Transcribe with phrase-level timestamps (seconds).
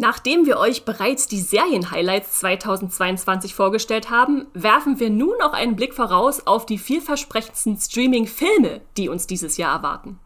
[0.00, 5.92] Nachdem wir euch bereits die Serien-Highlights 2022 vorgestellt haben, werfen wir nun noch einen Blick
[5.92, 10.18] voraus auf die vielversprechendsten Streaming-Filme, die uns dieses Jahr erwarten.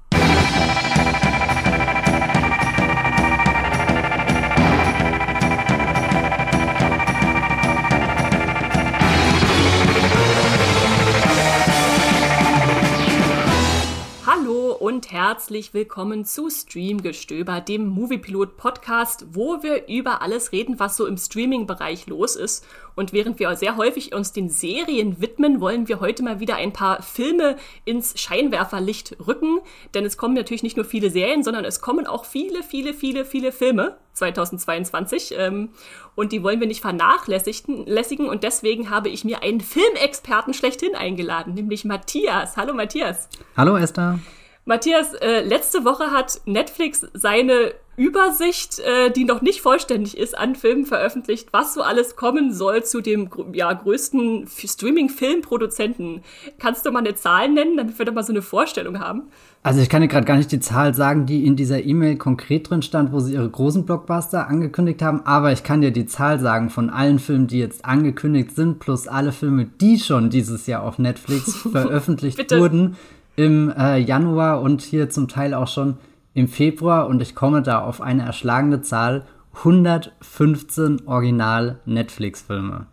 [15.15, 21.17] Herzlich willkommen zu Streamgestöber, dem Moviepilot Podcast, wo wir über alles reden, was so im
[21.17, 22.67] Streaming-Bereich los ist.
[22.97, 26.73] Und während wir sehr häufig uns den Serien widmen, wollen wir heute mal wieder ein
[26.73, 29.61] paar Filme ins Scheinwerferlicht rücken.
[29.95, 33.25] Denn es kommen natürlich nicht nur viele Serien, sondern es kommen auch viele, viele, viele,
[33.25, 35.37] viele Filme 2022.
[35.39, 35.69] Ähm,
[36.17, 38.29] und die wollen wir nicht vernachlässigen.
[38.29, 42.57] Und deswegen habe ich mir einen Filmexperten schlechthin eingeladen, nämlich Matthias.
[42.57, 43.29] Hallo Matthias.
[43.57, 44.19] Hallo Esther.
[44.67, 50.57] Matthias, äh, letzte Woche hat Netflix seine Übersicht, äh, die noch nicht vollständig ist, an
[50.57, 56.23] Filmen veröffentlicht, was so alles kommen soll zu dem ja, größten Streaming-Filmproduzenten.
[56.59, 59.25] Kannst du mal eine Zahl nennen, damit wir da mal so eine Vorstellung haben?
[59.63, 62.69] Also ich kann dir gerade gar nicht die Zahl sagen, die in dieser E-Mail konkret
[62.69, 66.41] drin stand, wo sie ihre großen Blockbuster angekündigt haben, aber ich kann dir die Zahl
[66.41, 70.83] sagen von allen Filmen, die jetzt angekündigt sind, plus alle Filme, die schon dieses Jahr
[70.83, 72.97] auf Netflix veröffentlicht wurden
[73.37, 75.99] im äh, Januar und hier zum Teil auch schon
[76.35, 79.25] im Februar und ich komme da auf eine erschlagende Zahl
[79.57, 82.87] 115 Original-Netflix-Filme.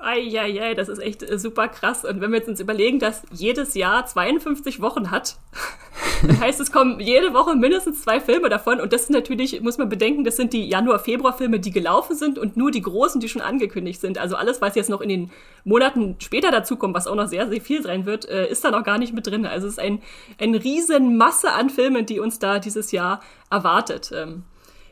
[0.00, 2.04] Eieiei, das ist echt äh, super krass.
[2.04, 5.36] Und wenn wir jetzt uns überlegen, dass jedes Jahr 52 Wochen hat,
[6.26, 8.80] dann heißt es kommen jede Woche mindestens zwei Filme davon.
[8.80, 12.56] Und das sind natürlich, muss man bedenken, das sind die Januar-Februar-Filme, die gelaufen sind und
[12.56, 14.18] nur die großen, die schon angekündigt sind.
[14.18, 15.30] Also alles, was jetzt noch in den
[15.64, 18.84] Monaten später dazukommt, was auch noch sehr, sehr viel sein wird, äh, ist da noch
[18.84, 19.46] gar nicht mit drin.
[19.46, 20.00] Also es ist ein,
[20.38, 24.12] eine riesen Masse an Filmen, die uns da dieses Jahr erwartet.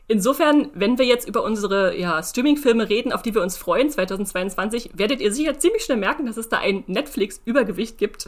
[0.09, 4.91] Insofern, wenn wir jetzt über unsere ja, Streaming-Filme reden, auf die wir uns freuen, 2022,
[4.93, 8.27] werdet ihr sicher ziemlich schnell merken, dass es da ein Netflix-Übergewicht gibt.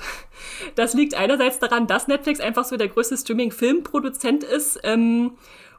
[0.75, 4.79] Das liegt einerseits daran, dass Netflix einfach so der größte Streaming-Filmproduzent ist.
[4.84, 5.31] Ähm,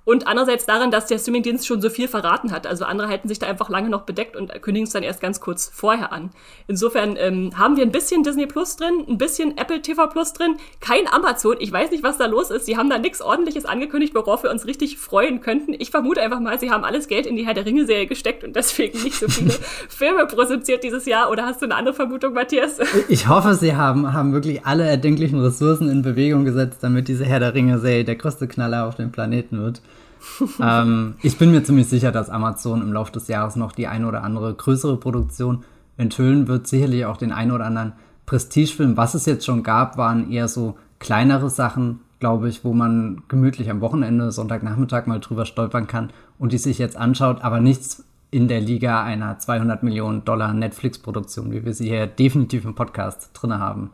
[0.04, 2.66] und andererseits daran, dass der Streamingdienst schon so viel verraten hat.
[2.66, 5.40] Also andere halten sich da einfach lange noch bedeckt und kündigen es dann erst ganz
[5.40, 6.30] kurz vorher an.
[6.66, 10.56] Insofern ähm, haben wir ein bisschen Disney Plus drin, ein bisschen Apple TV Plus drin,
[10.80, 11.56] kein Amazon.
[11.60, 12.64] Ich weiß nicht, was da los ist.
[12.64, 15.74] Sie haben da nichts ordentliches angekündigt, worauf wir uns richtig freuen könnten.
[15.78, 18.56] Ich vermute einfach mal, sie haben alles Geld in die Herr der Ringe-Serie gesteckt und
[18.56, 19.50] deswegen nicht so viele
[19.88, 21.30] Filme produziert dieses Jahr.
[21.30, 22.78] Oder hast du eine andere Vermutung, Matthias?
[23.08, 27.40] Ich hoffe, sie haben, haben wirklich alle erdenklichen Ressourcen in Bewegung gesetzt, damit diese Herr
[27.40, 29.82] der Ringe-Serie der größte Knaller auf dem Planeten wird
[30.62, 34.06] ähm, ich bin mir ziemlich sicher, dass Amazon im Laufe des Jahres noch die eine
[34.06, 35.64] oder andere größere Produktion
[35.96, 36.66] enthüllen wird.
[36.66, 37.92] Sicherlich auch den einen oder anderen
[38.26, 38.96] Prestigefilm.
[38.96, 43.70] Was es jetzt schon gab, waren eher so kleinere Sachen, glaube ich, wo man gemütlich
[43.70, 48.46] am Wochenende, Sonntagnachmittag mal drüber stolpern kann und die sich jetzt anschaut, aber nichts in
[48.46, 53.58] der Liga einer 200 Millionen Dollar Netflix-Produktion, wie wir sie hier definitiv im Podcast drin
[53.58, 53.90] haben.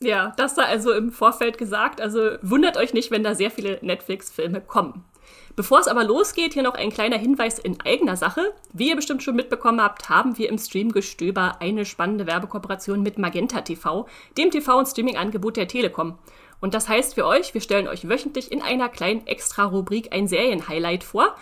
[0.00, 2.00] Ja, das da also im Vorfeld gesagt.
[2.00, 5.04] Also wundert euch nicht, wenn da sehr viele Netflix-Filme kommen.
[5.56, 8.52] Bevor es aber losgeht, hier noch ein kleiner Hinweis in eigener Sache.
[8.72, 13.62] Wie ihr bestimmt schon mitbekommen habt, haben wir im Streamgestöber eine spannende Werbekooperation mit Magenta
[13.62, 14.06] TV,
[14.36, 16.18] dem TV- und Streaming-Angebot der Telekom.
[16.60, 21.04] Und das heißt für euch, wir stellen euch wöchentlich in einer kleinen Extra-Rubrik ein Serien-Highlight
[21.04, 21.34] vor.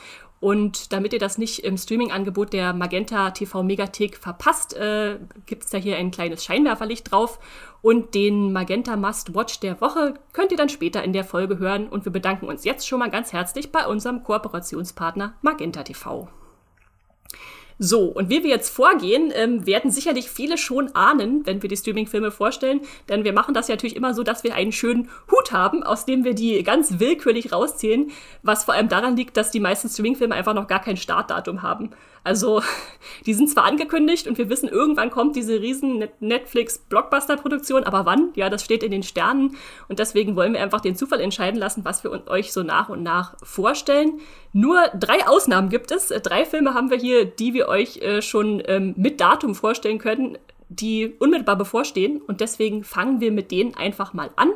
[0.44, 5.70] Und damit ihr das nicht im Streaming-Angebot der Magenta TV Megathek verpasst, äh, gibt es
[5.70, 7.38] da hier ein kleines Scheinwerferlicht drauf.
[7.80, 11.88] Und den Magenta Must Watch der Woche könnt ihr dann später in der Folge hören.
[11.88, 16.28] Und wir bedanken uns jetzt schon mal ganz herzlich bei unserem Kooperationspartner Magenta TV.
[17.78, 21.76] So, und wie wir jetzt vorgehen, ähm, werden sicherlich viele schon ahnen, wenn wir die
[21.76, 22.80] Streaming-Filme vorstellen.
[23.08, 26.06] Denn wir machen das ja natürlich immer so, dass wir einen schönen Hut haben, aus
[26.06, 28.10] dem wir die ganz willkürlich rauszählen.
[28.42, 31.90] Was vor allem daran liegt, dass die meisten Streaming-Filme einfach noch gar kein Startdatum haben.
[32.24, 32.62] Also,
[33.26, 38.30] die sind zwar angekündigt und wir wissen, irgendwann kommt diese riesen Netflix-Blockbuster-Produktion, aber wann?
[38.34, 39.56] Ja, das steht in den Sternen.
[39.88, 43.02] Und deswegen wollen wir einfach den Zufall entscheiden lassen, was wir euch so nach und
[43.02, 44.20] nach vorstellen.
[44.54, 46.08] Nur drei Ausnahmen gibt es.
[46.08, 50.38] Drei Filme haben wir hier, die wir euch äh, schon ähm, mit Datum vorstellen können,
[50.70, 52.22] die unmittelbar bevorstehen.
[52.22, 54.50] Und deswegen fangen wir mit denen einfach mal an.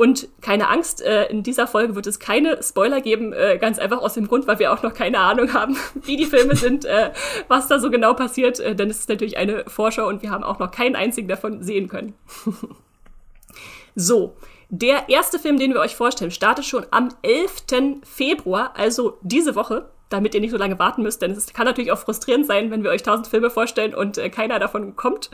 [0.00, 3.98] Und keine Angst, äh, in dieser Folge wird es keine Spoiler geben, äh, ganz einfach
[3.98, 7.10] aus dem Grund, weil wir auch noch keine Ahnung haben, wie die Filme sind, äh,
[7.48, 8.60] was da so genau passiert.
[8.60, 11.62] Äh, denn es ist natürlich eine Vorschau und wir haben auch noch keinen einzigen davon
[11.62, 12.14] sehen können.
[13.94, 14.36] so,
[14.70, 18.00] der erste Film, den wir euch vorstellen, startet schon am 11.
[18.02, 21.92] Februar, also diese Woche, damit ihr nicht so lange warten müsst, denn es kann natürlich
[21.92, 25.28] auch frustrierend sein, wenn wir euch tausend Filme vorstellen und äh, keiner davon kommt.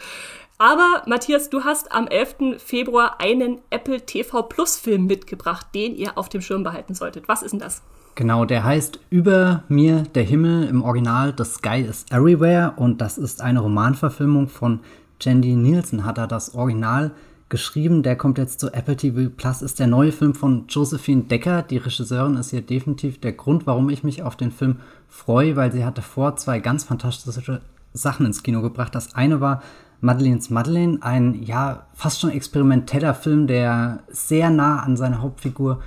[0.58, 2.58] Aber Matthias, du hast am 11.
[2.58, 7.28] Februar einen Apple TV Plus Film mitgebracht, den ihr auf dem Schirm behalten solltet.
[7.28, 7.82] Was ist denn das?
[8.14, 13.18] Genau, der heißt Über mir der Himmel im Original The Sky is Everywhere und das
[13.18, 14.80] ist eine Romanverfilmung von
[15.20, 17.10] Jandy Nielsen, hat er das Original
[17.50, 18.02] geschrieben.
[18.02, 21.62] Der kommt jetzt zu Apple TV Plus, ist der neue Film von Josephine Decker.
[21.62, 25.70] Die Regisseurin ist hier definitiv der Grund, warum ich mich auf den Film freue, weil
[25.70, 27.60] sie hatte vor zwei ganz fantastische
[27.92, 28.94] Sachen ins Kino gebracht.
[28.94, 29.62] Das eine war
[30.00, 35.80] Madeleines Madeleine, ein ja fast schon experimenteller Film, der sehr nah an seine Hauptfigur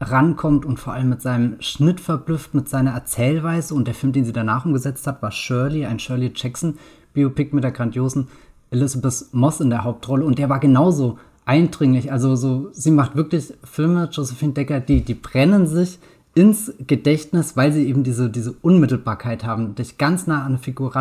[0.00, 3.74] rankommt und vor allem mit seinem Schnitt verblüfft, mit seiner Erzählweise.
[3.74, 6.78] Und der Film, den sie danach umgesetzt hat, war Shirley, ein Shirley Jackson
[7.14, 8.28] Biopic mit der grandiosen
[8.70, 10.24] Elizabeth Moss in der Hauptrolle.
[10.24, 12.12] Und der war genauso eindringlich.
[12.12, 15.98] Also so, sie macht wirklich Filme, Josephine Decker, die, die brennen sich
[16.34, 20.94] ins Gedächtnis, weil sie eben diese, diese Unmittelbarkeit haben, dich ganz nah an eine Figur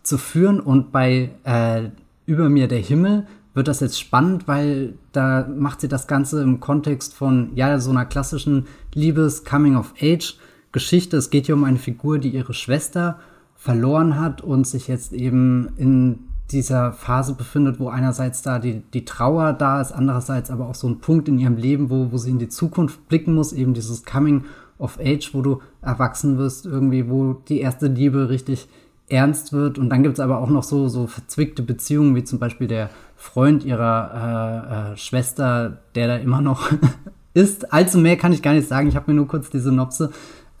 [0.00, 0.60] ranzuführen.
[0.60, 1.90] Und bei äh,
[2.26, 6.60] Über mir der Himmel wird das jetzt spannend, weil da macht sie das Ganze im
[6.60, 11.16] Kontext von, ja, so einer klassischen Liebes-Coming-of-Age-Geschichte.
[11.16, 13.18] Es geht hier um eine Figur, die ihre Schwester
[13.56, 16.20] verloren hat und sich jetzt eben in
[16.52, 20.88] dieser Phase befindet, wo einerseits da die, die Trauer da ist, andererseits aber auch so
[20.88, 24.04] ein Punkt in ihrem Leben, wo, wo sie in die Zukunft blicken muss, eben dieses
[24.04, 24.44] Coming
[24.78, 28.68] of Age, wo du erwachsen wirst, irgendwie, wo die erste Liebe richtig
[29.10, 29.78] ernst wird.
[29.78, 32.90] Und dann gibt es aber auch noch so, so verzwickte Beziehungen, wie zum Beispiel der
[33.16, 36.70] Freund ihrer äh, äh, Schwester, der da immer noch
[37.34, 37.72] ist.
[37.72, 38.88] Allzu mehr kann ich gar nicht sagen.
[38.88, 40.10] Ich habe mir nur kurz die Synopse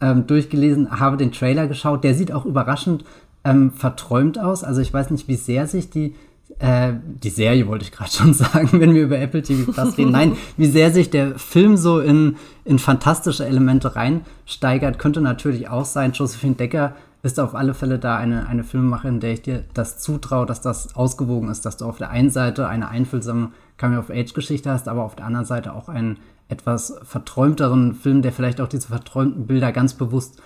[0.00, 2.04] ähm, durchgelesen, habe den Trailer geschaut.
[2.04, 3.04] Der sieht auch überraschend
[3.44, 4.64] ähm, verträumt aus.
[4.64, 6.14] Also ich weiß nicht, wie sehr sich die
[6.58, 10.12] äh, die Serie wollte ich gerade schon sagen, wenn wir über Apple TV Plus reden.
[10.12, 15.84] Nein, wie sehr sich der Film so in, in fantastische Elemente reinsteigert, könnte natürlich auch
[15.84, 16.12] sein.
[16.12, 20.46] Josephine Decker ist auf alle Fälle da eine, eine Filmemacherin, der ich dir das zutraue,
[20.46, 25.04] dass das ausgewogen ist, dass du auf der einen Seite eine einfühlsame Coming-of-Age-Geschichte hast, aber
[25.04, 26.18] auf der anderen Seite auch einen
[26.48, 30.40] etwas verträumteren Film, der vielleicht auch diese verträumten Bilder ganz bewusst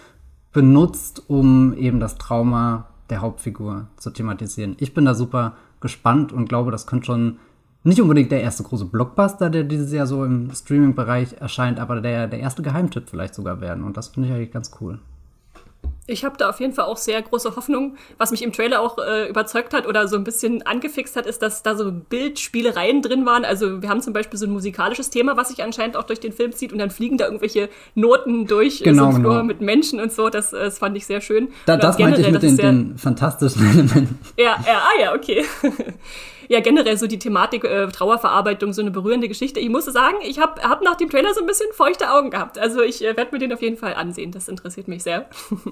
[0.53, 4.77] benutzt, um eben das Trauma der Hauptfigur zu thematisieren.
[4.79, 7.39] Ich bin da super gespannt und glaube, das könnte schon
[7.83, 12.27] nicht unbedingt der erste große Blockbuster, der dieses Jahr so im Streaming-Bereich erscheint, aber der,
[12.29, 13.85] der erste Geheimtipp vielleicht sogar werden.
[13.85, 14.99] Und das finde ich eigentlich ganz cool
[16.07, 17.97] ich habe da auf jeden Fall auch sehr große Hoffnung.
[18.19, 21.41] Was mich im Trailer auch äh, überzeugt hat oder so ein bisschen angefixt hat, ist,
[21.43, 23.45] dass da so Bildspielereien drin waren.
[23.45, 26.33] Also wir haben zum Beispiel so ein musikalisches Thema, was sich anscheinend auch durch den
[26.33, 29.43] Film zieht und dann fliegen da irgendwelche Noten durch äh, genau, so genau.
[29.43, 30.29] mit Menschen und so.
[30.29, 31.49] Das, äh, das fand ich sehr schön.
[31.67, 34.19] Da, das meinte ich mit den, den fantastischen Elementen.
[34.37, 35.45] Ja, ja, ah ja, okay.
[36.49, 39.61] ja generell so die Thematik äh, Trauerverarbeitung, so eine berührende Geschichte.
[39.61, 42.59] Ich muss sagen, ich habe hab nach dem Trailer so ein bisschen feuchte Augen gehabt.
[42.59, 44.33] Also ich äh, werde mir den auf jeden Fall ansehen.
[44.33, 45.29] Das interessiert mich sehr.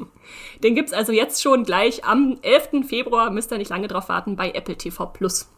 [0.62, 2.86] den gibt's also jetzt schon gleich am 11.
[2.86, 3.30] Februar.
[3.30, 5.48] Müsst ihr nicht lange drauf warten bei Apple TV Plus.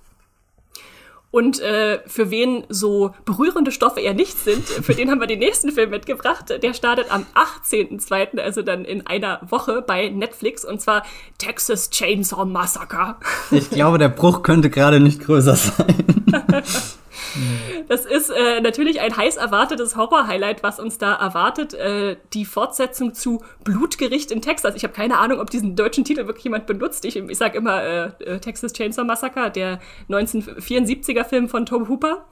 [1.34, 5.40] Und äh, für wen so berührende Stoffe eher nicht sind, für den haben wir den
[5.40, 6.44] nächsten Film mitgebracht.
[6.62, 7.26] Der startet am
[7.68, 11.02] 18.02., also dann in einer Woche bei Netflix, und zwar
[11.38, 13.16] Texas Chainsaw Massacre.
[13.50, 16.04] Ich glaube, der Bruch könnte gerade nicht größer sein.
[17.88, 21.74] Das ist äh, natürlich ein heiß erwartetes Horror-Highlight, was uns da erwartet.
[21.74, 24.74] Äh, die Fortsetzung zu Blutgericht in Texas.
[24.74, 27.04] Ich habe keine Ahnung, ob diesen deutschen Titel wirklich jemand benutzt.
[27.04, 32.24] Ich, ich sage immer äh, äh, Texas Chainsaw Massacre, der 1974er Film von Tom Hooper.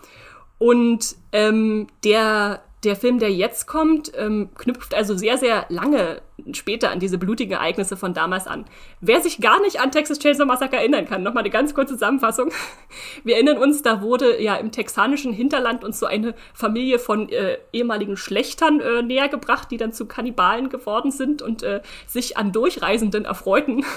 [0.59, 6.21] Und ähm, der der Film, der jetzt kommt, ähm, knüpft also sehr, sehr lange
[6.53, 8.65] später an diese blutigen Ereignisse von damals an.
[9.01, 12.51] Wer sich gar nicht an Texas Chainsaw Massacre erinnern kann, nochmal eine ganz kurze Zusammenfassung.
[13.25, 17.59] Wir erinnern uns, da wurde ja im texanischen Hinterland uns so eine Familie von äh,
[17.73, 19.29] ehemaligen Schlechtern äh, näher
[19.71, 23.85] die dann zu Kannibalen geworden sind und äh, sich an Durchreisenden erfreuten.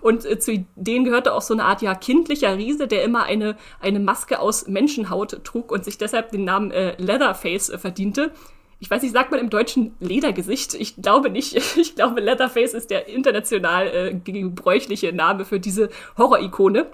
[0.00, 3.56] Und äh, zu denen gehörte auch so eine Art ja kindlicher Riese, der immer eine,
[3.80, 8.32] eine Maske aus Menschenhaut trug und sich deshalb den Namen äh, Leatherface äh, verdiente.
[8.78, 10.74] Ich weiß nicht, sagt man im Deutschen Ledergesicht?
[10.74, 11.56] Ich glaube nicht.
[11.76, 16.86] Ich glaube, Leatherface ist der international äh, gebräuchliche Name für diese Horror-Ikone.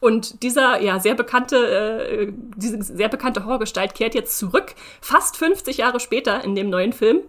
[0.00, 5.78] Und dieser ja sehr bekannte, äh, diese sehr bekannte Horrorgestalt kehrt jetzt zurück, fast 50
[5.78, 7.20] Jahre später in dem neuen Film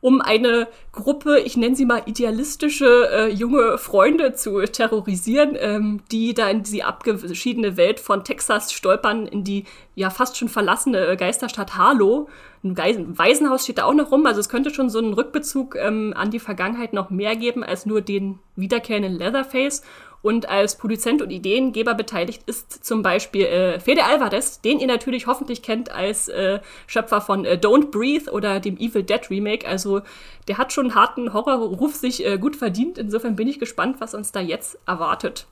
[0.00, 6.34] um eine Gruppe, ich nenne sie mal idealistische äh, junge Freunde zu terrorisieren, ähm, die
[6.34, 9.64] da in die abgeschiedene Welt von Texas stolpern, in die
[9.96, 12.28] ja fast schon verlassene äh, Geisterstadt Harlow.
[12.62, 15.74] Ein, ein Waisenhaus steht da auch noch rum, also es könnte schon so einen Rückbezug
[15.76, 19.82] ähm, an die Vergangenheit noch mehr geben als nur den wiederkehrenden Leatherface.
[20.20, 25.26] Und als Produzent und Ideengeber beteiligt ist zum Beispiel äh, Fede Alvarez, den ihr natürlich
[25.26, 29.66] hoffentlich kennt als äh, Schöpfer von äh, Don't Breathe oder dem Evil Dead Remake.
[29.66, 30.02] Also
[30.48, 32.98] der hat schon einen harten Horrorruf sich äh, gut verdient.
[32.98, 35.46] Insofern bin ich gespannt, was uns da jetzt erwartet.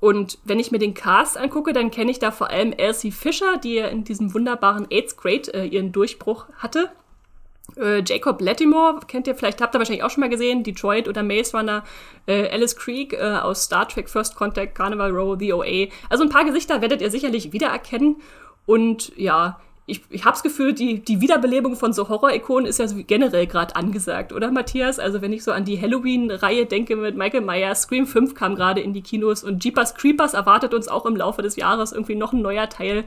[0.00, 3.58] Und wenn ich mir den Cast angucke, dann kenne ich da vor allem Elsie Fischer,
[3.58, 6.90] die in diesem wunderbaren AIDS Great äh, ihren Durchbruch hatte.
[7.76, 11.22] Äh, Jacob Lattimore, kennt ihr vielleicht, habt ihr wahrscheinlich auch schon mal gesehen, Detroit oder
[11.22, 11.84] Maze Runner,
[12.26, 15.88] äh, Alice Creek äh, aus Star Trek First Contact, Carnival Row, The OA.
[16.08, 18.16] Also ein paar Gesichter werdet ihr sicherlich wiedererkennen.
[18.66, 22.86] Und ja, ich, ich habe das Gefühl, die, die Wiederbelebung von so Horror-Ikonen ist ja
[23.06, 24.98] generell gerade angesagt, oder Matthias?
[24.98, 28.82] Also wenn ich so an die Halloween-Reihe denke mit Michael Myers, Scream 5 kam gerade
[28.82, 32.34] in die Kinos und Jeepers Creepers erwartet uns auch im Laufe des Jahres irgendwie noch
[32.34, 33.04] ein neuer Teil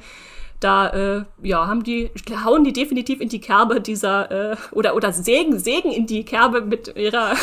[0.62, 2.12] da äh, ja, haben die,
[2.46, 6.62] hauen die definitiv in die Kerbe dieser, äh, oder, oder sägen, sägen in die Kerbe
[6.62, 7.34] mit ihrer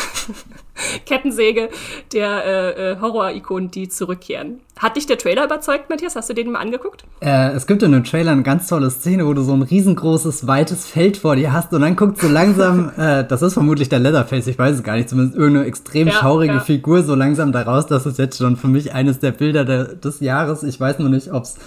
[1.05, 1.69] Kettensäge
[2.13, 4.61] der äh, äh, Horror-Ikonen, die zurückkehren.
[4.77, 6.15] Hat dich der Trailer überzeugt, Matthias?
[6.15, 7.03] Hast du den mal angeguckt?
[7.19, 10.47] Äh, es gibt in dem Trailer eine ganz tolle Szene, wo du so ein riesengroßes,
[10.47, 13.99] weites Feld vor dir hast und dann guckt so langsam, äh, das ist vermutlich der
[13.99, 16.59] Leatherface, ich weiß es gar nicht, zumindest irgendeine extrem ja, schaurige ja.
[16.61, 17.87] Figur so langsam daraus.
[17.87, 20.63] Das ist jetzt schon für mich eines der Bilder der, des Jahres.
[20.63, 21.57] Ich weiß nur nicht, ob es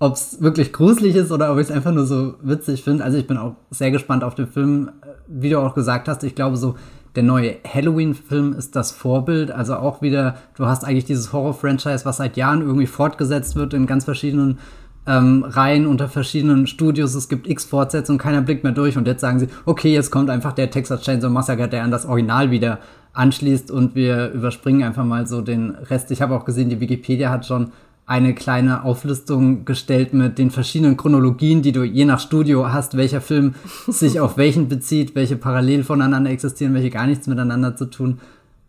[0.00, 3.04] ob es wirklich gruselig ist oder ob ich es einfach nur so witzig finde.
[3.04, 4.90] Also ich bin auch sehr gespannt auf den Film.
[5.28, 6.74] Wie du auch gesagt hast, ich glaube so,
[7.16, 9.50] der neue Halloween-Film ist das Vorbild.
[9.50, 13.86] Also auch wieder, du hast eigentlich dieses Horror-Franchise, was seit Jahren irgendwie fortgesetzt wird in
[13.86, 14.58] ganz verschiedenen
[15.06, 17.14] ähm, Reihen unter verschiedenen Studios.
[17.14, 18.96] Es gibt x Fortsetzungen, keiner blickt mehr durch.
[18.96, 22.06] Und jetzt sagen sie, okay, jetzt kommt einfach der Texas Chainsaw Massacre, der an das
[22.06, 22.78] Original wieder
[23.12, 26.10] anschließt und wir überspringen einfach mal so den Rest.
[26.10, 27.72] Ich habe auch gesehen, die Wikipedia hat schon
[28.06, 33.20] eine kleine Auflistung gestellt mit den verschiedenen Chronologien, die du je nach Studio hast, welcher
[33.20, 33.54] Film
[33.86, 38.20] sich auf welchen bezieht, welche parallel voneinander existieren, welche gar nichts miteinander zu tun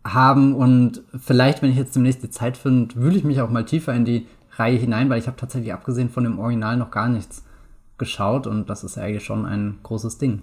[0.04, 0.54] haben.
[0.54, 3.94] Und vielleicht, wenn ich jetzt demnächst die Zeit finde, wühle ich mich auch mal tiefer
[3.94, 7.44] in die Reihe hinein, weil ich habe tatsächlich abgesehen von dem Original noch gar nichts
[7.98, 10.42] geschaut und das ist eigentlich schon ein großes Ding.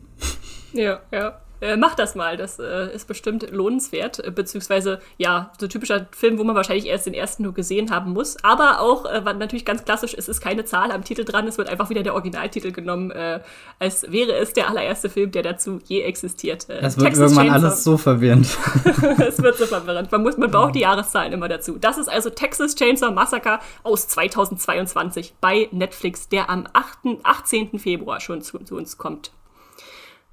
[0.74, 1.40] Ja, ja.
[1.62, 6.38] Äh, mach das mal, das äh, ist bestimmt lohnenswert, äh, beziehungsweise ja, so typischer Film,
[6.38, 9.66] wo man wahrscheinlich erst den ersten nur gesehen haben muss, aber auch, äh, was natürlich
[9.66, 12.72] ganz klassisch ist, ist keine Zahl am Titel dran, es wird einfach wieder der Originaltitel
[12.72, 13.42] genommen, äh,
[13.78, 16.70] als wäre es der allererste Film, der dazu je existiert.
[16.70, 17.68] Äh, es wird Texas irgendwann Chainsaw.
[17.68, 18.46] alles so verwirrend.
[19.28, 21.78] es wird so verwirrend, man, muss, man braucht die Jahreszahlen immer dazu.
[21.78, 27.80] Das ist also Texas Chainsaw Massacre aus 2022 bei Netflix, der am 8., 18.
[27.80, 29.32] Februar schon zu, zu uns kommt.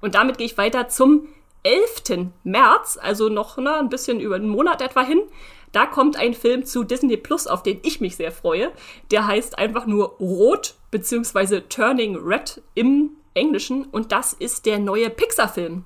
[0.01, 1.27] Und damit gehe ich weiter zum
[1.63, 2.29] 11.
[2.43, 5.21] März, also noch na, ein bisschen über einen Monat etwa hin.
[5.71, 8.71] Da kommt ein Film zu Disney Plus, auf den ich mich sehr freue.
[9.11, 11.61] Der heißt einfach nur Rot bzw.
[11.61, 13.85] Turning Red im Englischen.
[13.85, 15.83] Und das ist der neue Pixar-Film,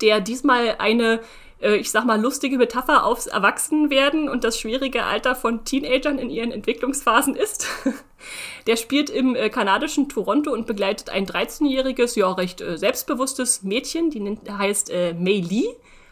[0.00, 1.20] der diesmal eine
[1.60, 6.52] ich sag mal, lustige Metapher aufs Erwachsenwerden und das schwierige Alter von Teenagern in ihren
[6.52, 7.66] Entwicklungsphasen ist.
[8.66, 14.10] Der spielt im äh, kanadischen Toronto und begleitet ein 13-jähriges, ja, recht äh, selbstbewusstes Mädchen,
[14.10, 15.66] die nennt, heißt äh, Mei Li,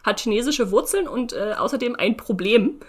[0.04, 2.80] hat chinesische Wurzeln und äh, außerdem ein Problem.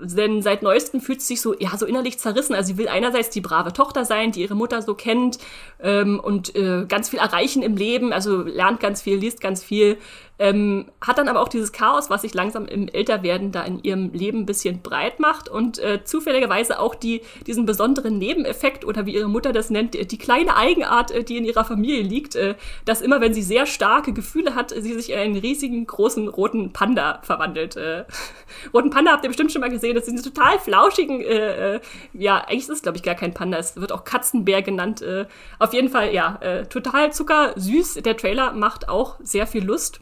[0.00, 2.54] Denn seit neuestem fühlt sie sich so, ja, so innerlich zerrissen.
[2.54, 5.38] Also sie will einerseits die brave Tochter sein, die ihre Mutter so kennt
[5.80, 9.98] ähm, und äh, ganz viel erreichen im Leben, also lernt ganz viel, liest ganz viel,
[10.38, 14.12] ähm, hat dann aber auch dieses Chaos, was sich langsam im Älterwerden da in ihrem
[14.12, 19.14] Leben ein bisschen breit macht und äh, zufälligerweise auch die, diesen besonderen Nebeneffekt oder wie
[19.14, 23.02] ihre Mutter das nennt, die kleine Eigenart, äh, die in ihrer Familie liegt, äh, dass
[23.02, 27.20] immer, wenn sie sehr starke Gefühle hat, sie sich in einen riesigen, großen roten Panda
[27.22, 27.76] verwandelt.
[27.76, 28.04] Äh,
[28.74, 31.80] roten Panda habt ihr bestimmt schon mal gesehen, das sind diese total flauschigen, äh, äh,
[32.14, 35.02] ja, eigentlich ist es, glaube ich, gar kein Panda, es wird auch Katzenbär genannt.
[35.02, 35.26] Äh,
[35.58, 37.94] auf jeden Fall, ja, äh, total zuckersüß.
[37.94, 40.00] Der Trailer macht auch sehr viel Lust.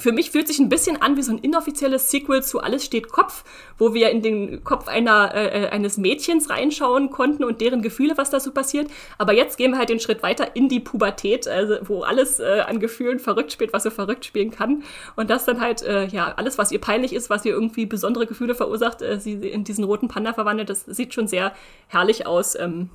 [0.00, 3.08] Für mich fühlt sich ein bisschen an wie so ein inoffizielles Sequel zu Alles steht
[3.08, 3.42] Kopf,
[3.78, 8.16] wo wir in den Kopf einer, äh, äh, eines Mädchens reinschauen konnten und deren Gefühle,
[8.16, 8.88] was da so passiert.
[9.18, 12.60] Aber jetzt gehen wir halt den Schritt weiter in die Pubertät, also wo alles äh,
[12.64, 14.84] an Gefühlen verrückt spielt, was so verrückt spielen kann.
[15.16, 18.26] Und das dann halt, äh, ja, alles, was ihr peinlich ist, was ihr irgendwie besondere
[18.26, 21.52] Gefühle verursacht, äh, sie in diesen roten Panda verwandelt, das sieht schon sehr
[21.88, 22.54] herrlich aus.
[22.54, 22.88] Ähm,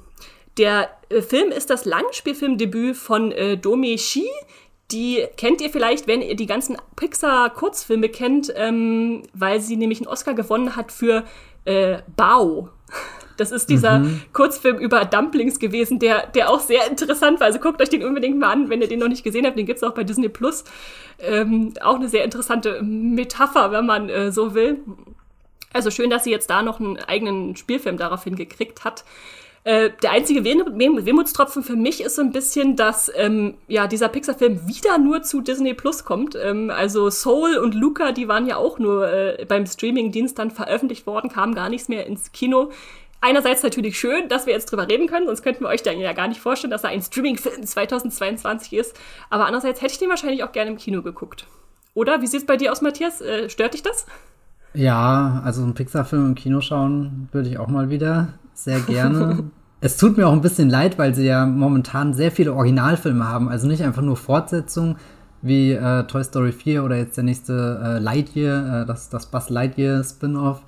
[0.57, 4.27] der äh, Film ist das Langspielfilmdebüt von äh, Domi Shi,
[4.91, 10.07] die kennt ihr vielleicht, wenn ihr die ganzen Pixar-Kurzfilme kennt, ähm, weil sie nämlich einen
[10.07, 11.23] Oscar gewonnen hat für
[11.65, 12.69] äh, Bao.
[13.35, 14.21] Das ist dieser mhm.
[14.31, 17.47] Kurzfilm über Dumplings gewesen, der, der auch sehr interessant war.
[17.47, 19.57] Also guckt euch den unbedingt mal an, wenn ihr den noch nicht gesehen habt.
[19.57, 20.63] Den gibt es auch bei Disney Plus.
[21.19, 24.81] Ähm, auch eine sehr interessante Metapher, wenn man äh, so will.
[25.73, 29.03] Also schön, dass sie jetzt da noch einen eigenen Spielfilm daraufhin gekriegt hat.
[29.65, 34.67] Äh, der einzige Wehmutstropfen für mich ist so ein bisschen, dass ähm, ja dieser Pixar-Film
[34.67, 36.35] wieder nur zu Disney Plus kommt.
[36.35, 41.07] Ähm, also Soul und Luca, die waren ja auch nur äh, beim Streaming-Dienst dann veröffentlicht
[41.07, 42.71] worden, kamen gar nichts mehr ins Kino.
[43.21, 46.11] Einerseits natürlich schön, dass wir jetzt drüber reden können, sonst könnten wir euch dann ja
[46.11, 48.99] gar nicht vorstellen, dass er ein Streaming-Film 2022 ist.
[49.29, 51.47] Aber andererseits hätte ich den wahrscheinlich auch gerne im Kino geguckt.
[51.93, 53.21] Oder wie sieht es bei dir aus, Matthias?
[53.21, 54.07] Äh, stört dich das?
[54.73, 59.43] Ja, also einen Pixar-Film im Kino schauen würde ich auch mal wieder sehr gerne.
[59.81, 63.49] es tut mir auch ein bisschen leid, weil sie ja momentan sehr viele Originalfilme haben,
[63.49, 64.95] also nicht einfach nur Fortsetzungen.
[65.41, 69.49] wie äh, Toy Story 4 oder jetzt der nächste äh, Lightyear, äh, das, das Buzz
[69.49, 70.61] Lightyear Spin-off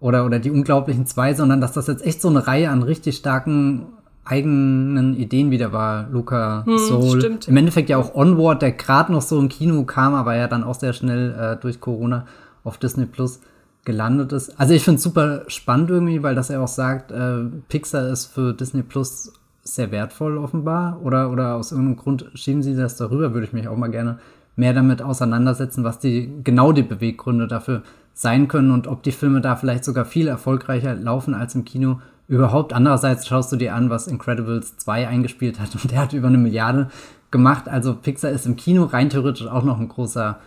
[0.00, 3.16] oder, oder die Unglaublichen zwei, sondern dass das jetzt echt so eine Reihe an richtig
[3.16, 3.86] starken
[4.24, 7.20] eigenen Ideen wieder war, Luca hm, Soul.
[7.20, 7.48] Stimmt.
[7.48, 10.62] Im Endeffekt ja auch Onward, der gerade noch so im Kino kam, aber ja dann
[10.62, 12.26] auch sehr schnell äh, durch Corona
[12.62, 13.40] auf Disney Plus
[13.84, 14.58] gelandet ist.
[14.60, 18.26] Also ich finde es super spannend irgendwie, weil das ja auch sagt, äh, Pixar ist
[18.26, 19.32] für Disney Plus
[19.62, 23.68] sehr wertvoll offenbar oder, oder aus irgendeinem Grund schieben sie das darüber, würde ich mich
[23.68, 24.18] auch mal gerne
[24.56, 27.82] mehr damit auseinandersetzen, was die genau die Beweggründe dafür
[28.14, 32.00] sein können und ob die Filme da vielleicht sogar viel erfolgreicher laufen als im Kino
[32.28, 32.72] überhaupt.
[32.72, 36.38] Andererseits schaust du dir an, was Incredibles 2 eingespielt hat und der hat über eine
[36.38, 36.90] Milliarde
[37.30, 37.68] gemacht.
[37.68, 40.38] Also Pixar ist im Kino rein theoretisch auch noch ein großer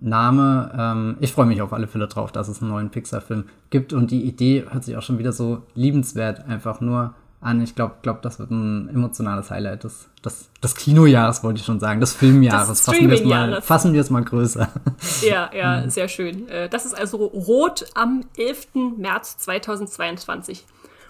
[0.00, 0.72] Name.
[0.78, 4.10] Ähm, ich freue mich auf alle Fälle drauf, dass es einen neuen Pixar-Film gibt und
[4.10, 7.62] die Idee hört sich auch schon wieder so liebenswert einfach nur an.
[7.62, 11.80] Ich glaube, glaub, das wird ein emotionales Highlight des, des, des Kinojahres, wollte ich schon
[11.80, 12.80] sagen, des Filmjahres.
[12.80, 14.68] Fassen, wir es mal, fassen wir es mal größer.
[15.22, 15.90] Ja, ja, mhm.
[15.90, 16.48] sehr schön.
[16.48, 18.68] Äh, das ist also Rot am 11.
[18.96, 20.64] März 2022.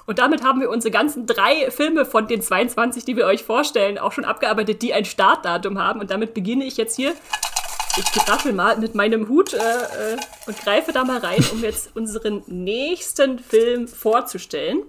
[0.06, 3.98] Und damit haben wir unsere ganzen drei Filme von den 22, die wir euch vorstellen,
[3.98, 6.00] auch schon abgearbeitet, die ein Startdatum haben.
[6.00, 7.12] Und damit beginne ich jetzt hier.
[7.98, 11.96] Ich geraffel mal mit meinem Hut äh, äh, und greife da mal rein, um jetzt
[11.96, 14.82] unseren nächsten Film vorzustellen.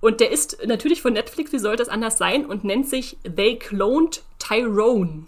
[0.00, 3.58] Und der ist natürlich von Netflix, wie soll das anders sein, und nennt sich They
[3.58, 5.26] Cloned Tyrone.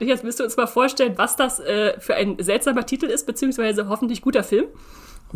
[0.00, 3.88] Jetzt müsst ihr uns mal vorstellen, was das äh, für ein seltsamer Titel ist, beziehungsweise
[3.88, 4.66] hoffentlich guter Film.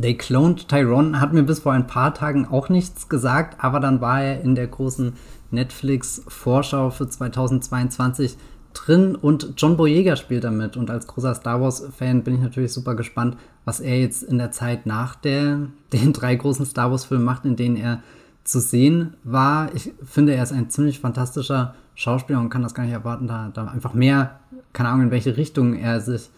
[0.00, 4.00] They Cloned Tyrone hat mir bis vor ein paar Tagen auch nichts gesagt, aber dann
[4.00, 5.16] war er in der großen
[5.50, 8.36] Netflix-Vorschau für 2022
[8.74, 10.76] drin und John Boyega spielt damit.
[10.76, 14.50] Und als großer Star Wars-Fan bin ich natürlich super gespannt, was er jetzt in der
[14.50, 18.02] Zeit nach der, den drei großen Star Wars-Filmen macht, in denen er
[18.44, 19.74] zu sehen war.
[19.74, 23.50] Ich finde, er ist ein ziemlich fantastischer Schauspieler und kann das gar nicht erwarten, da,
[23.52, 24.40] da einfach mehr,
[24.72, 26.30] keine Ahnung, in welche Richtung er sich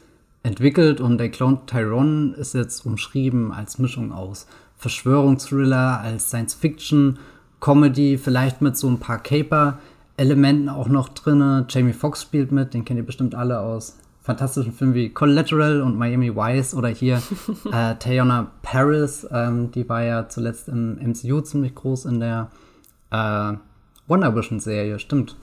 [0.42, 1.00] entwickelt.
[1.00, 8.76] Und der Clone Tyrone ist jetzt umschrieben als Mischung aus Verschwörungsthriller, als Science-Fiction-Comedy, vielleicht mit
[8.76, 9.78] so ein paar Caper.
[10.16, 11.66] Elementen auch noch drin.
[11.68, 15.98] Jamie Foxx spielt mit, den kennt ihr bestimmt alle aus fantastischen Filmen wie Collateral und
[15.98, 17.22] Miami Vice oder hier
[17.72, 22.50] äh, Tayona Paris, ähm, die war ja zuletzt im MCU ziemlich groß in der
[23.10, 23.52] äh,
[24.08, 25.36] Wonder Vision Serie, stimmt.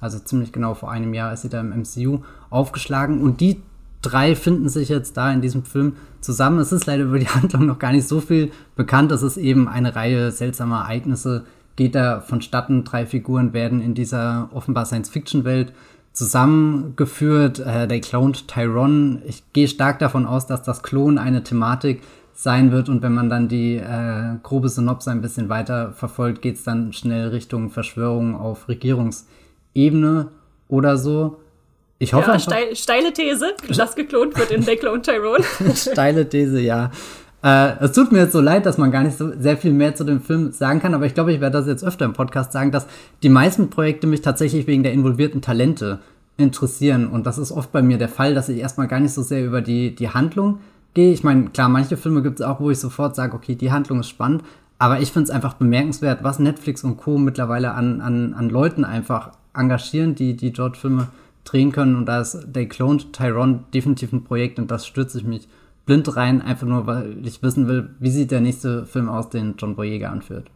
[0.00, 3.60] Also ziemlich genau vor einem Jahr ist sie da im MCU aufgeschlagen und die
[4.02, 6.60] drei finden sich jetzt da in diesem Film zusammen.
[6.60, 9.10] Es ist leider über die Handlung noch gar nicht so viel bekannt.
[9.10, 11.44] Es ist eben eine Reihe seltsamer Ereignisse,
[11.78, 12.84] geht da vonstatten.
[12.84, 15.72] Drei Figuren werden in dieser offenbar Science-Fiction-Welt
[16.12, 17.60] zusammengeführt.
[17.60, 19.22] Äh, der cloned Tyrone.
[19.24, 22.02] Ich gehe stark davon aus, dass das Klon eine Thematik
[22.34, 26.56] sein wird und wenn man dann die äh, grobe Synopse ein bisschen weiter verfolgt, geht
[26.56, 30.28] es dann schnell Richtung Verschwörung auf Regierungsebene
[30.68, 31.40] oder so.
[31.98, 32.30] Ich hoffe.
[32.30, 35.42] Ja, steil, steile These, dass geklont wird in They Clone Tyrone.
[35.74, 36.90] steile These, ja.
[37.42, 39.94] Äh, es tut mir jetzt so leid, dass man gar nicht so sehr viel mehr
[39.94, 42.52] zu dem Film sagen kann, aber ich glaube, ich werde das jetzt öfter im Podcast
[42.52, 42.86] sagen, dass
[43.22, 46.00] die meisten Projekte mich tatsächlich wegen der involvierten Talente
[46.36, 47.08] interessieren.
[47.08, 49.44] Und das ist oft bei mir der Fall, dass ich erstmal gar nicht so sehr
[49.44, 50.58] über die, die Handlung
[50.94, 51.12] gehe.
[51.12, 54.00] Ich meine, klar, manche Filme gibt es auch, wo ich sofort sage, okay, die Handlung
[54.00, 54.42] ist spannend.
[54.78, 57.18] Aber ich finde es einfach bemerkenswert, was Netflix und Co.
[57.18, 61.08] mittlerweile an, an, an Leuten einfach engagieren, die, die dort Filme
[61.44, 61.96] drehen können.
[61.96, 65.48] Und da ist They Cloned Tyrone definitiv ein Projekt und das stürze ich mich
[65.88, 69.54] blind rein, einfach nur, weil ich wissen will, wie sieht der nächste Film aus, den
[69.58, 70.46] John Boyega anführt.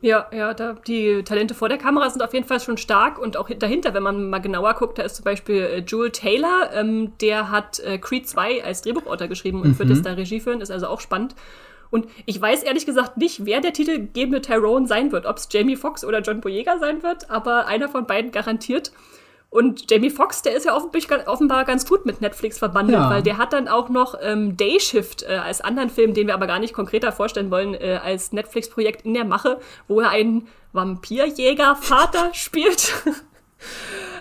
[0.00, 3.36] Ja, ja, da, die Talente vor der Kamera sind auf jeden Fall schon stark und
[3.36, 7.12] auch dahinter, wenn man mal genauer guckt, da ist zum Beispiel äh, Jewel Taylor, ähm,
[7.20, 9.78] der hat äh, Creed 2 als Drehbuchautor geschrieben und mhm.
[9.78, 11.34] wird jetzt da Regie führen, ist also auch spannend.
[11.90, 15.76] Und ich weiß ehrlich gesagt nicht, wer der titelgebende Tyrone sein wird, ob es Jamie
[15.76, 18.92] Foxx oder John Boyega sein wird, aber einer von beiden garantiert.
[19.50, 23.10] Und Jamie Foxx, der ist ja offenbar ganz gut mit Netflix verbandelt, ja.
[23.10, 26.34] weil der hat dann auch noch ähm, Day Shift äh, als anderen Film, den wir
[26.34, 29.58] aber gar nicht konkreter vorstellen wollen, äh, als Netflix-Projekt in der Mache,
[29.88, 32.94] wo er einen Vampirjäger-Vater spielt.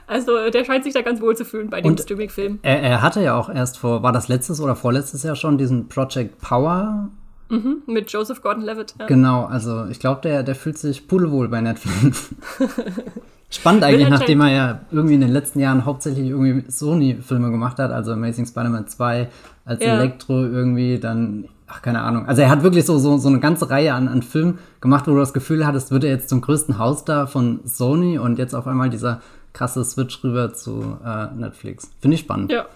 [0.07, 2.59] Also der scheint sich da ganz wohl zu fühlen bei dem Streaming-Film.
[2.63, 5.87] Er, er, hatte ja auch erst vor, war das letztes oder vorletztes Jahr schon, diesen
[5.87, 7.09] Project Power.
[7.49, 8.95] Mhm, mit Joseph Gordon-Levitt.
[8.97, 9.05] Ja.
[9.05, 12.29] Genau, also ich glaube, der, der fühlt sich pudelwohl bei Netflix.
[13.51, 17.91] Spannend eigentlich, nachdem er ja irgendwie in den letzten Jahren hauptsächlich irgendwie Sony-Filme gemacht hat,
[17.91, 19.27] also Amazing Spider-Man 2
[19.65, 19.95] als ja.
[19.95, 22.27] Elektro irgendwie, dann, ach, keine Ahnung.
[22.27, 25.11] Also er hat wirklich so, so, so eine ganze Reihe an, an Filmen gemacht, wo
[25.11, 28.67] du das Gefühl hattest, wird er jetzt zum größten Haustar von Sony und jetzt auf
[28.67, 31.89] einmal dieser krasse Switch rüber zu äh, Netflix.
[32.01, 32.51] Finde ich spannend.
[32.51, 32.67] Ja.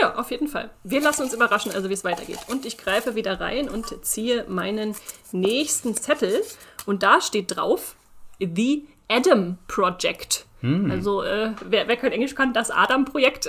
[0.00, 0.70] Ja, auf jeden Fall.
[0.84, 2.38] Wir lassen uns überraschen, also wie es weitergeht.
[2.46, 4.94] Und ich greife wieder rein und ziehe meinen
[5.32, 6.32] nächsten Zettel.
[6.86, 7.96] Und da steht drauf
[8.38, 10.46] The Adam Project.
[10.60, 10.90] Hm.
[10.90, 13.48] Also, äh, wer, wer kein Englisch kann, das Adam-Projekt.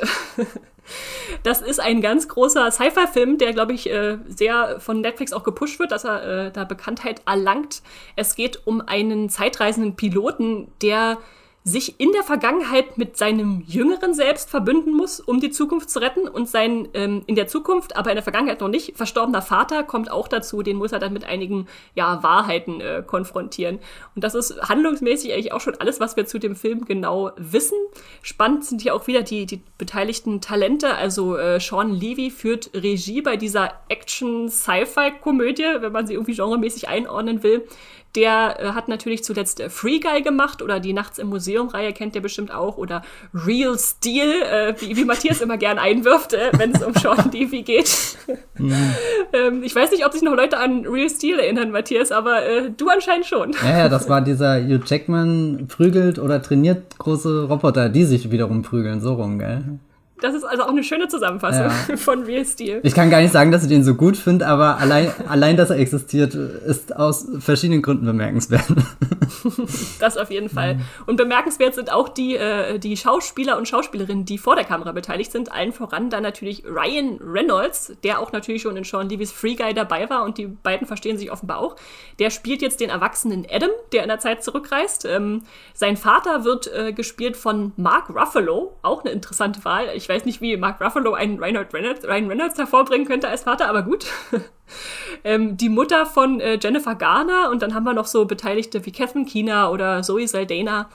[1.44, 5.80] das ist ein ganz großer Sci-Fi-Film, der, glaube ich, äh, sehr von Netflix auch gepusht
[5.80, 7.82] wird, dass er äh, da Bekanntheit erlangt.
[8.16, 11.18] Es geht um einen zeitreisenden Piloten, der
[11.64, 16.28] sich in der Vergangenheit mit seinem jüngeren Selbst verbünden muss, um die Zukunft zu retten.
[16.28, 20.10] Und sein ähm, in der Zukunft, aber in der Vergangenheit noch nicht, verstorbener Vater kommt
[20.10, 20.64] auch dazu.
[20.64, 23.80] Den muss er dann mit einigen ja, Wahrheiten äh, konfrontieren.
[24.16, 27.78] Und das ist handlungsmäßig eigentlich auch schon alles, was wir zu dem Film genau wissen.
[28.24, 30.96] Spannend sind hier auch wieder die, die beteiligten Talente.
[30.96, 37.44] Also äh, Sean Levy führt Regie bei dieser Action-Sci-Fi-Komödie, wenn man sie irgendwie genremäßig einordnen
[37.44, 37.68] will.
[38.16, 42.16] Der äh, hat natürlich zuletzt äh, Free Guy gemacht oder die Nachts im Museum-Reihe kennt
[42.16, 46.72] ihr bestimmt auch oder Real Steel, äh, wie, wie Matthias immer gern einwirft, äh, wenn
[46.72, 48.18] es um Sean Levy geht.
[48.58, 48.96] Mhm.
[49.34, 52.72] ähm, ich weiß nicht, ob sich noch Leute an Real Steel erinnern, Matthias, aber äh,
[52.76, 53.54] du anscheinend schon.
[53.64, 58.62] Ja, ja, das war dieser Hugh Jackman prügelt oder trainiert große Roboter, die sich wiederum
[58.62, 59.80] prügeln, so rum, gell?
[60.22, 61.98] Das ist also auch eine schöne Zusammenfassung ja.
[61.98, 62.80] von Real Steel.
[62.84, 65.72] Ich kann gar nicht sagen, dass ich den so gut finde, aber allein, allein, dass
[65.72, 68.66] er existiert, ist aus verschiedenen Gründen bemerkenswert.
[70.00, 70.80] das auf jeden Fall.
[71.08, 75.32] Und bemerkenswert sind auch die, äh, die Schauspieler und Schauspielerinnen, die vor der Kamera beteiligt
[75.32, 75.52] sind.
[75.52, 79.74] Allen voran dann natürlich Ryan Reynolds, der auch natürlich schon in Sean Levy's Free Guy
[79.74, 81.76] dabei war und die beiden verstehen sich offenbar auch.
[82.20, 85.06] Der spielt jetzt den erwachsenen Adam, der in der Zeit zurückreist.
[85.06, 85.42] Ähm,
[85.74, 89.88] sein Vater wird äh, gespielt von Mark Ruffalo, auch eine interessante Wahl.
[89.96, 93.68] Ich weiß nicht, wie Mark Ruffalo einen Reinhard Reynolds, Ryan Reynolds hervorbringen könnte als Vater,
[93.68, 94.06] aber gut.
[95.24, 98.92] ähm, die Mutter von äh, Jennifer Garner und dann haben wir noch so Beteiligte wie
[98.92, 100.90] Catherine Keener oder Zoe Saldana.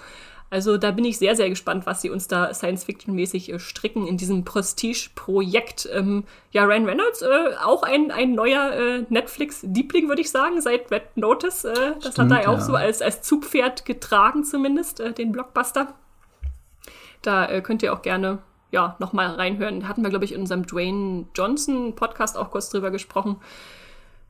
[0.49, 4.17] Also da bin ich sehr, sehr gespannt, was sie uns da Science-Fiction-mäßig äh, stricken in
[4.17, 5.89] diesem Prestige-Projekt.
[5.93, 10.91] Ähm, ja, Ryan Reynolds, äh, auch ein, ein neuer äh, Netflix-Liebling, würde ich sagen, seit
[10.93, 11.65] Red Notice.
[11.65, 15.33] Äh, das Stimmt, hat er ja auch so als, als Zugpferd getragen, zumindest, äh, den
[15.33, 15.95] Blockbuster.
[17.23, 18.39] Da äh, könnt ihr auch gerne
[18.71, 19.89] ja, nochmal reinhören.
[19.89, 23.37] Hatten wir, glaube ich, in unserem Dwayne Johnson Podcast auch kurz drüber gesprochen.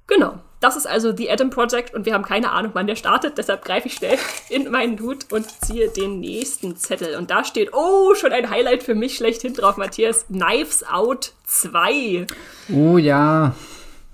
[0.09, 3.39] Genau, das ist also The Adam Project und wir haben keine Ahnung, wann der startet.
[3.39, 4.19] Deshalb greife ich schnell
[4.49, 7.17] in meinen Hut und ziehe den nächsten Zettel.
[7.17, 10.27] Und da steht, oh, schon ein Highlight für mich schlechthin drauf, Matthias.
[10.29, 12.27] Knives Out 2.
[12.73, 13.55] Oh ja.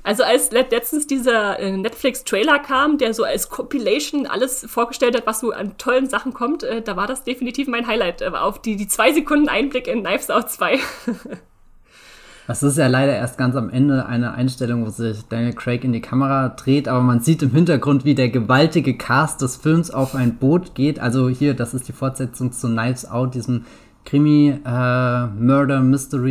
[0.05, 5.41] Also als letztens dieser äh, Netflix-Trailer kam, der so als Compilation alles vorgestellt hat, was
[5.41, 8.21] so an tollen Sachen kommt, äh, da war das definitiv mein Highlight.
[8.21, 10.79] Äh, auf die, die zwei Sekunden Einblick in Knives Out 2.
[12.49, 15.93] Das ist ja leider erst ganz am Ende eine Einstellung, wo sich Daniel Craig in
[15.93, 20.17] die Kamera dreht, aber man sieht im Hintergrund, wie der gewaltige Cast des Films auf
[20.17, 20.99] ein Boot geht.
[20.99, 23.65] Also hier, das ist die Fortsetzung zu Knives Out, diesem
[24.05, 25.27] Krimi äh,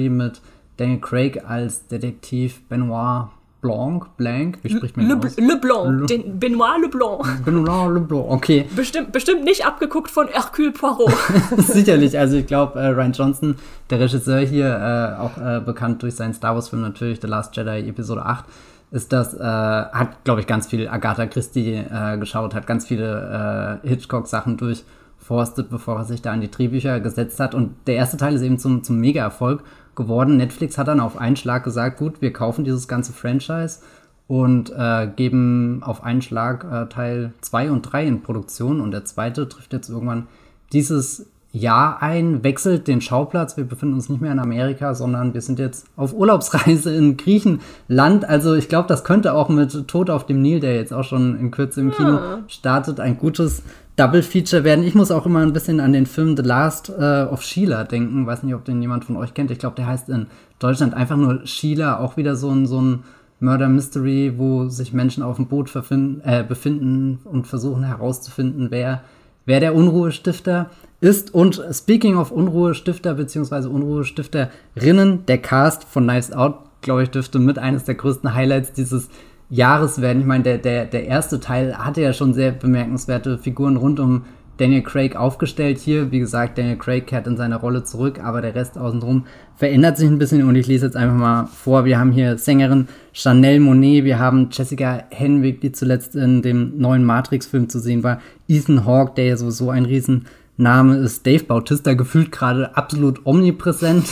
[0.09, 0.41] mit
[0.77, 3.29] Daniel Craig als Detektiv Benoit
[3.61, 5.37] Blanc, Blanc, wie spricht man Le, aus?
[5.37, 7.23] Le Blanc, Le, den Benoit Le Blanc.
[7.45, 8.67] Benoit Le Blanc, okay.
[8.75, 11.13] Bestimmt, bestimmt nicht abgeguckt von Hercule Poirot.
[11.57, 13.55] Sicherlich, also ich glaube, äh, Ryan Johnson,
[13.91, 17.87] der Regisseur hier, äh, auch äh, bekannt durch seinen Star Wars-Film natürlich, The Last Jedi
[17.87, 18.45] Episode 8,
[18.89, 23.79] ist das, äh, hat, glaube ich, ganz viel Agatha Christie äh, geschaut, hat ganz viele
[23.83, 27.53] äh, Hitchcock-Sachen durchforstet, bevor er sich da an die Drehbücher gesetzt hat.
[27.53, 29.63] Und der erste Teil ist eben zum, zum Mega-Erfolg
[29.95, 30.37] geworden.
[30.37, 33.79] Netflix hat dann auf einen Schlag gesagt, gut, wir kaufen dieses ganze Franchise
[34.27, 38.79] und äh, geben auf einen Schlag äh, Teil 2 und 3 in Produktion.
[38.79, 40.27] Und der zweite trifft jetzt irgendwann
[40.71, 43.57] dieses Jahr ein, wechselt den Schauplatz.
[43.57, 48.23] Wir befinden uns nicht mehr in Amerika, sondern wir sind jetzt auf Urlaubsreise in Griechenland.
[48.23, 51.37] Also ich glaube, das könnte auch mit Tod auf dem Nil, der jetzt auch schon
[51.37, 53.63] in Kürze im Kino startet, ein gutes
[54.01, 54.83] Double Feature werden.
[54.83, 58.25] Ich muss auch immer ein bisschen an den Film The Last äh, of Sheila denken.
[58.25, 59.51] Weiß nicht, ob den jemand von euch kennt.
[59.51, 60.25] Ich glaube, der heißt in
[60.57, 61.99] Deutschland einfach nur Sheila.
[61.99, 63.03] Auch wieder so ein, so ein
[63.39, 69.03] Murder Mystery, wo sich Menschen auf dem Boot äh, befinden und versuchen herauszufinden, wer,
[69.45, 71.35] wer der Unruhestifter ist.
[71.35, 73.67] Und speaking of Unruhestifter bzw.
[73.67, 79.09] Unruhestifterinnen, der Cast von Knives Out, glaube ich, dürfte mit eines der größten Highlights dieses
[79.51, 80.21] Jahres werden.
[80.21, 84.23] Ich meine, der, der, der erste Teil hatte ja schon sehr bemerkenswerte Figuren rund um
[84.55, 85.77] Daniel Craig aufgestellt.
[85.79, 89.97] Hier, wie gesagt, Daniel Craig kehrt in seine Rolle zurück, aber der Rest außenrum verändert
[89.97, 91.83] sich ein bisschen und ich lese jetzt einfach mal vor.
[91.83, 97.03] Wir haben hier Sängerin Chanel Monet, wir haben Jessica Henwick, die zuletzt in dem neuen
[97.03, 100.27] Matrix-Film zu sehen war, Ethan Hawke, der ja sowieso ein riesen
[100.61, 104.07] Name ist Dave Bautista, gefühlt gerade absolut omnipräsent.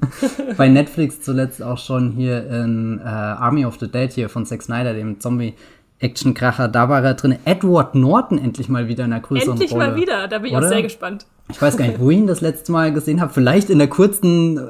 [0.56, 4.62] Bei Netflix zuletzt auch schon hier in äh, Army of the Dead hier von Zack
[4.62, 5.54] Snyder, dem Zombie.
[6.00, 7.38] Action-Kracher, da war er drin.
[7.44, 9.86] Edward Norton endlich mal wieder in einer größeren endlich Rolle.
[9.86, 10.66] Endlich mal wieder, da bin ich Oder?
[10.66, 11.26] auch sehr gespannt.
[11.50, 13.32] Ich weiß gar nicht, wo ich ihn das letzte Mal gesehen habe.
[13.32, 14.60] Vielleicht in der kurzen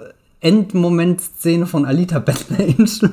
[0.40, 3.10] Endmoment-Szene von Alita Battle Angel.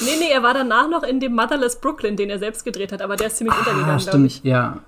[0.00, 3.00] nee, nee, er war danach noch in dem Motherless Brooklyn, den er selbst gedreht hat,
[3.00, 4.44] aber der ist ziemlich ah, untergegangen, glaube ich.
[4.44, 4.80] Ja,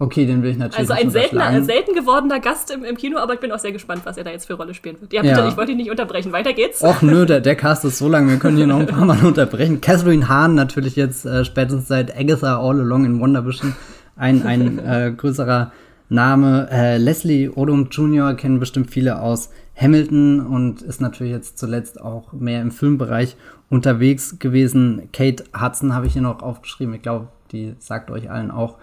[0.00, 3.34] Okay, den will ich natürlich Also ein seltener, selten gewordener Gast im, im, Kino, aber
[3.34, 5.12] ich bin auch sehr gespannt, was er da jetzt für Rolle spielen wird.
[5.12, 5.48] Ja, bitte, ja.
[5.48, 6.30] ich wollte ihn nicht unterbrechen.
[6.30, 6.84] Weiter geht's.
[6.84, 9.18] Och nö, der, der Cast ist so lang, wir können hier noch ein paar Mal
[9.24, 9.80] unterbrechen.
[9.80, 13.74] Catherine Hahn natürlich jetzt äh, spätestens seit Agatha All Along in Wonder Vision
[14.14, 15.72] ein, ein äh, größerer
[16.08, 16.68] Name.
[16.70, 18.34] Äh, Leslie Odom Jr.
[18.34, 23.36] kennen bestimmt viele aus Hamilton und ist natürlich jetzt zuletzt auch mehr im Filmbereich
[23.68, 25.08] unterwegs gewesen.
[25.12, 26.94] Kate Hudson habe ich hier noch aufgeschrieben.
[26.94, 28.76] Ich glaube, die sagt euch allen auch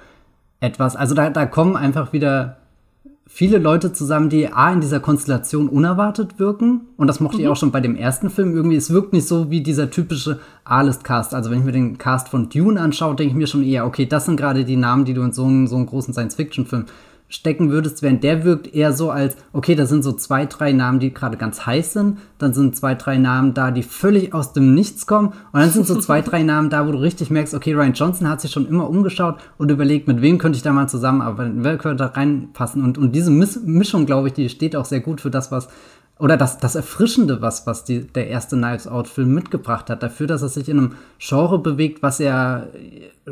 [0.65, 0.95] etwas.
[0.95, 2.57] Also da, da kommen einfach wieder
[3.27, 6.81] viele Leute zusammen, die A in dieser Konstellation unerwartet wirken.
[6.97, 7.43] Und das mochte mhm.
[7.43, 8.55] ich auch schon bei dem ersten Film.
[8.55, 11.33] Irgendwie, es wirkt nicht so wie dieser typische A-List-Cast.
[11.33, 14.05] Also wenn ich mir den Cast von Dune anschaue, denke ich mir schon eher, okay,
[14.05, 16.85] das sind gerade die Namen, die du in so einem, so einem großen Science-Fiction-Film
[17.27, 20.99] stecken würdest, während der wirkt eher so als, okay, da sind so zwei, drei Namen,
[20.99, 24.75] die gerade ganz heiß sind, dann sind zwei, drei Namen da, die völlig aus dem
[24.75, 25.29] Nichts kommen.
[25.51, 28.29] Und dann sind so zwei, drei Namen da, wo du richtig merkst, okay, Ryan Johnson
[28.29, 31.77] hat sich schon immer umgeschaut und überlegt, mit wem könnte ich da mal zusammenarbeiten, wer
[31.77, 32.83] könnte da reinpassen.
[32.83, 35.67] Und, und diese Mischung, glaube ich, die steht auch sehr gut für das, was
[36.17, 40.41] oder das, das Erfrischende, was, was die, der erste Knives Out-Film mitgebracht hat, dafür, dass
[40.41, 42.67] er sich in einem Genre bewegt, was ja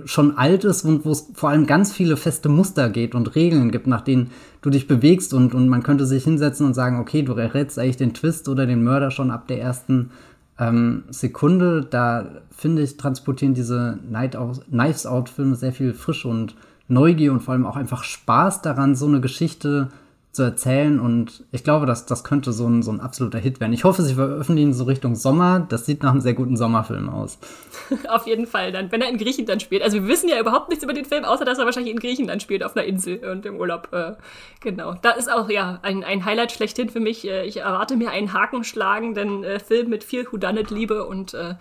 [0.03, 3.71] schon alt ist und wo es vor allem ganz viele feste Muster geht und Regeln
[3.71, 7.21] gibt, nach denen du dich bewegst und, und man könnte sich hinsetzen und sagen, okay,
[7.21, 10.11] du errätst eigentlich den Twist oder den Mörder schon ab der ersten
[10.59, 11.87] ähm, Sekunde.
[11.89, 16.55] Da finde ich, transportieren diese Knives Out-Filme sehr viel Frische und
[16.89, 20.02] Neugier und vor allem auch einfach Spaß daran, so eine Geschichte zu
[20.41, 20.99] erzählen.
[20.99, 23.71] Und ich glaube, dass das könnte so ein, so ein absoluter Hit werden.
[23.71, 25.65] Ich hoffe, sie veröffentlichen so Richtung Sommer.
[25.69, 27.37] Das sieht nach einem sehr guten Sommerfilm aus.
[28.09, 29.83] auf jeden Fall dann, wenn er in Griechenland spielt.
[29.83, 32.41] Also wir wissen ja überhaupt nichts über den Film, außer dass er wahrscheinlich in Griechenland
[32.41, 33.89] spielt, auf einer Insel und im Urlaub.
[33.91, 34.13] Äh,
[34.59, 34.95] genau.
[35.01, 37.27] Da ist auch ja ein, ein Highlight schlechthin für mich.
[37.27, 41.53] Äh, ich erwarte mir einen hakenschlagenden äh, Film mit viel Whodunit-Liebe und äh,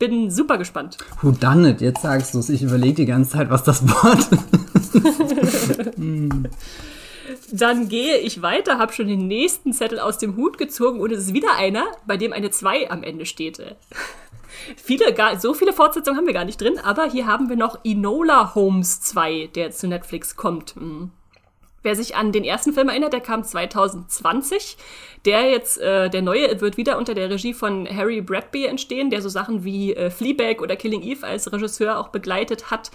[0.00, 0.98] bin super gespannt.
[1.22, 2.48] Whodunit, jetzt sagst du es.
[2.48, 4.28] Ich überlege die ganze Zeit, was das Wort
[4.74, 4.96] ist.
[7.52, 11.26] Dann gehe ich weiter, habe schon den nächsten Zettel aus dem Hut gezogen und es
[11.26, 13.60] ist wieder einer, bei dem eine 2 am Ende steht.
[14.76, 17.78] Viele, gar, so viele Fortsetzungen haben wir gar nicht drin, aber hier haben wir noch
[17.84, 20.74] Enola Holmes 2, der zu Netflix kommt.
[20.74, 21.10] Hm.
[21.82, 24.76] Wer sich an den ersten Film erinnert, der kam 2020.
[25.24, 29.22] Der jetzt, äh, der neue, wird wieder unter der Regie von Harry Bradby entstehen, der
[29.22, 32.90] so Sachen wie äh, Fleabag oder Killing Eve als Regisseur auch begleitet hat.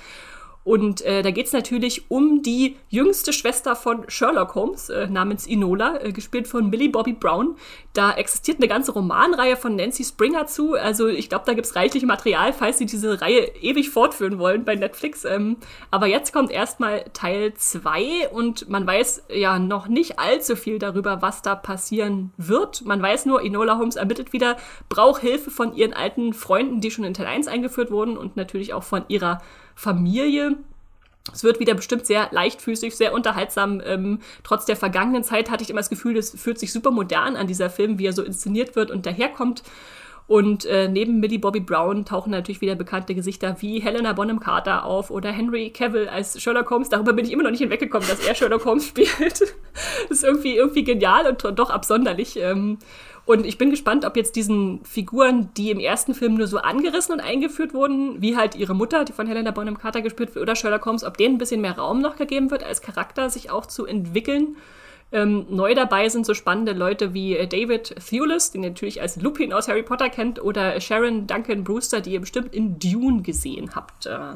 [0.64, 5.48] Und äh, da geht es natürlich um die jüngste Schwester von Sherlock Holmes, äh, namens
[5.48, 7.56] Inola, äh, gespielt von Millie Bobby Brown.
[7.94, 10.76] Da existiert eine ganze Romanreihe von Nancy Springer zu.
[10.76, 14.64] Also ich glaube, da gibt es reichlich Material, falls sie diese Reihe ewig fortführen wollen
[14.64, 15.26] bei Netflix.
[15.26, 15.58] Ähm,
[15.90, 21.24] aber jetzt kommt erstmal Teil 2 und man weiß ja noch nicht allzu viel darüber,
[21.24, 22.86] was da passieren wird.
[22.86, 24.58] Man weiß nur, Inola Holmes ermittelt wieder,
[24.90, 28.74] braucht Hilfe von ihren alten Freunden, die schon in Teil 1 eingeführt wurden und natürlich
[28.74, 29.42] auch von ihrer
[29.82, 30.58] Familie.
[31.34, 33.82] Es wird wieder bestimmt sehr leichtfüßig, sehr unterhaltsam.
[33.84, 37.36] Ähm, trotz der vergangenen Zeit hatte ich immer das Gefühl, es fühlt sich super modern
[37.36, 39.64] an dieser Film, wie er so inszeniert wird und daherkommt.
[40.28, 44.86] Und äh, neben Millie Bobby Brown tauchen natürlich wieder bekannte Gesichter wie Helena Bonham Carter
[44.86, 46.90] auf oder Henry Cavill als Sherlock Holmes.
[46.90, 49.42] Darüber bin ich immer noch nicht hinweggekommen, dass er Sherlock Holmes spielt.
[49.42, 49.52] das
[50.10, 52.38] ist irgendwie, irgendwie genial und doch absonderlich.
[52.38, 52.78] Ähm,
[53.26, 57.14] und ich bin gespannt, ob jetzt diesen Figuren, die im ersten Film nur so angerissen
[57.14, 60.56] und eingeführt wurden, wie halt ihre Mutter, die von Helena Bonham Carter gespielt wird, oder
[60.56, 63.66] Sherlock Holmes, ob denen ein bisschen mehr Raum noch gegeben wird, als Charakter sich auch
[63.66, 64.58] zu entwickeln.
[65.14, 69.22] Ähm, neu dabei sind so spannende Leute wie äh, David Thewlis, den ihr natürlich als
[69.22, 73.76] Lupin aus Harry Potter kennt, oder Sharon Duncan Brewster, die ihr bestimmt in Dune gesehen
[73.76, 74.06] habt.
[74.06, 74.36] Äh,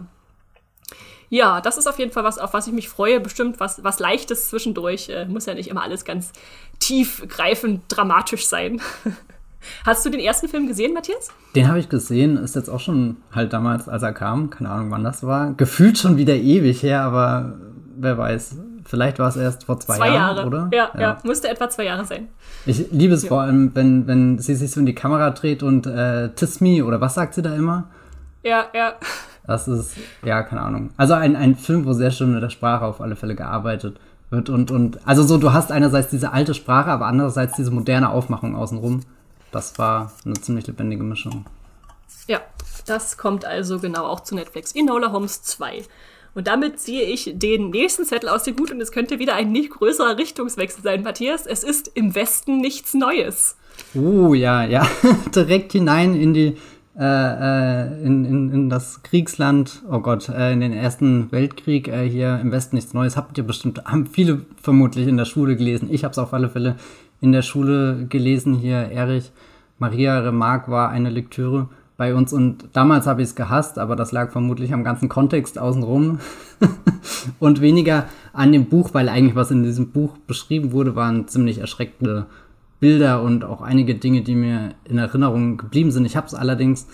[1.30, 3.20] ja, das ist auf jeden Fall was, auf was ich mich freue.
[3.20, 5.10] Bestimmt was, was Leichtes zwischendurch.
[5.10, 6.32] Äh, muss ja nicht immer alles ganz
[6.80, 8.82] tiefgreifend dramatisch sein.
[9.86, 11.30] Hast du den ersten Film gesehen, Matthias?
[11.56, 14.92] Den habe ich gesehen, ist jetzt auch schon halt damals, als er kam, keine Ahnung
[14.92, 15.54] wann das war.
[15.54, 17.56] Gefühlt schon wieder ewig her, aber
[17.98, 18.58] wer weiß.
[18.86, 20.48] Vielleicht war es erst vor zwei, zwei Jahren, Jahre.
[20.48, 20.70] oder?
[20.72, 22.28] Ja, ja, ja, musste etwa zwei Jahre sein.
[22.68, 23.30] Ich liebe es ja.
[23.30, 26.86] vor allem, wenn, wenn sie sich so in die Kamera dreht und äh, Tis me,
[26.86, 27.90] oder was sagt sie da immer?
[28.44, 28.94] Ja, ja.
[29.48, 30.90] Das ist, ja, keine Ahnung.
[30.98, 34.50] Also ein, ein Film, wo sehr schön mit der Sprache auf alle Fälle gearbeitet wird.
[34.50, 38.56] Und, und also so, du hast einerseits diese alte Sprache, aber andererseits diese moderne Aufmachung
[38.56, 39.02] außenrum.
[39.52, 41.46] Das war eine ziemlich lebendige Mischung.
[42.28, 42.42] Ja,
[42.86, 44.74] das kommt also genau auch zu Netflix.
[44.74, 45.84] Enola Holmes 2.
[46.34, 49.54] Und damit ziehe ich den nächsten Zettel aus dem Hut und es könnte wieder ein
[49.54, 51.46] nicht größerer Richtungswechsel sein, Matthias.
[51.46, 53.56] Es ist im Westen nichts Neues.
[53.94, 54.86] Oh ja, ja.
[55.36, 56.58] Direkt hinein in die
[56.98, 62.08] äh, äh, in, in, in das Kriegsland, oh Gott, äh, in den Ersten Weltkrieg äh,
[62.10, 63.18] hier im Westen nichts Neues.
[63.18, 65.90] Habt ihr bestimmt, haben viele vermutlich in der Schule gelesen.
[65.92, 66.78] Ich habe es auf alle Fälle
[67.20, 68.56] in der Schule gelesen.
[68.56, 69.34] Hier Erich
[69.78, 74.12] Maria Remarque war eine Lektüre bei uns und damals habe ich es gehasst, aber das
[74.12, 76.20] lag vermutlich am ganzen Kontext außenrum
[77.40, 81.60] und weniger an dem Buch, weil eigentlich was in diesem Buch beschrieben wurde, waren ziemlich
[81.60, 82.26] erschreckende
[82.80, 86.06] Bilder und auch einige Dinge, die mir in Erinnerung geblieben sind.
[86.06, 86.88] Ich habe es allerdings,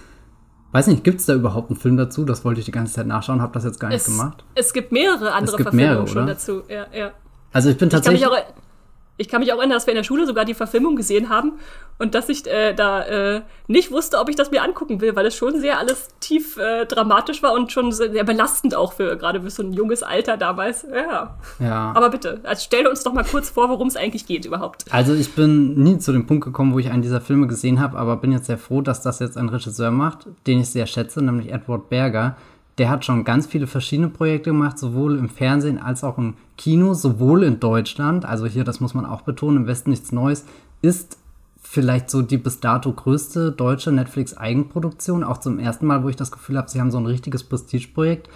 [0.71, 2.23] weiß nicht, gibt es da überhaupt einen Film dazu?
[2.23, 4.43] Das wollte ich die ganze Zeit nachschauen, habe das jetzt gar nicht es, gemacht.
[4.55, 6.61] Es gibt mehrere andere es gibt Verfilmungen mehrere, schon dazu.
[6.69, 7.11] Ja, ja.
[7.51, 8.21] Also ich bin tatsächlich.
[8.21, 8.27] Ich
[9.21, 11.53] ich kann mich auch erinnern, dass wir in der Schule sogar die Verfilmung gesehen haben
[11.99, 15.27] und dass ich äh, da äh, nicht wusste, ob ich das mir angucken will, weil
[15.27, 19.41] es schon sehr alles tief äh, dramatisch war und schon sehr belastend auch für gerade
[19.41, 20.85] für so ein junges Alter damals.
[20.91, 21.37] Ja.
[21.59, 21.91] ja.
[21.95, 24.85] Aber bitte, also stell uns doch mal kurz vor, worum es eigentlich geht überhaupt.
[24.89, 27.97] Also ich bin nie zu dem Punkt gekommen, wo ich einen dieser Filme gesehen habe,
[27.97, 31.21] aber bin jetzt sehr froh, dass das jetzt ein Regisseur macht, den ich sehr schätze,
[31.21, 32.35] nämlich Edward Berger
[32.77, 36.93] der hat schon ganz viele verschiedene Projekte gemacht, sowohl im Fernsehen als auch im Kino,
[36.93, 40.45] sowohl in Deutschland, also hier, das muss man auch betonen, im Westen nichts Neues,
[40.81, 41.17] ist
[41.61, 45.23] vielleicht so die bis dato größte deutsche Netflix-Eigenproduktion.
[45.23, 48.29] Auch zum ersten Mal, wo ich das Gefühl habe, sie haben so ein richtiges Prestigeprojekt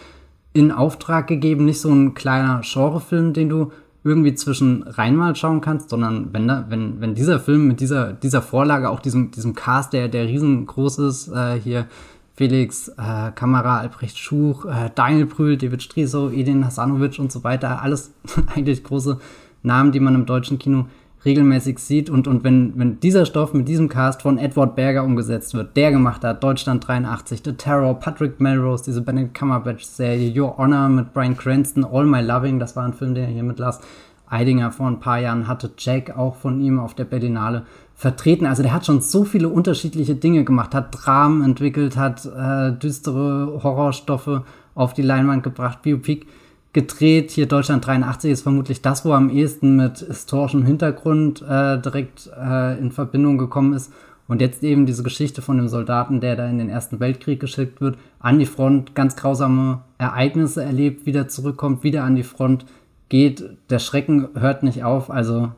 [0.53, 1.65] in Auftrag gegeben.
[1.65, 3.71] Nicht so ein kleiner Genrefilm, den du
[4.05, 8.13] irgendwie zwischen rein mal schauen kannst, sondern wenn, da, wenn, wenn dieser Film mit dieser,
[8.13, 11.87] dieser Vorlage, auch diesem, diesem Cast, der, der riesengroß ist, äh, hier
[12.35, 17.81] Felix äh, Kamera, Albrecht Schuch, äh, Daniel Brühl, David Striso, Edin Hasanovic und so weiter.
[17.81, 18.13] Alles
[18.55, 19.19] eigentlich große
[19.63, 20.85] Namen, die man im deutschen Kino
[21.23, 22.09] regelmäßig sieht.
[22.09, 25.91] Und, und wenn, wenn dieser Stoff mit diesem Cast von Edward Berger umgesetzt wird, der
[25.91, 31.35] gemacht hat, Deutschland 83, The Terror, Patrick Melrose, diese Benedict Cumberbatch-Serie, Your Honor mit Brian
[31.35, 33.79] Cranston, All My Loving, das war ein Film, den er hier mit Lars
[34.27, 37.65] Eidinger vor ein paar Jahren hatte, Jack auch von ihm auf der Berlinale
[37.95, 38.45] vertreten.
[38.45, 43.61] Also der hat schon so viele unterschiedliche Dinge gemacht, hat Dramen entwickelt, hat äh, düstere
[43.63, 44.41] Horrorstoffe
[44.75, 46.25] auf die Leinwand gebracht, Biopic
[46.73, 47.31] gedreht.
[47.31, 52.77] Hier Deutschland 83 ist vermutlich das, wo am ehesten mit historischem Hintergrund äh, direkt äh,
[52.77, 53.91] in Verbindung gekommen ist.
[54.27, 57.79] Und jetzt eben diese Geschichte von dem Soldaten, der da in den Ersten Weltkrieg geschickt
[57.79, 62.65] wird, an die Front, ganz grausame Ereignisse erlebt, wieder zurückkommt, wieder an die Front
[63.07, 63.43] geht.
[63.69, 65.11] Der Schrecken hört nicht auf.
[65.11, 65.51] Also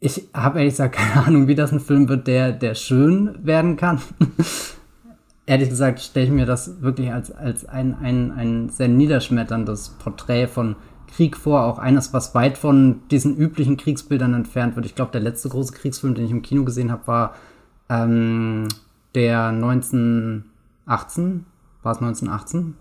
[0.00, 3.76] ich habe ehrlich gesagt keine Ahnung, wie das ein Film wird, der, der schön werden
[3.76, 4.00] kann.
[5.48, 10.46] ehrlich gesagt stelle ich mir das wirklich als, als ein, ein, ein sehr niederschmetterndes Porträt
[10.46, 10.76] von
[11.08, 14.84] Krieg vor, auch eines, was weit von diesen üblichen Kriegsbildern entfernt wird.
[14.84, 17.34] Ich glaube, der letzte große Kriegsfilm, den ich im Kino gesehen habe, war
[17.88, 18.68] ähm,
[19.14, 21.46] der 1918.
[21.82, 22.74] War es 1918?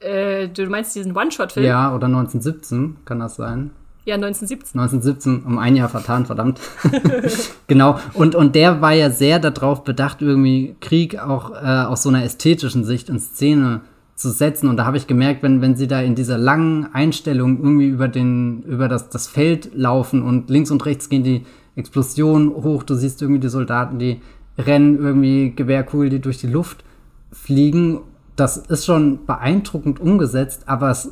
[0.00, 1.64] Äh, du meinst diesen One-Shot-Film?
[1.64, 3.70] Ja, oder 1917, kann das sein?
[4.06, 4.78] Ja, 1917.
[4.78, 6.60] 1917, um ein Jahr vertan, verdammt.
[7.66, 7.98] genau.
[8.12, 12.22] Und, und der war ja sehr darauf bedacht, irgendwie Krieg auch äh, aus so einer
[12.22, 13.80] ästhetischen Sicht in Szene
[14.14, 14.68] zu setzen.
[14.68, 18.08] Und da habe ich gemerkt, wenn, wenn sie da in dieser langen Einstellung irgendwie über,
[18.08, 22.94] den, über das, das Feld laufen und links und rechts gehen die Explosionen hoch, du
[22.94, 24.20] siehst irgendwie die Soldaten, die
[24.58, 26.84] rennen, irgendwie Gewehrkugel, die durch die Luft
[27.32, 28.00] fliegen.
[28.36, 31.10] Das ist schon beeindruckend umgesetzt, aber es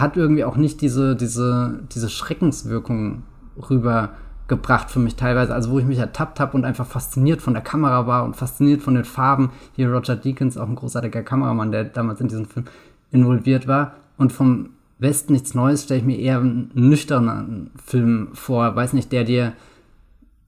[0.00, 3.22] hat irgendwie auch nicht diese, diese, diese Schreckenswirkung
[3.70, 5.54] rübergebracht für mich teilweise.
[5.54, 8.82] Also wo ich mich ertappt habe und einfach fasziniert von der Kamera war und fasziniert
[8.82, 9.50] von den Farben.
[9.74, 12.66] Hier Roger Deakins, auch ein großartiger Kameramann, der damals in diesem Film
[13.10, 13.94] involviert war.
[14.16, 18.74] Und vom Westen nichts Neues stelle ich mir eher einen nüchternen Film vor.
[18.76, 19.52] Weiß nicht, der dir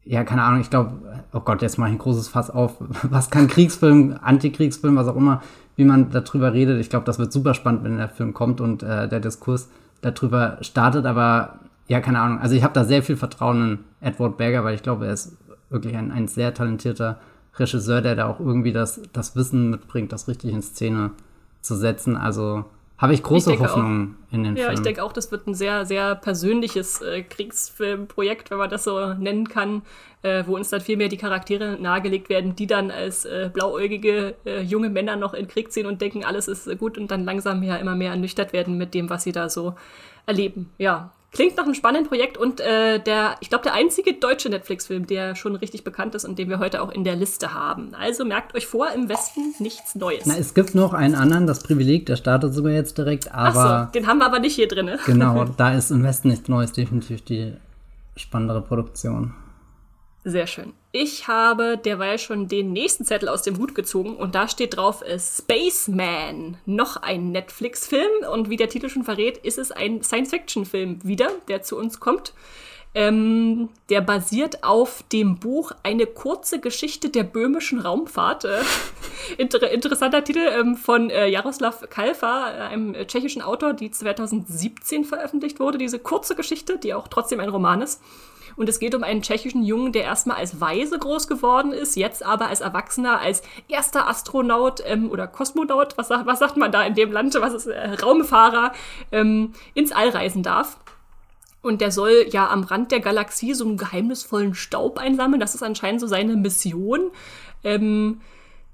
[0.06, 0.92] ja, keine Ahnung, ich glaube,
[1.32, 2.76] oh Gott, jetzt mache ich ein großes Fass auf.
[3.02, 5.42] Was kann Kriegsfilm, Antikriegsfilm, was auch immer,
[5.76, 6.80] wie man darüber redet.
[6.80, 9.68] Ich glaube, das wird super spannend, wenn der Film kommt und äh, der Diskurs
[10.00, 11.06] darüber startet.
[11.06, 12.40] Aber ja, keine Ahnung.
[12.40, 15.36] Also ich habe da sehr viel Vertrauen in Edward Berger, weil ich glaube, er ist
[15.70, 17.18] wirklich ein, ein sehr talentierter
[17.58, 21.10] Regisseur, der da auch irgendwie das, das Wissen mitbringt, das richtig in Szene
[21.60, 22.16] zu setzen.
[22.16, 22.64] Also
[22.98, 24.66] habe ich große ich Hoffnung auch, in den ja, Film.
[24.66, 28.84] Ja, ich denke auch, das wird ein sehr, sehr persönliches äh, Kriegsfilmprojekt, wenn man das
[28.84, 29.82] so nennen kann,
[30.22, 34.34] äh, wo uns dann viel mehr die Charaktere nahegelegt werden, die dann als äh, blauäugige
[34.46, 37.62] äh, junge Männer noch in Krieg ziehen und denken, alles ist gut und dann langsam
[37.62, 39.74] ja immer mehr ernüchtert werden mit dem, was sie da so
[40.24, 40.70] erleben.
[40.78, 45.06] Ja, Klingt nach einem spannenden Projekt und äh, der, ich glaube, der einzige deutsche Netflix-Film,
[45.06, 47.94] der schon richtig bekannt ist und den wir heute auch in der Liste haben.
[47.94, 50.24] Also merkt euch vor, im Westen nichts Neues.
[50.24, 53.60] Na, es gibt noch einen anderen, das Privileg, der startet sogar jetzt direkt, aber.
[53.60, 54.90] Ach so, den haben wir aber nicht hier drin.
[55.04, 57.54] Genau, da ist im Westen nichts Neues definitiv die
[58.16, 59.34] spannendere Produktion.
[60.24, 60.72] Sehr schön.
[60.98, 65.02] Ich habe derweil schon den nächsten Zettel aus dem Hut gezogen und da steht drauf
[65.02, 71.00] äh, Spaceman, noch ein Netflix-Film und wie der Titel schon verrät, ist es ein Science-Fiction-Film
[71.02, 72.32] wieder, der zu uns kommt.
[72.94, 78.46] Ähm, der basiert auf dem Buch Eine kurze Geschichte der böhmischen Raumfahrt.
[78.46, 78.62] Äh,
[79.36, 85.60] inter interessanter Titel ähm, von äh, Jaroslav Kalfa, äh, einem tschechischen Autor, die 2017 veröffentlicht
[85.60, 85.76] wurde.
[85.76, 88.00] Diese kurze Geschichte, die auch trotzdem ein Roman ist.
[88.56, 92.24] Und es geht um einen tschechischen Jungen, der erstmal als Weise groß geworden ist, jetzt
[92.24, 96.94] aber als Erwachsener, als erster Astronaut ähm, oder Kosmonaut, was, was sagt man da in
[96.94, 98.72] dem Land, was ist äh, Raumfahrer,
[99.12, 100.78] ähm, ins All reisen darf.
[101.60, 105.40] Und der soll ja am Rand der Galaxie so einen geheimnisvollen Staub einsammeln.
[105.40, 107.10] Das ist anscheinend so seine Mission.
[107.64, 108.20] Ähm,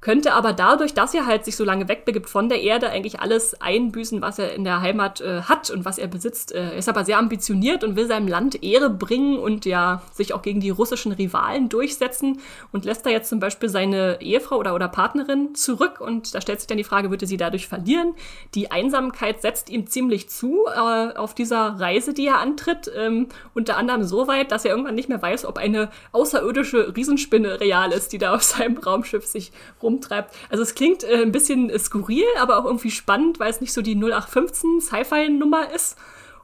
[0.02, 3.58] könnte aber dadurch, dass er halt sich so lange wegbegibt von der Erde, eigentlich alles
[3.60, 6.52] einbüßen, was er in der Heimat äh, hat und was er besitzt.
[6.52, 10.34] Äh, er ist aber sehr ambitioniert und will seinem Land Ehre bringen und ja sich
[10.34, 12.40] auch gegen die russischen Rivalen durchsetzen
[12.72, 16.58] und lässt da jetzt zum Beispiel seine Ehefrau oder, oder Partnerin zurück und da stellt
[16.58, 18.14] sich dann die Frage, würde sie dadurch verlieren?
[18.56, 23.76] Die Einsamkeit setzt ihm ziemlich zu äh, auf dieser Reise, die er antritt, ähm, unter
[23.76, 28.12] anderem so weit, dass er irgendwann nicht mehr weiß, ob eine außerirdische Riesenspinne real ist,
[28.12, 30.34] die da auf seinem Raumschiff sich rum rumtreibt.
[30.50, 33.72] Also es klingt äh, ein bisschen äh, skurril, aber auch irgendwie spannend, weil es nicht
[33.72, 35.96] so die 0815 Sci-Fi-Nummer ist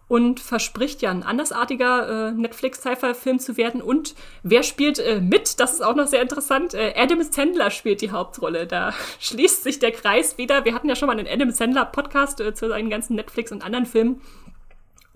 [0.09, 3.83] und verspricht ja ein andersartiger äh, Netflix-Sci-Fi-Film zu werden.
[3.83, 5.61] Und wer spielt äh, mit?
[5.61, 6.73] Das ist auch noch sehr interessant.
[6.75, 8.67] Äh, Adam Sandler spielt die Hauptrolle.
[8.67, 10.65] Da schließt sich der Kreis wieder.
[10.65, 13.87] Wir hatten ja schon mal einen Adam Sandler-Podcast äh, zu seinen ganzen Netflix und anderen
[13.87, 14.23] Filmen.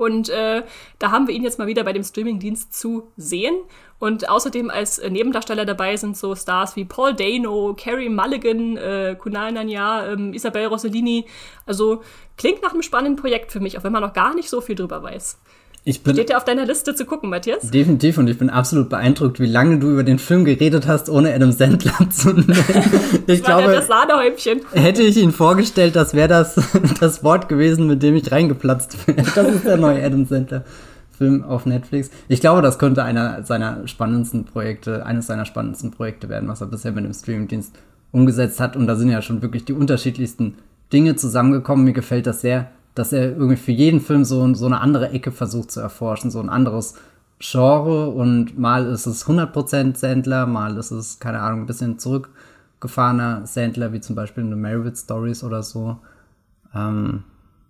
[0.02, 0.62] Und äh,
[0.98, 3.54] da haben wir ihn jetzt mal wieder bei dem Streamingdienst zu sehen.
[4.00, 9.16] Und außerdem als äh, Nebendarsteller dabei sind so Stars wie Paul Dano, Carrie Mulligan, äh,
[9.16, 11.26] Kunal Nanyar, ähm, Isabel Rossellini.
[11.66, 12.02] Also
[12.36, 14.74] klingt nach einem spannenden Projekt für mich, auch wenn man noch gar nicht so viel
[14.74, 15.38] drüber weiß.
[15.84, 17.68] Ich bin Steht ja auf deiner Liste zu gucken, Matthias?
[17.70, 21.34] Definitiv und ich bin absolut beeindruckt, wie lange du über den Film geredet hast, ohne
[21.34, 22.54] Adam Sandler zu nennen.
[23.26, 24.60] Ich das glaube, das Sahnehäubchen.
[24.74, 26.54] hätte ich ihn vorgestellt, das wäre das,
[27.00, 29.22] das Wort gewesen, mit dem ich reingeplatzt wäre.
[29.34, 30.64] Das ist der neue Adam Sandler.
[31.18, 32.10] Film auf Netflix.
[32.28, 36.68] Ich glaube, das könnte einer seiner spannendsten Projekte, eines seiner spannendsten Projekte werden, was er
[36.68, 37.74] bisher mit dem Streamingdienst
[38.12, 38.76] umgesetzt hat.
[38.76, 40.54] Und da sind ja schon wirklich die unterschiedlichsten
[40.92, 41.84] Dinge zusammengekommen.
[41.84, 45.32] Mir gefällt das sehr, dass er irgendwie für jeden Film so, so eine andere Ecke
[45.32, 46.94] versucht zu erforschen, so ein anderes
[47.38, 53.46] Genre und mal ist es 100% Sandler, mal ist es, keine Ahnung, ein bisschen zurückgefahrener
[53.46, 55.98] Sandler, wie zum Beispiel in The Meredith Stories oder so.
[56.74, 57.24] Ähm,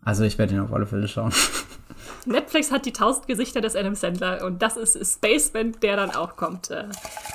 [0.04, 1.32] also ich werde ihn auf alle Fälle schauen.
[2.26, 6.36] Netflix hat die tausend Gesichter des Adam Sandler und das ist Spaceman, der dann auch
[6.36, 6.70] kommt.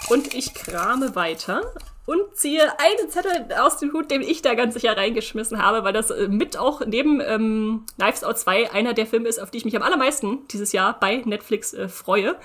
[0.10, 1.62] Und ich krame weiter
[2.08, 5.92] und ziehe einen Zettel aus dem Hut, den ich da ganz sicher reingeschmissen habe, weil
[5.92, 9.58] das äh, mit auch neben ähm, Knives Out 2 einer der Filme ist, auf die
[9.58, 12.36] ich mich am allermeisten dieses Jahr bei Netflix äh, freue,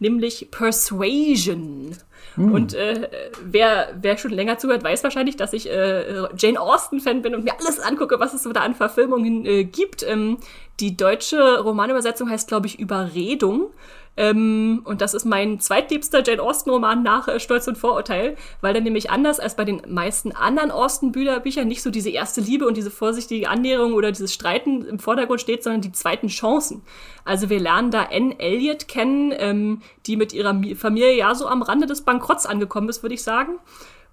[0.00, 1.96] nämlich Persuasion.
[2.34, 2.52] Mm.
[2.52, 3.08] Und äh,
[3.40, 7.54] wer, wer schon länger zuhört, weiß wahrscheinlich, dass ich äh, Jane Austen-Fan bin und mir
[7.60, 10.02] alles angucke, was es so da an Verfilmungen äh, gibt.
[10.02, 10.38] Ähm,
[10.80, 13.70] die deutsche Romanübersetzung heißt, glaube ich, Überredung.
[14.16, 18.82] Ähm, und das ist mein zweitliebster Jane Austen-Roman nach äh, Stolz und Vorurteil, weil der
[18.82, 22.90] nämlich anders als bei den meisten anderen Austen-Büchern nicht so diese erste Liebe und diese
[22.90, 26.82] vorsichtige Annäherung oder dieses Streiten im Vordergrund steht, sondern die zweiten Chancen.
[27.24, 31.62] Also wir lernen da Anne Elliot kennen, ähm, die mit ihrer Familie ja so am
[31.62, 33.58] Rande des Bankrotts angekommen ist, würde ich sagen.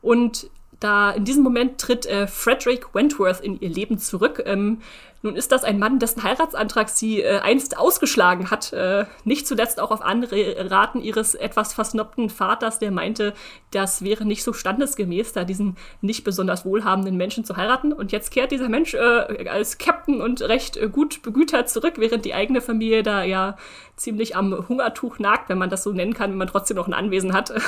[0.01, 0.49] Und
[0.79, 4.41] da in diesem Moment tritt äh, Frederick Wentworth in ihr Leben zurück.
[4.45, 4.81] Ähm,
[5.23, 8.73] nun ist das ein Mann, dessen Heiratsantrag sie äh, einst ausgeschlagen hat.
[8.73, 13.33] Äh, nicht zuletzt auch auf andere Raten ihres etwas versnobten Vaters, der meinte,
[13.69, 17.93] das wäre nicht so standesgemäß, da diesen nicht besonders wohlhabenden Menschen zu heiraten.
[17.93, 22.25] Und jetzt kehrt dieser Mensch äh, als Captain und recht äh, gut begütert zurück, während
[22.25, 23.57] die eigene Familie da ja
[23.95, 26.93] ziemlich am Hungertuch nagt, wenn man das so nennen kann, wenn man trotzdem noch ein
[26.93, 27.53] Anwesen hat.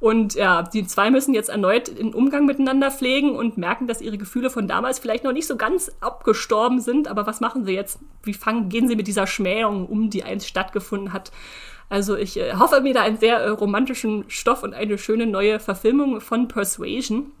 [0.00, 4.16] Und ja, die zwei müssen jetzt erneut den Umgang miteinander pflegen und merken, dass ihre
[4.16, 7.06] Gefühle von damals vielleicht noch nicht so ganz abgestorben sind.
[7.06, 7.98] Aber was machen sie jetzt?
[8.22, 11.30] Wie fangen, gehen sie mit dieser Schmähung um, die einst stattgefunden hat?
[11.90, 15.60] Also ich äh, hoffe mir da einen sehr äh, romantischen Stoff und eine schöne neue
[15.60, 17.32] Verfilmung von Persuasion.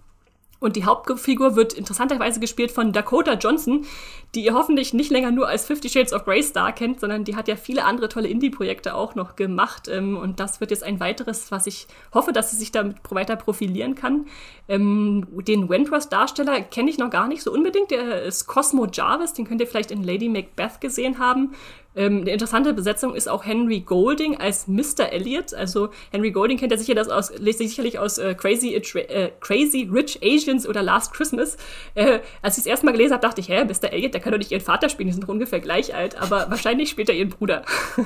[0.58, 3.86] Und die Hauptfigur wird interessanterweise gespielt von Dakota Johnson,
[4.34, 7.34] die ihr hoffentlich nicht länger nur als Fifty Shades of Grey Star kennt, sondern die
[7.34, 9.88] hat ja viele andere tolle Indie-Projekte auch noch gemacht.
[9.88, 13.36] Ähm, und das wird jetzt ein weiteres, was ich hoffe, dass sie sich damit weiter
[13.36, 14.26] profilieren kann.
[14.68, 17.90] Ähm, den Wentworth-Darsteller kenne ich noch gar nicht so unbedingt.
[17.90, 21.54] Der ist Cosmo Jarvis, den könnt ihr vielleicht in Lady Macbeth gesehen haben.
[21.96, 25.12] Ähm, eine interessante Besetzung ist auch Henry Golding als Mr.
[25.12, 25.54] Elliot.
[25.54, 30.20] Also Henry Golding kennt ja sicher das aus, sicherlich aus äh, Crazy, äh, Crazy Rich
[30.22, 31.56] Asians oder Last Christmas.
[31.94, 33.92] Äh, als ich es erstmal gelesen habe, dachte ich, hä, Mr.
[33.92, 36.46] Elliot, der kann doch nicht ihren Vater spielen, die sind doch ungefähr gleich alt, aber
[36.50, 37.64] wahrscheinlich spielt er ihren Bruder.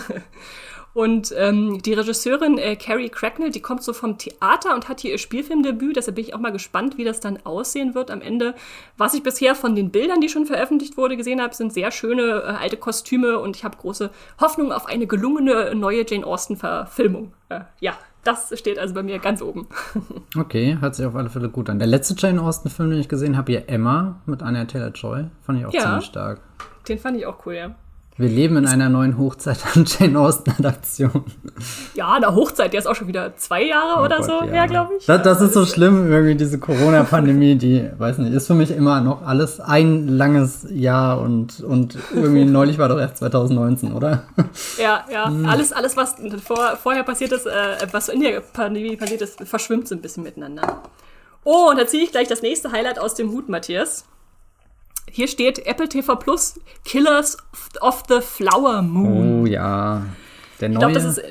[0.94, 5.10] Und ähm, die Regisseurin äh, Carrie Cracknell, die kommt so vom Theater und hat hier
[5.10, 5.96] ihr Spielfilmdebüt.
[5.96, 8.54] Deshalb bin ich auch mal gespannt, wie das dann aussehen wird am Ende.
[8.96, 12.44] Was ich bisher von den Bildern, die schon veröffentlicht wurde, gesehen habe, sind sehr schöne
[12.44, 14.10] äh, alte Kostüme und ich habe große
[14.40, 17.32] Hoffnung auf eine gelungene neue Jane Austen-Verfilmung.
[17.48, 19.68] Äh, ja, das steht also bei mir ganz oben.
[20.36, 21.78] okay, hört sich auf alle Fälle gut an.
[21.78, 25.66] Der letzte Jane Austen-Film, den ich gesehen habe, hier Emma mit Anya Taylor-Joy, fand ich
[25.66, 26.40] auch ja, ziemlich stark.
[26.88, 27.74] Den fand ich auch cool, ja.
[28.16, 31.24] Wir leben in einer neuen Hochzeit an Jane Austen-Adaption.
[31.94, 34.52] Ja, eine Hochzeit, der ist auch schon wieder zwei Jahre oh oder Gott, so ja.
[34.52, 35.06] her, glaube ich.
[35.06, 39.00] Das, das ist so schlimm, irgendwie diese Corona-Pandemie, die, weiß nicht, ist für mich immer
[39.00, 44.22] noch alles ein langes Jahr und, und irgendwie neulich war doch erst 2019, oder?
[44.78, 45.26] Ja, ja.
[45.26, 45.46] Hm.
[45.46, 49.88] Alles, alles, was vor, vorher passiert ist, äh, was in der Pandemie passiert ist, verschwimmt
[49.88, 50.82] so ein bisschen miteinander.
[51.42, 54.04] Oh, und da ziehe ich gleich das nächste Highlight aus dem Hut, Matthias.
[55.10, 57.36] Hier steht Apple TV Plus Killers
[57.80, 59.42] of the Flower Moon.
[59.42, 60.02] Oh ja.
[60.60, 60.74] Der neue.
[60.74, 61.22] Ich glaube, das ist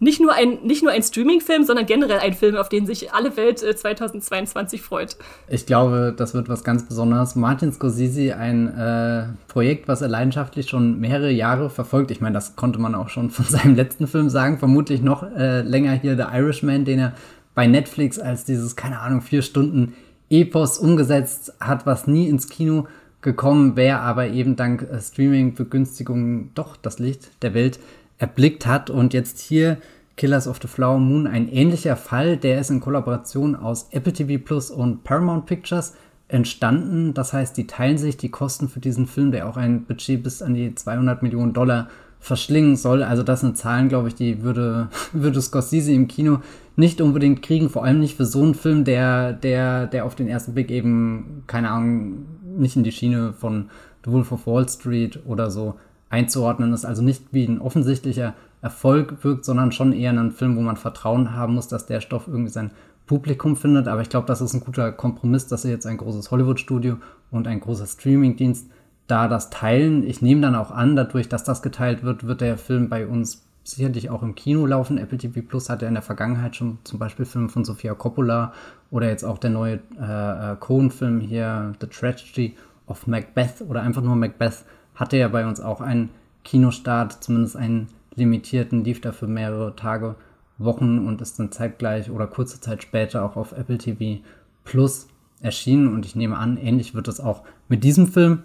[0.00, 3.36] nicht nur ein, nicht nur ein Streaming-Film, sondern generell ein Film, auf den sich alle
[3.36, 5.16] Welt 2022 äh, freut.
[5.48, 7.34] Ich glaube, das wird was ganz Besonderes.
[7.34, 12.10] Martin Scorsese, ein äh, Projekt, was er leidenschaftlich schon mehrere Jahre verfolgt.
[12.10, 14.58] Ich meine, das konnte man auch schon von seinem letzten Film sagen.
[14.58, 17.12] Vermutlich noch äh, länger hier The Irishman, den er
[17.54, 19.94] bei Netflix als dieses, keine Ahnung, vier Stunden
[20.30, 22.86] Epos umgesetzt hat, was nie ins Kino
[23.20, 27.80] gekommen wäre, aber eben dank äh, Streaming-Begünstigungen doch das Licht der Welt
[28.18, 28.90] erblickt hat.
[28.90, 29.78] Und jetzt hier
[30.16, 34.42] Killers of the Flower Moon, ein ähnlicher Fall, der ist in Kollaboration aus Apple TV
[34.42, 35.94] Plus und Paramount Pictures
[36.28, 37.14] entstanden.
[37.14, 40.42] Das heißt, die teilen sich die Kosten für diesen Film, der auch ein Budget bis
[40.42, 41.88] an die 200 Millionen Dollar
[42.20, 43.02] verschlingen soll.
[43.02, 46.40] Also das sind Zahlen, glaube ich, die würde, würde Scorsese im Kino
[46.76, 50.28] nicht unbedingt kriegen, vor allem nicht für so einen Film, der, der, der auf den
[50.28, 52.26] ersten Blick eben, keine Ahnung,
[52.58, 53.70] nicht in die Schiene von
[54.04, 55.74] The Wolf of Wall Street oder so
[56.10, 56.84] einzuordnen ist.
[56.84, 61.34] Also nicht wie ein offensichtlicher Erfolg wirkt, sondern schon eher ein Film, wo man Vertrauen
[61.34, 62.72] haben muss, dass der Stoff irgendwie sein
[63.06, 63.88] Publikum findet.
[63.88, 66.96] Aber ich glaube, das ist ein guter Kompromiss, dass sie jetzt ein großes Hollywood-Studio
[67.30, 68.70] und ein großer Streaming-Dienst
[69.06, 70.06] da das teilen.
[70.06, 73.44] Ich nehme dann auch an, dadurch, dass das geteilt wird, wird der Film bei uns
[73.64, 74.98] sicherlich auch im Kino laufen.
[74.98, 78.52] Apple TV Plus hatte in der Vergangenheit schon zum Beispiel Filme von Sofia Coppola
[78.90, 84.02] oder jetzt auch der neue äh, äh, Cohen-Film hier, The Tragedy of Macbeth oder einfach
[84.02, 84.64] nur Macbeth,
[84.94, 86.10] hatte ja bei uns auch einen
[86.44, 90.16] Kinostart, zumindest einen limitierten, lief da für mehrere Tage,
[90.58, 94.22] Wochen und ist dann zeitgleich oder kurze Zeit später auch auf Apple TV
[94.64, 95.06] Plus
[95.40, 95.94] erschienen.
[95.94, 98.42] Und ich nehme an, ähnlich wird es auch mit diesem Film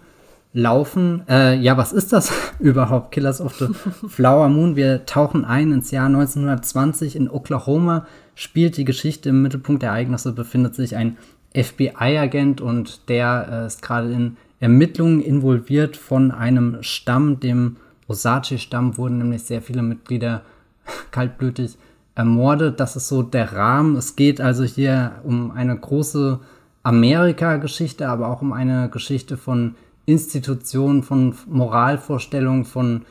[0.54, 1.24] laufen.
[1.28, 3.12] Äh, ja, was ist das überhaupt?
[3.12, 3.66] Killers of the
[4.08, 4.76] Flower Moon.
[4.76, 8.06] Wir tauchen ein ins Jahr 1920 in Oklahoma.
[8.34, 11.18] Spielt die Geschichte im Mittelpunkt der Ereignisse, befindet sich ein
[11.54, 17.76] FBI-Agent und der äh, ist gerade in Ermittlungen involviert von einem Stamm, dem
[18.08, 20.42] Osage-Stamm, wurden nämlich sehr viele Mitglieder
[21.10, 21.76] kaltblütig
[22.14, 22.78] ermordet.
[22.80, 23.96] Das ist so der Rahmen.
[23.96, 26.38] Es geht also hier um eine große
[26.84, 29.74] Amerika-Geschichte, aber auch um eine Geschichte von
[30.06, 33.02] Institutionen, von Moralvorstellungen, von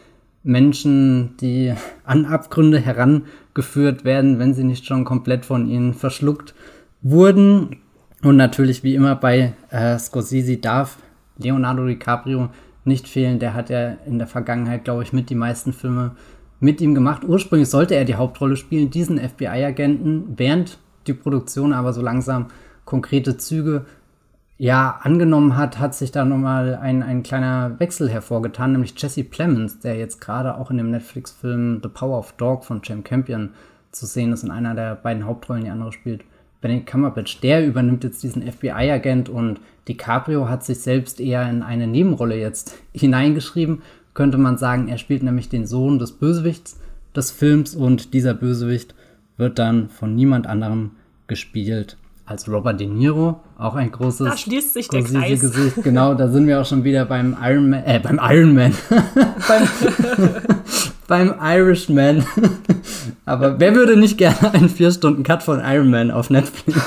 [0.44, 1.74] Menschen, die
[2.04, 6.54] an Abgründe herangeführt werden, wenn sie nicht schon komplett von ihnen verschluckt
[7.02, 7.78] wurden.
[8.22, 10.98] Und natürlich, wie immer bei äh, Scorsese, darf
[11.38, 12.50] Leonardo DiCaprio
[12.86, 13.40] nicht fehlen.
[13.40, 16.12] Der hat ja in der Vergangenheit, glaube ich, mit die meisten Filme
[16.60, 17.24] mit ihm gemacht.
[17.26, 20.78] Ursprünglich sollte er die Hauptrolle spielen, diesen FBI-Agenten, während
[21.08, 22.48] die Produktion aber so langsam
[22.86, 23.86] konkrete Züge
[24.58, 29.80] ja, angenommen hat, hat sich da nochmal ein, ein kleiner Wechsel hervorgetan, nämlich Jesse Plemons,
[29.80, 33.50] der jetzt gerade auch in dem Netflix-Film The Power of Dog von Jim Campion
[33.92, 36.24] zu sehen ist, in einer der beiden Hauptrollen, die andere spielt,
[36.62, 37.42] Benedict Cumberbatch.
[37.42, 42.78] Der übernimmt jetzt diesen FBI-Agent und DiCaprio hat sich selbst eher in eine Nebenrolle jetzt
[42.94, 43.82] hineingeschrieben,
[44.14, 44.88] könnte man sagen.
[44.88, 46.80] Er spielt nämlich den Sohn des Bösewichts
[47.16, 48.96] des Films und dieser Bösewicht
[49.38, 50.92] wird dann von niemand anderem
[51.28, 55.42] gespielt als Robert De Niro, auch ein großes da schließt sich der Kreis.
[55.42, 55.84] Gesicht.
[55.84, 58.74] Genau, da sind wir auch schon wieder beim Iron Man, äh, beim Iron Man,
[59.48, 59.68] beim,
[61.08, 62.26] beim Irishman.
[63.26, 66.82] Aber wer würde nicht gerne einen 4-Stunden-Cut von Iron Man auf Netflix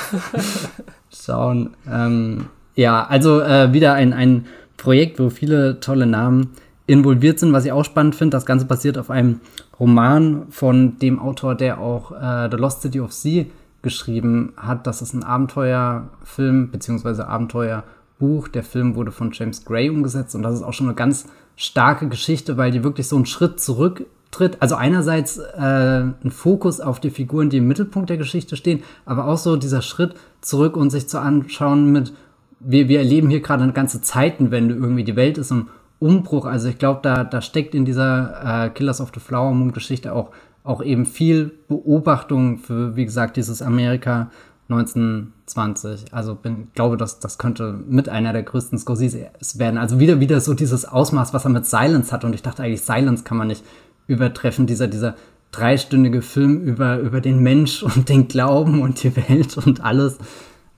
[1.11, 1.71] schauen?
[1.91, 6.51] Ähm, ja, also äh, wieder ein, ein Projekt, wo viele tolle Namen
[6.87, 8.37] involviert sind, was ich auch spannend finde.
[8.37, 9.39] Das Ganze basiert auf einem
[9.79, 13.45] Roman von dem Autor, der auch äh, The Lost City of Sea
[13.87, 14.85] geschrieben hat.
[14.85, 17.21] Das ist ein Abenteuerfilm bzw.
[17.21, 18.49] Abenteuerbuch.
[18.49, 21.25] Der Film wurde von James Gray umgesetzt und das ist auch schon eine ganz
[21.55, 24.57] starke Geschichte, weil die wirklich so einen Schritt zurücktritt.
[24.59, 29.25] Also einerseits äh, ein Fokus auf die Figuren, die im Mittelpunkt der Geschichte stehen, aber
[29.25, 32.13] auch so dieser Schritt zurück und sich zu anschauen mit,
[32.59, 35.05] wir, wir erleben hier gerade eine ganze Zeitenwende irgendwie.
[35.05, 35.69] Die Welt ist im
[35.99, 36.45] Umbruch.
[36.45, 40.13] Also ich glaube, da, da steckt in dieser äh, Killers of the Flower Moon Geschichte
[40.13, 40.31] auch
[40.67, 44.29] auch eben viel Beobachtung für, wie gesagt, dieses Amerika
[44.69, 46.13] 1920.
[46.13, 49.77] Also bin, glaube, dass das könnte mit einer der größten Scorsese werden.
[49.77, 52.25] Also wieder, wieder so dieses Ausmaß, was er mit Silence hat.
[52.25, 53.63] Und ich dachte eigentlich, Silence kann man nicht
[54.07, 54.67] übertreffen.
[54.67, 55.15] Dieser, dieser
[55.51, 60.17] dreistündige Film über, über den Mensch und den Glauben und die Welt und alles.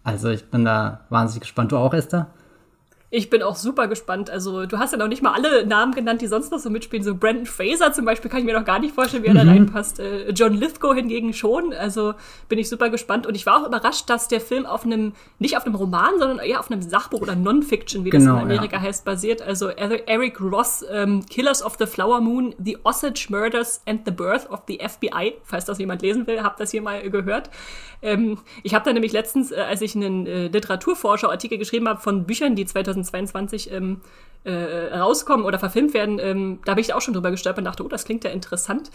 [0.03, 1.71] Also ich bin da wahnsinnig gespannt.
[1.71, 2.27] Du auch, Esther?
[3.11, 4.29] Ich bin auch super gespannt.
[4.29, 7.03] Also, du hast ja noch nicht mal alle Namen genannt, die sonst noch so mitspielen.
[7.03, 9.47] So Brandon Fraser zum Beispiel kann ich mir noch gar nicht vorstellen, wie er mhm.
[9.47, 9.99] da reinpasst.
[9.99, 11.73] Äh, John Lithgow hingegen schon.
[11.73, 12.13] Also
[12.49, 13.25] bin ich super gespannt.
[13.25, 16.37] Und ich war auch überrascht, dass der Film auf einem, nicht auf einem Roman, sondern
[16.37, 18.83] eher auf einem Sachbuch oder Non-Fiction, wie genau, das in Amerika ja.
[18.83, 19.41] heißt, basiert.
[19.41, 24.47] Also Eric Ross, ähm, Killers of the Flower Moon, The Osage Murders and the Birth
[24.51, 25.33] of the FBI.
[25.43, 27.49] Falls das jemand lesen will, habt das hier mal gehört.
[28.01, 32.25] Ähm, ich habe da nämlich letztens, äh, als ich einen äh, Literaturforscher-Artikel geschrieben habe von
[32.25, 32.65] Büchern, die
[33.03, 34.01] 2022 ähm,
[34.45, 37.83] äh, rauskommen oder verfilmt werden, ähm, da habe ich auch schon drüber gestolpert und dachte,
[37.83, 38.89] oh, das klingt ja interessant.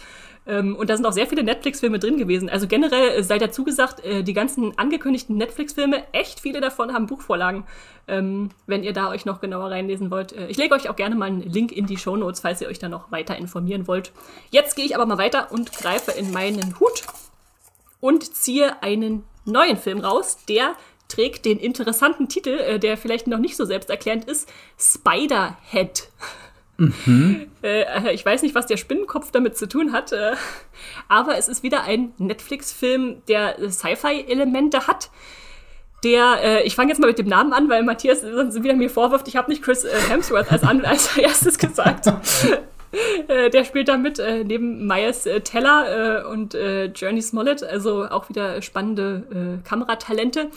[0.47, 2.49] Ähm, und da sind auch sehr viele Netflix-Filme drin gewesen.
[2.49, 7.05] Also generell äh, sei dazu gesagt, äh, die ganzen angekündigten Netflix-Filme, echt viele davon haben
[7.05, 7.63] Buchvorlagen.
[8.07, 10.33] Ähm, wenn ihr da euch noch genauer reinlesen wollt.
[10.33, 12.67] Äh, ich lege euch auch gerne mal einen Link in die Show Notes, falls ihr
[12.67, 14.11] euch da noch weiter informieren wollt.
[14.51, 17.03] Jetzt gehe ich aber mal weiter und greife in meinen Hut
[17.99, 20.75] und ziehe einen neuen Film raus, der
[21.07, 26.09] trägt den interessanten Titel, äh, der vielleicht noch nicht so selbsterklärend ist, Spiderhead.
[26.77, 27.47] Mhm.
[27.63, 30.33] Äh, ich weiß nicht, was der Spinnenkopf damit zu tun hat, äh,
[31.07, 35.09] aber es ist wieder ein Netflix-Film, der Sci-Fi-Elemente hat.
[36.03, 38.89] Der, äh, ich fange jetzt mal mit dem Namen an, weil Matthias sonst wieder mir
[38.89, 42.07] vorwirft, ich habe nicht Chris äh, Hemsworth als, als erstes gesagt.
[43.27, 47.63] Äh, der spielt da mit, äh, neben Miles äh, Teller äh, und äh, Journey Smollett,
[47.63, 50.49] also auch wieder spannende Kameratalente.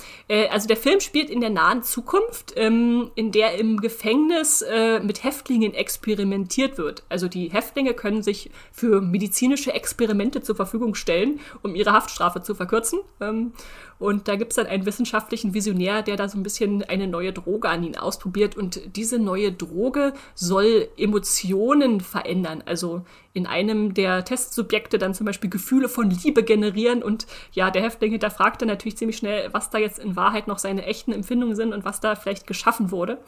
[0.50, 4.64] also der Film spielt in der nahen Zukunft, ähm, in der im Gefängnis
[5.02, 7.02] mit Häftlingen experimentiert wird.
[7.08, 12.54] Also die Häftlinge können sich für medizinische Experimente zur Verfügung stellen, um ihre Haftstrafe zu
[12.54, 13.00] verkürzen.
[13.20, 13.52] Ähm,
[13.98, 17.32] und da gibt es dann einen wissenschaftlichen Visionär, der da so ein bisschen eine neue
[17.32, 18.56] Droge an ihn ausprobiert.
[18.56, 22.62] Und diese neue Droge soll Emotionen verändern.
[22.64, 27.02] Also in einem der Testsubjekte dann zum Beispiel Gefühle von Liebe generieren.
[27.02, 30.58] Und ja, der Häftling hinterfragt dann natürlich ziemlich schnell, was da jetzt in Wahrheit noch
[30.58, 33.18] seine echten Empfindungen sind und was da vielleicht geschaffen wurde.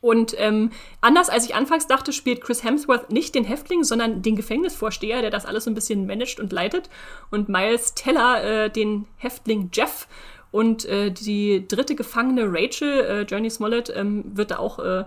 [0.00, 0.70] Und ähm,
[1.00, 5.30] anders als ich anfangs dachte, spielt Chris Hemsworth nicht den Häftling, sondern den Gefängnisvorsteher, der
[5.30, 6.88] das alles so ein bisschen managt und leitet.
[7.30, 10.08] Und Miles Teller äh, den Häftling Jeff.
[10.50, 15.04] Und äh, die dritte Gefangene Rachel, äh, Journey Smollett, ähm, wird da auch äh,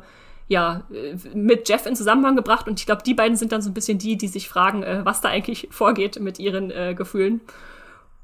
[0.48, 2.68] ja, äh, mit Jeff in Zusammenhang gebracht.
[2.68, 5.02] Und ich glaube, die beiden sind dann so ein bisschen die, die sich fragen, äh,
[5.04, 7.42] was da eigentlich vorgeht mit ihren äh, Gefühlen.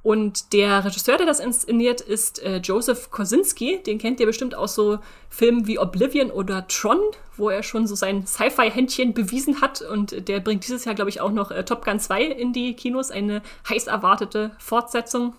[0.01, 3.83] Und der Regisseur, der das inszeniert, ist äh, Joseph Kosinski.
[3.83, 6.99] Den kennt ihr bestimmt aus so Filmen wie Oblivion oder Tron,
[7.35, 9.81] wo er schon so sein Sci-Fi-Händchen bewiesen hat.
[9.81, 12.75] Und der bringt dieses Jahr, glaube ich, auch noch äh, Top Gun 2 in die
[12.75, 15.35] Kinos, eine heiß erwartete Fortsetzung.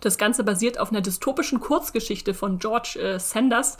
[0.00, 3.76] Das Ganze basiert auf einer dystopischen Kurzgeschichte von George äh, Sanders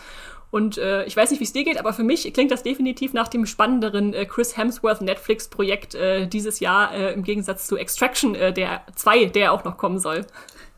[0.51, 3.13] und äh, ich weiß nicht, wie es dir geht, aber für mich klingt das definitiv
[3.13, 8.35] nach dem spannenderen äh, Chris Hemsworth Netflix-Projekt äh, dieses Jahr äh, im Gegensatz zu Extraction,
[8.35, 10.25] äh, der 2, der auch noch kommen soll.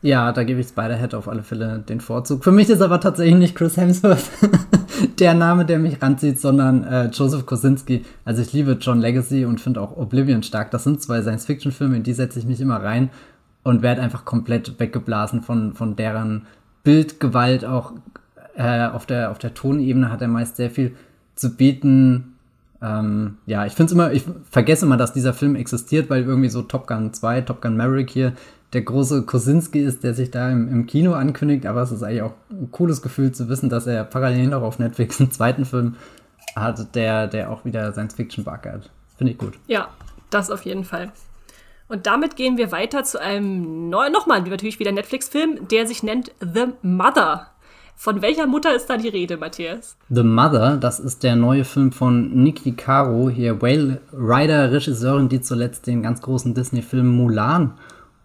[0.01, 2.43] Ja, da gebe ich Spider-Head auf alle Fälle den Vorzug.
[2.43, 4.29] Für mich ist aber tatsächlich nicht Chris Hemsworth
[5.19, 8.03] der Name, der mich ranzieht, sondern äh, Joseph Kosinski.
[8.25, 10.71] Also ich liebe John Legacy und finde auch Oblivion stark.
[10.71, 13.09] Das sind zwei Science-Fiction-Filme, in die setze ich mich immer rein
[13.63, 16.47] und werde einfach komplett weggeblasen von, von deren
[16.83, 17.93] Bildgewalt, auch
[18.61, 20.95] äh, auf, der, auf der Tonebene hat er meist sehr viel
[21.35, 22.37] zu bieten.
[22.81, 26.49] Ähm, ja, ich finde es immer, ich vergesse immer, dass dieser Film existiert, weil irgendwie
[26.49, 28.33] so Top Gun 2, Top Gun Maverick hier
[28.73, 32.21] der große Kosinski ist, der sich da im, im Kino ankündigt, aber es ist eigentlich
[32.21, 35.95] auch ein cooles Gefühl zu wissen, dass er parallel noch auf Netflix einen zweiten Film
[36.55, 38.89] hat, der, der auch wieder Science-Fiction-Bug hat.
[39.17, 39.59] Finde ich gut.
[39.67, 39.89] Ja,
[40.29, 41.11] das auf jeden Fall.
[41.89, 46.31] Und damit gehen wir weiter zu einem neuen, nochmal natürlich wieder Netflix-Film, der sich nennt
[46.39, 47.50] The Mother.
[48.03, 49.95] Von welcher Mutter ist da die Rede, Matthias?
[50.09, 55.39] The Mother, das ist der neue Film von Nikki Caro, hier Whale Rider, Regisseurin, die
[55.39, 57.73] zuletzt den ganz großen Disney-Film Mulan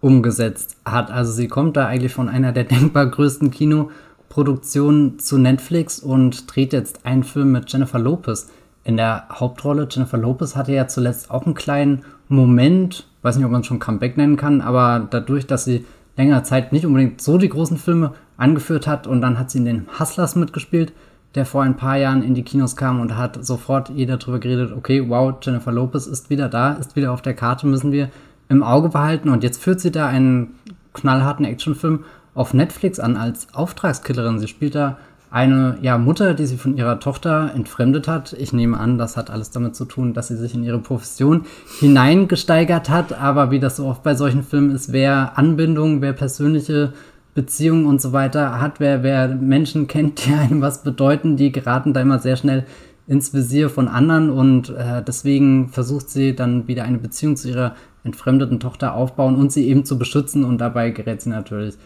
[0.00, 1.10] umgesetzt hat.
[1.10, 6.72] Also sie kommt da eigentlich von einer der denkbar größten Kinoproduktionen zu Netflix und dreht
[6.72, 8.48] jetzt einen Film mit Jennifer Lopez
[8.82, 9.88] in der Hauptrolle.
[9.90, 13.78] Jennifer Lopez hatte ja zuletzt auch einen kleinen Moment, weiß nicht, ob man es schon
[13.78, 15.84] Comeback nennen kann, aber dadurch, dass sie
[16.16, 19.64] länger Zeit nicht unbedingt so die großen Filme angeführt hat und dann hat sie in
[19.64, 20.92] den Hustlers mitgespielt,
[21.34, 24.72] der vor ein paar Jahren in die Kinos kam und hat sofort jeder drüber geredet,
[24.72, 28.08] okay, wow, Jennifer Lopez ist wieder da, ist wieder auf der Karte, müssen wir
[28.48, 30.54] im Auge behalten und jetzt führt sie da einen
[30.94, 32.04] knallharten Actionfilm
[32.34, 34.38] auf Netflix an als Auftragskillerin.
[34.38, 34.98] Sie spielt da
[35.36, 38.32] eine ja, Mutter, die sie von ihrer Tochter entfremdet hat.
[38.38, 41.44] Ich nehme an, das hat alles damit zu tun, dass sie sich in ihre Profession
[41.78, 43.12] hineingesteigert hat.
[43.12, 46.94] Aber wie das so oft bei solchen Filmen ist, wer Anbindung, wer persönliche
[47.34, 51.92] Beziehungen und so weiter hat, wer, wer Menschen kennt, die einem was bedeuten, die geraten
[51.92, 52.64] da immer sehr schnell
[53.06, 57.76] ins Visier von anderen und äh, deswegen versucht sie dann wieder eine Beziehung zu ihrer
[58.04, 61.76] entfremdeten Tochter aufbauen und sie eben zu beschützen und dabei gerät sie natürlich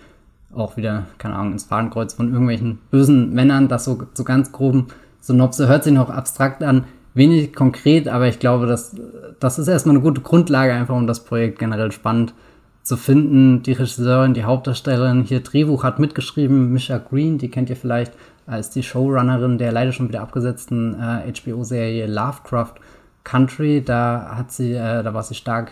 [0.55, 4.89] auch wieder, keine Ahnung, ins Fadenkreuz von irgendwelchen bösen Männern, das so, so ganz groben
[5.21, 6.85] Synopse hört sich noch abstrakt an,
[7.15, 8.97] wenig konkret, aber ich glaube, dass,
[9.39, 12.35] das ist erstmal eine gute Grundlage, einfach um das Projekt generell spannend
[12.83, 13.63] zu finden.
[13.63, 18.13] Die Regisseurin, die Hauptdarstellerin, hier Drehbuch hat mitgeschrieben, Misha Green, die kennt ihr vielleicht
[18.47, 22.75] als die Showrunnerin der leider schon wieder abgesetzten äh, HBO-Serie Lovecraft
[23.23, 23.83] Country.
[23.85, 25.71] Da hat sie, äh, da war sie stark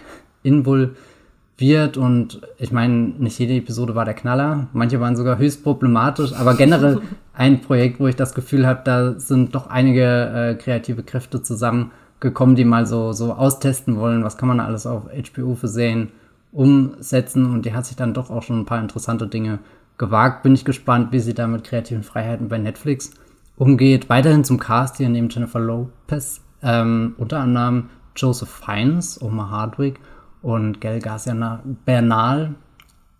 [1.59, 6.33] involviert und ich meine, nicht jede Episode war der Knaller, manche waren sogar höchst problematisch,
[6.33, 7.01] aber generell
[7.35, 12.55] ein Projekt, wo ich das Gefühl habe, da sind doch einige äh, kreative Kräfte zusammengekommen,
[12.55, 16.11] die mal so, so austesten wollen, was kann man alles auf HBO für Serien
[16.53, 19.59] umsetzen und die hat sich dann doch auch schon ein paar interessante Dinge
[19.99, 20.43] gewagt.
[20.43, 23.11] Bin ich gespannt, wie sie da mit kreativen Freiheiten bei Netflix
[23.57, 24.09] umgeht.
[24.09, 30.01] Weiterhin zum Cast hier neben Jennifer Lopez, ähm, unter anderem Joseph Fiennes, Omar Hardwick
[30.43, 32.55] und Gail Garcia Bernal.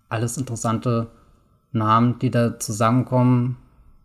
[0.09, 1.07] Alles interessante
[1.71, 3.57] Namen, die da zusammenkommen.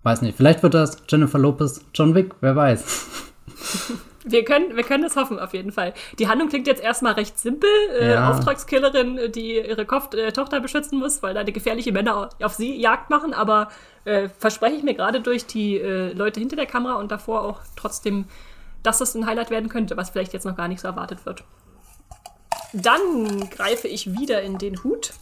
[0.02, 3.06] Weiß nicht, vielleicht wird das Jennifer Lopez, John Wick, wer weiß.
[4.26, 5.92] Wir können, wir können es hoffen, auf jeden Fall.
[6.18, 7.68] Die Handlung klingt jetzt erstmal recht simpel.
[8.00, 8.30] Äh, ja.
[8.30, 12.74] Auftragskillerin, die ihre Kopf, äh, Tochter beschützen muss, weil da die gefährliche Männer auf sie
[12.74, 13.34] Jagd machen.
[13.34, 13.68] Aber
[14.06, 17.60] äh, verspreche ich mir gerade durch die äh, Leute hinter der Kamera und davor auch
[17.76, 18.24] trotzdem,
[18.82, 21.44] dass das ein Highlight werden könnte, was vielleicht jetzt noch gar nicht so erwartet wird.
[22.74, 25.12] Dann greife ich wieder in den Hut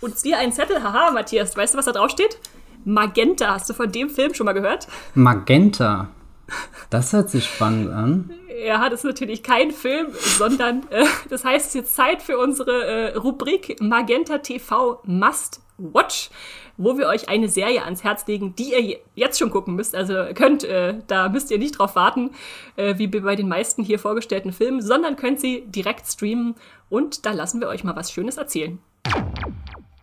[0.00, 0.82] und ziehe einen Zettel.
[0.82, 2.38] Haha, Matthias, weißt du, was da drauf steht?
[2.84, 3.54] Magenta.
[3.54, 4.88] Hast du von dem Film schon mal gehört?
[5.14, 6.08] Magenta.
[6.90, 8.30] Das hört sich spannend an.
[8.64, 12.38] Ja, das ist natürlich kein Film, sondern äh, das heißt, es ist jetzt Zeit für
[12.38, 16.30] unsere äh, Rubrik Magenta TV Must Watch,
[16.76, 19.94] wo wir euch eine Serie ans Herz legen, die ihr jetzt schon gucken müsst.
[19.94, 22.30] Also könnt, äh, da müsst ihr nicht drauf warten,
[22.76, 26.54] äh, wie bei den meisten hier vorgestellten Filmen, sondern könnt sie direkt streamen
[26.88, 28.78] und da lassen wir euch mal was Schönes erzählen.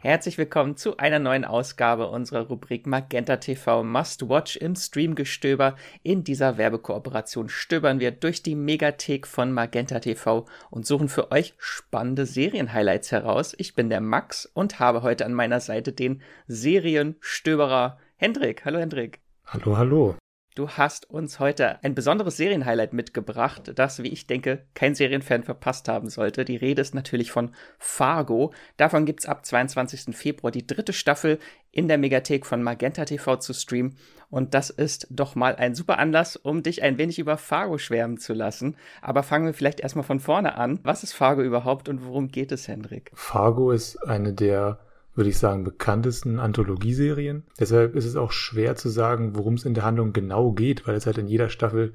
[0.03, 5.75] Herzlich willkommen zu einer neuen Ausgabe unserer Rubrik Magenta TV Must Watch im Streamgestöber.
[6.01, 11.53] In dieser Werbekooperation stöbern wir durch die Megathek von Magenta TV und suchen für euch
[11.59, 13.53] spannende Serienhighlights heraus.
[13.59, 18.65] Ich bin der Max und habe heute an meiner Seite den Serienstöberer Hendrik.
[18.65, 19.19] Hallo Hendrik.
[19.45, 20.15] Hallo, hallo.
[20.53, 25.87] Du hast uns heute ein besonderes Serienhighlight mitgebracht, das, wie ich denke, kein Serienfan verpasst
[25.87, 26.43] haben sollte.
[26.43, 28.51] Die Rede ist natürlich von Fargo.
[28.75, 30.13] Davon gibt es ab 22.
[30.13, 31.39] Februar die dritte Staffel
[31.71, 33.95] in der Megathek von Magenta TV zu streamen.
[34.29, 38.17] Und das ist doch mal ein super Anlass, um dich ein wenig über Fargo schwärmen
[38.17, 38.75] zu lassen.
[39.01, 40.81] Aber fangen wir vielleicht erstmal von vorne an.
[40.83, 43.11] Was ist Fargo überhaupt und worum geht es, Hendrik?
[43.13, 44.79] Fargo ist eine der
[45.15, 47.43] würde ich sagen, bekanntesten Anthologieserien.
[47.59, 50.95] Deshalb ist es auch schwer zu sagen, worum es in der Handlung genau geht, weil
[50.95, 51.93] es halt in jeder Staffel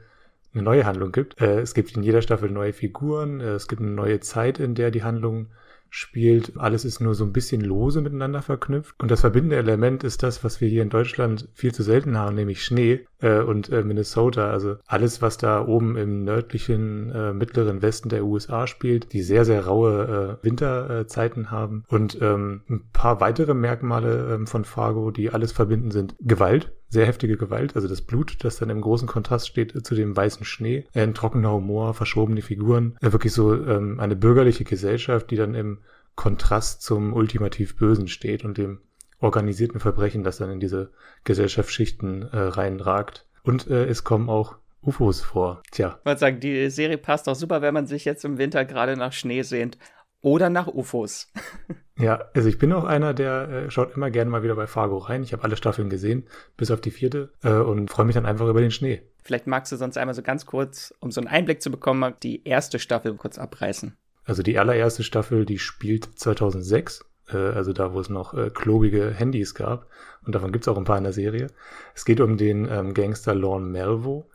[0.53, 1.41] eine neue Handlung gibt.
[1.41, 4.75] Äh, es gibt in jeder Staffel neue Figuren, äh, es gibt eine neue Zeit, in
[4.75, 5.49] der die Handlung
[5.91, 6.57] spielt.
[6.57, 8.95] Alles ist nur so ein bisschen lose miteinander verknüpft.
[8.99, 12.37] Und das verbindende Element ist das, was wir hier in Deutschland viel zu selten haben,
[12.37, 14.51] nämlich Schnee äh, und äh, Minnesota.
[14.51, 19.45] Also alles, was da oben im nördlichen, äh, mittleren Westen der USA spielt, die sehr,
[19.45, 21.85] sehr raue äh, Winterzeiten haben.
[21.89, 27.07] Und ähm, ein paar weitere Merkmale ähm, von Fargo, die alles verbinden, sind Gewalt sehr
[27.07, 30.87] heftige Gewalt, also das Blut, das dann im großen Kontrast steht zu dem weißen Schnee,
[30.95, 35.79] ein trockener Humor, verschobene Figuren, äh, wirklich so ähm, eine bürgerliche Gesellschaft, die dann im
[36.15, 38.81] Kontrast zum ultimativ Bösen steht und dem
[39.21, 40.91] organisierten Verbrechen, das dann in diese
[41.25, 43.27] Gesellschaftsschichten äh, reinragt.
[43.43, 45.63] Und äh, es kommen auch UFOs vor.
[45.71, 45.97] Tja.
[45.99, 48.97] Ich wollte sagen, die Serie passt auch super, wenn man sich jetzt im Winter gerade
[48.97, 49.79] nach Schnee sehnt.
[50.27, 51.31] Oder nach UFOs.
[51.99, 54.99] ja, also ich bin auch einer, der äh, schaut immer gerne mal wieder bei Fargo
[54.99, 55.23] rein.
[55.23, 58.49] Ich habe alle Staffeln gesehen, bis auf die vierte, äh, und freue mich dann einfach
[58.49, 59.03] über den Schnee.
[59.23, 62.43] Vielleicht magst du sonst einmal so ganz kurz, um so einen Einblick zu bekommen, die
[62.43, 63.97] erste Staffel kurz abreißen.
[64.25, 69.13] Also die allererste Staffel, die spielt 2006, äh, also da, wo es noch äh, klobige
[69.13, 69.87] Handys gab.
[70.25, 71.47] Und davon gibt's auch ein paar in der Serie.
[71.95, 74.29] Es geht um den ähm, Gangster Lorne Melvo.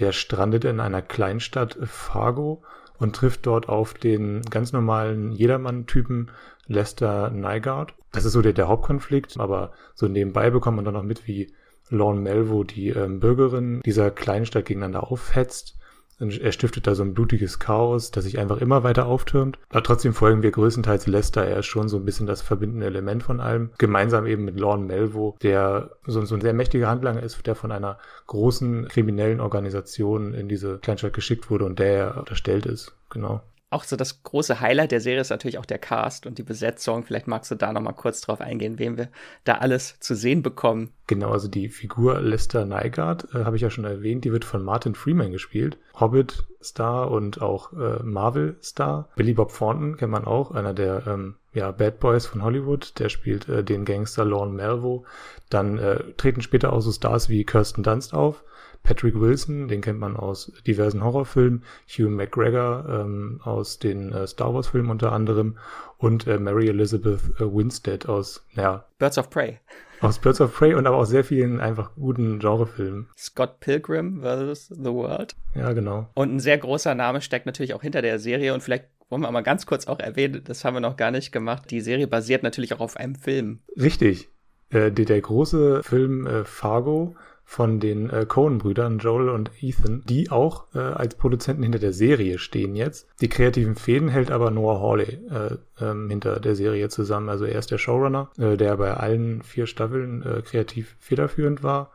[0.00, 2.64] Der strandet in einer Kleinstadt Fargo
[2.98, 6.30] und trifft dort auf den ganz normalen Jedermann-Typen
[6.66, 7.94] Lester Nygaard.
[8.12, 11.52] Das ist so der, der Hauptkonflikt, aber so nebenbei bekommt man dann noch mit, wie
[11.88, 15.78] Lorne Melvo die ähm, Bürgerin dieser Kleinstadt gegeneinander aufhetzt
[16.18, 19.58] er stiftet da so ein blutiges Chaos, das sich einfach immer weiter auftürmt.
[19.68, 21.44] Aber trotzdem folgen wir größtenteils Lester.
[21.44, 23.70] Er ist schon so ein bisschen das verbindende Element von allem.
[23.78, 27.72] Gemeinsam eben mit Lorne Melvo, der so, so ein sehr mächtiger Handlanger ist, der von
[27.72, 32.94] einer großen kriminellen Organisation in diese Kleinstadt geschickt wurde und der er unterstellt ist.
[33.10, 33.42] Genau
[33.76, 37.04] auch so das große Highlight der Serie ist natürlich auch der Cast und die Besetzung.
[37.04, 39.08] Vielleicht magst du da noch mal kurz drauf eingehen, wem wir
[39.44, 40.92] da alles zu sehen bekommen.
[41.06, 44.64] Genau, also die Figur Lester Nygaard äh, habe ich ja schon erwähnt, die wird von
[44.64, 45.76] Martin Freeman gespielt.
[46.00, 49.10] Hobbit-Star und auch äh, Marvel-Star.
[49.14, 53.10] Billy Bob Thornton kennt man auch, einer der ähm, ja, Bad Boys von Hollywood, der
[53.10, 55.04] spielt äh, den Gangster Lorne Melvo.
[55.50, 58.42] Dann äh, treten später auch so Stars wie Kirsten Dunst auf.
[58.82, 64.54] Patrick Wilson, den kennt man aus diversen Horrorfilmen, Hugh McGregor ähm, aus den äh, Star
[64.54, 65.58] Wars Filmen unter anderem
[65.98, 69.58] und äh, Mary Elizabeth äh, Winstead aus ja, Birds of Prey.
[70.00, 73.08] Aus Birds of Prey und aber auch sehr vielen einfach guten Genrefilmen.
[73.16, 74.68] Scott Pilgrim vs.
[74.68, 75.34] The World.
[75.54, 76.10] Ja, genau.
[76.14, 79.30] Und ein sehr großer Name steckt natürlich auch hinter der Serie und vielleicht wollen wir
[79.30, 81.70] mal ganz kurz auch erwähnen, das haben wir noch gar nicht gemacht.
[81.70, 83.60] Die Serie basiert natürlich auch auf einem Film.
[83.80, 84.28] Richtig.
[84.70, 87.14] Äh, der, der große Film äh, Fargo
[87.48, 92.38] von den äh, Coen-Brüdern, Joel und Ethan, die auch äh, als Produzenten hinter der Serie
[92.38, 93.08] stehen jetzt.
[93.20, 97.28] Die kreativen Fäden hält aber Noah Hawley äh, ähm, hinter der Serie zusammen.
[97.28, 101.92] Also er ist der Showrunner, äh, der bei allen vier Staffeln äh, kreativ federführend war.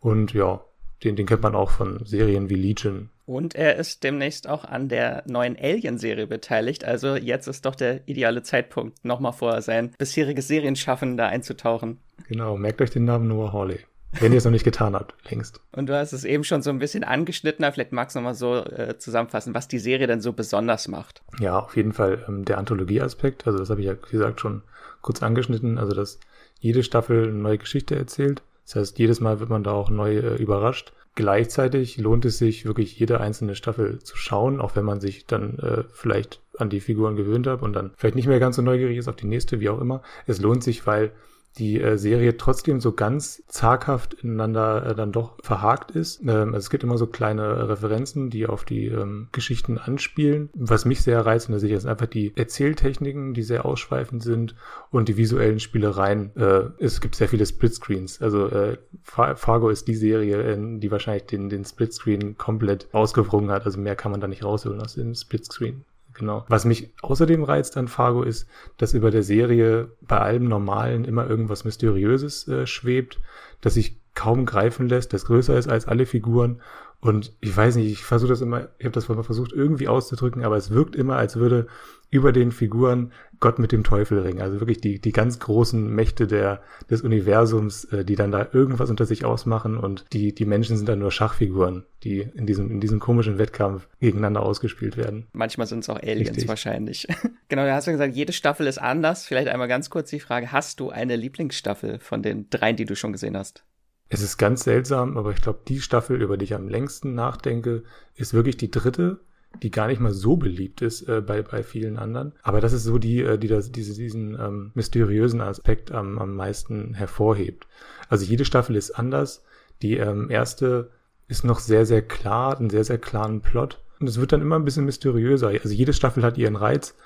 [0.00, 0.60] Und ja,
[1.02, 3.08] den, den kennt man auch von Serien wie Legion.
[3.24, 6.84] Und er ist demnächst auch an der neuen Alien-Serie beteiligt.
[6.84, 11.98] Also jetzt ist doch der ideale Zeitpunkt, nochmal vor sein bisheriges Serienschaffen da einzutauchen.
[12.28, 13.78] Genau, merkt euch den Namen Noah Hawley.
[14.18, 15.60] Wenn ihr es noch nicht getan habt, längst.
[15.72, 18.34] Und du hast es eben schon so ein bisschen angeschnitten, aber vielleicht magst du nochmal
[18.34, 21.22] so äh, zusammenfassen, was die Serie dann so besonders macht.
[21.38, 23.46] Ja, auf jeden Fall ähm, der Anthologie-Aspekt.
[23.46, 24.62] Also das habe ich ja, wie gesagt, schon
[25.00, 25.78] kurz angeschnitten.
[25.78, 26.18] Also dass
[26.58, 28.42] jede Staffel eine neue Geschichte erzählt.
[28.66, 30.92] Das heißt, jedes Mal wird man da auch neu äh, überrascht.
[31.16, 35.58] Gleichzeitig lohnt es sich wirklich jede einzelne Staffel zu schauen, auch wenn man sich dann
[35.58, 38.96] äh, vielleicht an die Figuren gewöhnt hat und dann vielleicht nicht mehr ganz so neugierig
[38.96, 40.02] ist auf die nächste, wie auch immer.
[40.26, 41.10] Es lohnt sich, weil
[41.58, 46.22] die äh, Serie trotzdem so ganz zaghaft ineinander äh, dann doch verhakt ist.
[46.22, 50.50] Ähm, also es gibt immer so kleine Referenzen, die auf die ähm, Geschichten anspielen.
[50.54, 54.54] Was mich sehr reizt in der Serie, sind einfach die Erzähltechniken, die sehr ausschweifend sind
[54.90, 56.34] und die visuellen Spielereien.
[56.36, 58.22] Äh, es gibt sehr viele Splitscreens.
[58.22, 63.66] Also äh, Fargo ist die Serie, die wahrscheinlich den, den Splitscreen komplett ausgewrungen hat.
[63.66, 65.84] Also mehr kann man da nicht rausholen aus dem Splitscreen.
[66.20, 66.44] Genau.
[66.48, 68.46] Was mich außerdem reizt an Fargo ist,
[68.76, 73.18] dass über der Serie bei allem Normalen immer irgendwas Mysteriöses äh, schwebt,
[73.62, 76.60] das sich kaum greifen lässt, das größer ist als alle Figuren.
[77.00, 80.44] Und ich weiß nicht, ich versuche das immer, ich habe das mal versucht irgendwie auszudrücken,
[80.44, 81.68] aber es wirkt immer, als würde
[82.10, 84.42] über den Figuren Gott mit dem Teufel ringen.
[84.42, 88.90] Also wirklich die, die ganz großen Mächte der, des Universums, äh, die dann da irgendwas
[88.90, 92.80] unter sich ausmachen und die, die Menschen sind dann nur Schachfiguren, die in diesem, in
[92.80, 95.28] diesem komischen Wettkampf gegeneinander ausgespielt werden.
[95.32, 96.48] Manchmal sind es auch Aliens Richtig.
[96.48, 97.06] wahrscheinlich.
[97.48, 99.24] genau, da hast du gesagt, jede Staffel ist anders.
[99.24, 102.96] Vielleicht einmal ganz kurz die Frage, hast du eine Lieblingsstaffel von den dreien, die du
[102.96, 103.64] schon gesehen hast?
[104.12, 107.84] Es ist ganz seltsam, aber ich glaube, die Staffel, über die ich am längsten nachdenke,
[108.16, 109.20] ist wirklich die dritte
[109.62, 112.32] die gar nicht mal so beliebt ist äh, bei, bei vielen anderen.
[112.42, 116.34] Aber das ist so die, äh, die das, diese, diesen ähm, mysteriösen Aspekt am, am
[116.34, 117.66] meisten hervorhebt.
[118.08, 119.44] Also jede Staffel ist anders.
[119.82, 120.90] Die ähm, erste
[121.28, 123.82] ist noch sehr, sehr klar, einen sehr, sehr klaren Plot.
[123.98, 125.48] Und es wird dann immer ein bisschen mysteriöser.
[125.48, 126.96] Also jede Staffel hat ihren Reiz.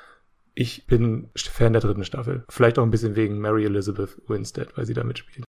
[0.54, 2.44] Ich bin Fan der dritten Staffel.
[2.48, 5.44] Vielleicht auch ein bisschen wegen Mary Elizabeth Winstead, weil sie da mitspielt.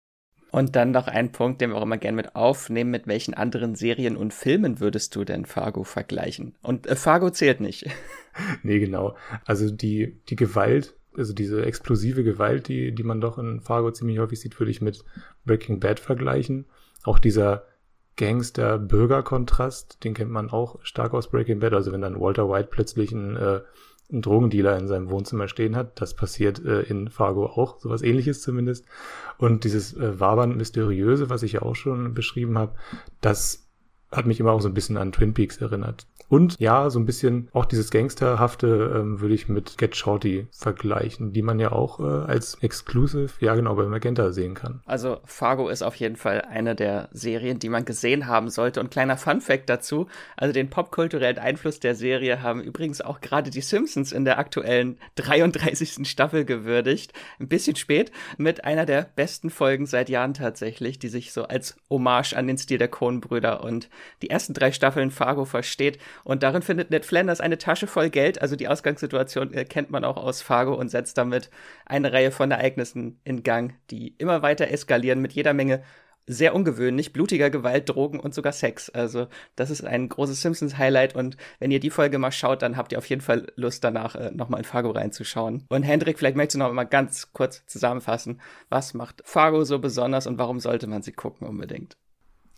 [0.52, 2.90] Und dann noch ein Punkt, den wir auch immer gerne mit aufnehmen.
[2.90, 6.54] Mit welchen anderen Serien und Filmen würdest du denn Fargo vergleichen?
[6.62, 7.86] Und äh, Fargo zählt nicht.
[8.62, 9.16] nee, genau.
[9.46, 14.18] Also die, die Gewalt, also diese explosive Gewalt, die, die man doch in Fargo ziemlich
[14.18, 15.02] häufig sieht, würde ich mit
[15.46, 16.66] Breaking Bad vergleichen.
[17.02, 17.64] Auch dieser
[18.16, 21.72] Gangster-Bürger-Kontrast, den kennt man auch stark aus Breaking Bad.
[21.72, 23.60] Also wenn dann Walter White plötzlich ein äh,
[24.12, 26.00] einen Drogendealer in seinem Wohnzimmer stehen hat.
[26.00, 28.84] Das passiert äh, in Fargo auch, sowas ähnliches zumindest.
[29.38, 32.74] Und dieses äh, Wabern Mysteriöse, was ich ja auch schon beschrieben habe,
[33.20, 33.68] das
[34.12, 36.06] hat mich immer auch so ein bisschen an Twin Peaks erinnert.
[36.32, 41.34] Und ja, so ein bisschen auch dieses Gangsterhafte ähm, würde ich mit Get Shorty vergleichen,
[41.34, 44.80] die man ja auch äh, als Exclusive, ja genau, bei Magenta sehen kann.
[44.86, 48.80] Also Fargo ist auf jeden Fall eine der Serien, die man gesehen haben sollte.
[48.80, 53.50] Und kleiner Fun Fact dazu, also den popkulturellen Einfluss der Serie haben übrigens auch gerade
[53.50, 56.08] die Simpsons in der aktuellen 33.
[56.08, 57.12] Staffel gewürdigt.
[57.40, 61.76] Ein bisschen spät, mit einer der besten Folgen seit Jahren tatsächlich, die sich so als
[61.90, 63.90] Hommage an den Stil der Coen-Brüder und
[64.22, 65.98] die ersten drei Staffeln Fargo versteht.
[66.24, 68.40] Und darin findet Ned Flanders eine Tasche voll Geld.
[68.40, 71.50] Also die Ausgangssituation äh, kennt man auch aus Fargo und setzt damit
[71.86, 75.82] eine Reihe von Ereignissen in Gang, die immer weiter eskalieren mit jeder Menge
[76.26, 78.90] sehr ungewöhnlich, blutiger Gewalt, Drogen und sogar Sex.
[78.90, 79.26] Also
[79.56, 82.98] das ist ein großes Simpsons-Highlight und wenn ihr die Folge mal schaut, dann habt ihr
[82.98, 85.64] auf jeden Fall Lust danach äh, nochmal in Fargo reinzuschauen.
[85.68, 90.26] Und Hendrik, vielleicht möchtest du noch mal ganz kurz zusammenfassen, was macht Fargo so besonders
[90.26, 91.96] und warum sollte man sie gucken unbedingt?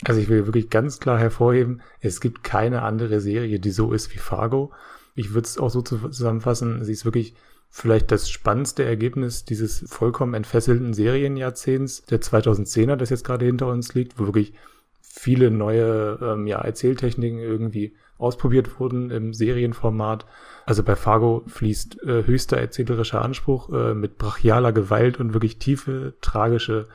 [0.03, 4.13] Also ich will wirklich ganz klar hervorheben, es gibt keine andere Serie, die so ist
[4.13, 4.73] wie Fargo.
[5.15, 7.35] Ich würde es auch so zusammenfassen, sie ist wirklich
[7.71, 13.95] vielleicht das spannendste Ergebnis dieses vollkommen entfesselten Serienjahrzehnts der 2010er, das jetzt gerade hinter uns
[13.95, 14.53] liegt, wo wirklich
[15.01, 20.27] viele neue ähm, ja, Erzähltechniken irgendwie ausprobiert wurden im Serienformat.
[20.67, 26.15] Also bei Fargo fließt äh, höchster erzählerischer Anspruch äh, mit brachialer Gewalt und wirklich tiefe,
[26.21, 26.87] tragische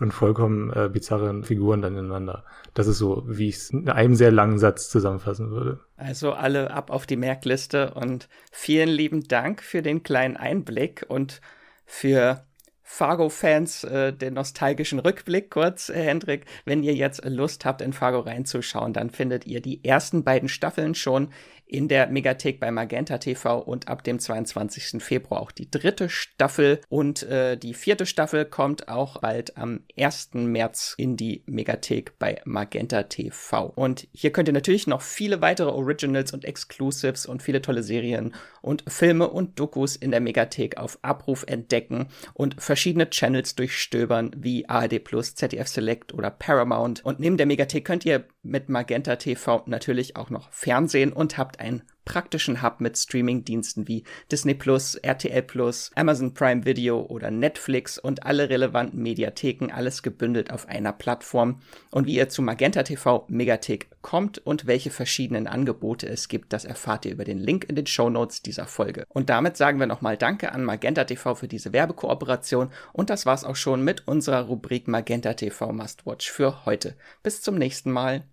[0.00, 2.44] und vollkommen äh, bizarren Figuren dann ineinander.
[2.74, 5.80] Das ist so, wie ich es in einem sehr langen Satz zusammenfassen würde.
[5.96, 11.40] Also alle ab auf die Merkliste und vielen lieben Dank für den kleinen Einblick und
[11.84, 12.44] für
[12.90, 16.46] Fargo-Fans äh, den nostalgischen Rückblick kurz, äh, Hendrik.
[16.64, 20.94] Wenn ihr jetzt Lust habt, in Fargo reinzuschauen, dann findet ihr die ersten beiden Staffeln
[20.94, 21.28] schon
[21.68, 25.02] in der Megathek bei Magenta TV und ab dem 22.
[25.02, 30.30] Februar auch die dritte Staffel und äh, die vierte Staffel kommt auch bald am 1.
[30.34, 33.66] März in die Megathek bei Magenta TV.
[33.66, 38.34] Und hier könnt ihr natürlich noch viele weitere Originals und Exclusives und viele tolle Serien
[38.62, 44.68] und Filme und Dokus in der Megathek auf Abruf entdecken und verschiedene Channels durchstöbern wie
[44.68, 45.02] ARD
[45.34, 47.04] ZDF Select oder Paramount.
[47.04, 51.60] Und neben der Megathek könnt ihr mit Magenta TV natürlich auch noch Fernsehen und habt
[51.60, 57.98] einen praktischen Hub mit Streaming-Diensten wie Disney Plus, RTL Plus, Amazon Prime Video oder Netflix
[57.98, 61.60] und alle relevanten Mediatheken, alles gebündelt auf einer Plattform.
[61.90, 66.64] Und wie ihr zu Magenta TV Megathek kommt und welche verschiedenen Angebote es gibt, das
[66.64, 69.04] erfahrt ihr über den Link in den Show Notes dieser Folge.
[69.10, 73.44] Und damit sagen wir nochmal Danke an Magenta TV für diese Werbekooperation und das war's
[73.44, 76.94] auch schon mit unserer Rubrik Magenta TV Must Watch für heute.
[77.22, 78.24] Bis zum nächsten Mal.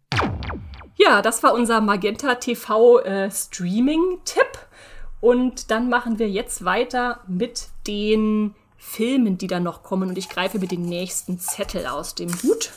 [0.95, 4.59] Ja, das war unser Magenta TV äh, Streaming-Tipp.
[5.21, 10.09] Und dann machen wir jetzt weiter mit den Filmen, die dann noch kommen.
[10.09, 12.71] Und ich greife mir den nächsten Zettel aus dem Hut.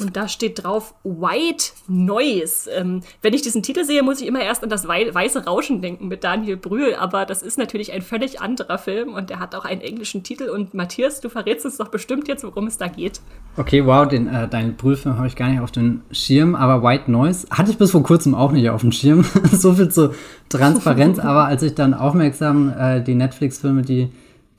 [0.00, 2.70] Und da steht drauf White Noise.
[2.70, 5.82] Ähm, wenn ich diesen Titel sehe, muss ich immer erst an das Wei weiße Rauschen
[5.82, 6.94] denken mit Daniel Brühl.
[6.94, 10.48] Aber das ist natürlich ein völlig anderer Film und der hat auch einen englischen Titel.
[10.48, 13.20] Und Matthias, du verrätst uns doch bestimmt jetzt, worum es da geht.
[13.56, 16.54] Okay, wow, den äh, Daniel Brühl-Film habe ich gar nicht auf den Schirm.
[16.54, 19.24] Aber White Noise hatte ich bis vor kurzem auch nicht auf dem Schirm.
[19.52, 20.14] so viel zur
[20.48, 21.18] Transparenz.
[21.20, 24.10] aber als ich dann aufmerksam äh, die Netflix-Filme, die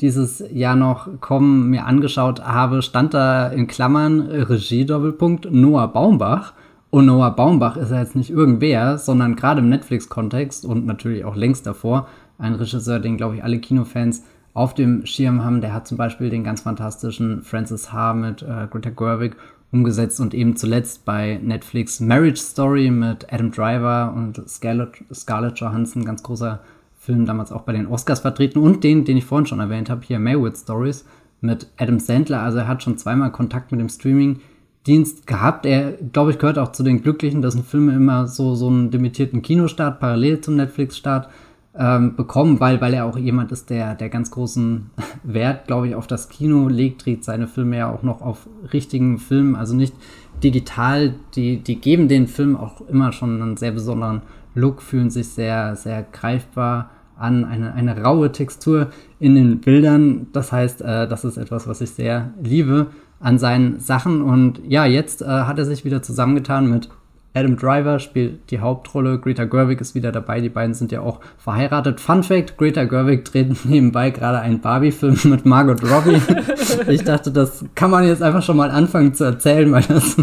[0.01, 6.53] dieses Jahr noch kommen, mir angeschaut habe, stand da in Klammern Regie-Doppelpunkt Noah Baumbach.
[6.89, 11.35] Und Noah Baumbach ist ja jetzt nicht irgendwer, sondern gerade im Netflix-Kontext und natürlich auch
[11.35, 14.23] längst davor ein Regisseur, den, glaube ich, alle Kinofans
[14.53, 15.61] auf dem Schirm haben.
[15.61, 18.13] Der hat zum Beispiel den ganz fantastischen Francis H.
[18.15, 19.37] mit äh, Greta Gerwig
[19.71, 26.03] umgesetzt und eben zuletzt bei Netflix Marriage Story mit Adam Driver und Scarlett, Scarlett Johansson,
[26.03, 26.59] ganz großer
[27.01, 30.05] Film damals auch bei den Oscars vertreten und den, den ich vorhin schon erwähnt habe,
[30.05, 31.03] hier Maywood Stories
[31.41, 32.43] mit Adam Sandler.
[32.43, 35.65] Also er hat schon zweimal Kontakt mit dem Streaming-Dienst gehabt.
[35.65, 39.41] Er, glaube ich, gehört auch zu den Glücklichen, dass Filme immer so, so einen limitierten
[39.41, 41.27] Kinostart parallel zum Netflix-Start
[41.75, 44.91] ähm, bekommen, weil, weil er auch jemand ist, der, der ganz großen
[45.23, 49.17] Wert, glaube ich, auf das Kino legt, dreht seine Filme ja auch noch auf richtigen
[49.17, 49.95] Filmen, also nicht
[50.43, 51.15] digital.
[51.33, 54.21] Die, die geben den Film auch immer schon einen sehr besonderen
[54.53, 58.87] Look, fühlen sich sehr, sehr greifbar an, eine, eine raue Textur
[59.19, 60.27] in den Bildern.
[60.33, 62.87] Das heißt, äh, das ist etwas, was ich sehr liebe
[63.19, 64.21] an seinen Sachen.
[64.21, 66.89] Und ja, jetzt äh, hat er sich wieder zusammengetan mit
[67.33, 69.17] Adam Driver, spielt die Hauptrolle.
[69.19, 70.41] Greta Gerwig ist wieder dabei.
[70.41, 72.01] Die beiden sind ja auch verheiratet.
[72.01, 76.19] Fun Fact: Greta Gerwig dreht nebenbei gerade einen Barbie-Film mit Margot Robbie.
[76.91, 80.17] ich dachte, das kann man jetzt einfach schon mal anfangen zu erzählen, weil das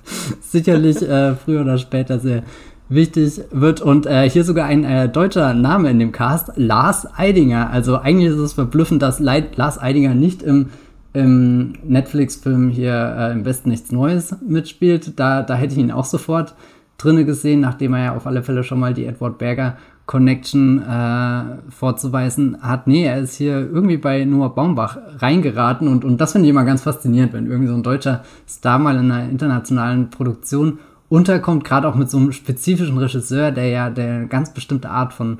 [0.40, 2.44] sicherlich äh, früher oder später sehr
[2.88, 3.80] wichtig wird.
[3.80, 7.70] Und äh, hier sogar ein äh, deutscher Name in dem Cast, Lars Eidinger.
[7.70, 10.70] Also eigentlich ist es verblüffend, dass Leid Lars Eidinger nicht im,
[11.12, 15.18] im Netflix-Film hier äh, im Westen nichts Neues mitspielt.
[15.18, 16.54] Da, da hätte ich ihn auch sofort
[16.98, 19.76] drinne gesehen, nachdem er ja auf alle Fälle schon mal die Edward Berger
[20.06, 22.86] Connection äh, vorzuweisen hat.
[22.86, 26.64] Nee, er ist hier irgendwie bei Noah Baumbach reingeraten und, und das finde ich immer
[26.64, 30.78] ganz faszinierend, wenn irgendwie so ein deutscher Star mal in einer internationalen Produktion
[31.14, 35.38] unterkommt, gerade auch mit so einem spezifischen Regisseur, der ja der ganz bestimmte Art von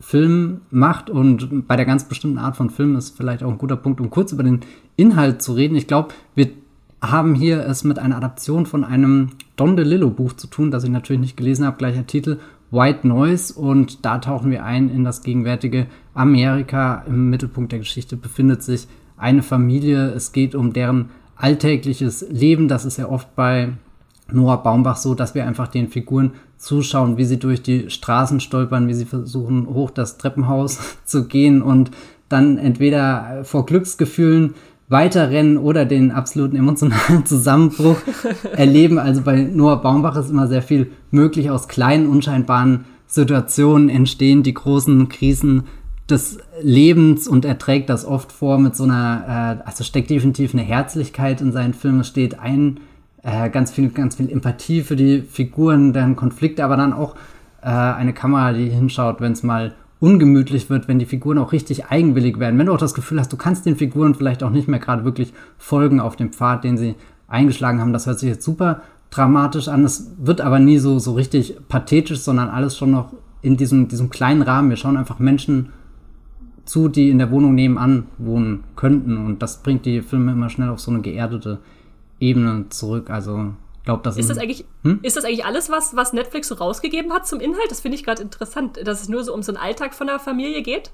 [0.00, 3.76] Film macht und bei der ganz bestimmten Art von Film ist vielleicht auch ein guter
[3.76, 4.60] Punkt, um kurz über den
[4.96, 5.76] Inhalt zu reden.
[5.76, 6.48] Ich glaube, wir
[7.00, 10.90] haben hier es mit einer Adaption von einem Don DeLillo Buch zu tun, das ich
[10.90, 12.38] natürlich nicht gelesen habe, gleicher Titel
[12.72, 17.04] White Noise und da tauchen wir ein in das gegenwärtige Amerika.
[17.06, 20.10] Im Mittelpunkt der Geschichte befindet sich eine Familie.
[20.10, 22.66] Es geht um deren alltägliches Leben.
[22.66, 23.74] Das ist ja oft bei
[24.32, 28.88] Noah Baumbach so, dass wir einfach den Figuren zuschauen, wie sie durch die Straßen stolpern,
[28.88, 31.90] wie sie versuchen, hoch das Treppenhaus zu gehen und
[32.28, 34.54] dann entweder vor Glücksgefühlen
[34.88, 37.96] weiterrennen oder den absoluten emotionalen Zusammenbruch
[38.56, 38.98] erleben.
[38.98, 41.50] Also bei Noah Baumbach ist immer sehr viel möglich.
[41.50, 45.64] Aus kleinen, unscheinbaren Situationen entstehen die großen Krisen
[46.08, 50.52] des Lebens und er trägt das oft vor mit so einer, äh, also steckt definitiv
[50.52, 52.00] eine Herzlichkeit in seinen Filmen.
[52.00, 52.80] Es steht ein
[53.22, 57.14] äh, ganz viel, ganz viel Empathie für die Figuren, deren Konflikte, aber dann auch
[57.62, 61.86] äh, eine Kamera, die hinschaut, wenn es mal ungemütlich wird, wenn die Figuren auch richtig
[61.86, 62.58] eigenwillig werden.
[62.58, 65.04] Wenn du auch das Gefühl hast, du kannst den Figuren vielleicht auch nicht mehr gerade
[65.04, 66.96] wirklich folgen auf dem Pfad, den sie
[67.28, 67.92] eingeschlagen haben.
[67.92, 69.84] Das hört sich jetzt super dramatisch an.
[69.84, 73.12] Es wird aber nie so, so richtig pathetisch, sondern alles schon noch
[73.42, 74.70] in diesem, diesem kleinen Rahmen.
[74.70, 75.68] Wir schauen einfach Menschen
[76.64, 79.16] zu, die in der Wohnung nebenan wohnen könnten.
[79.18, 81.58] Und das bringt die Filme immer schnell auf so eine geerdete
[82.22, 83.10] Ebene zurück.
[83.10, 83.52] Also
[83.84, 85.00] glaube, das ist das eigentlich hm?
[85.02, 87.70] ist das eigentlich alles, was was Netflix so rausgegeben hat zum Inhalt?
[87.70, 90.18] Das finde ich gerade interessant, dass es nur so um so einen Alltag von der
[90.18, 90.92] Familie geht.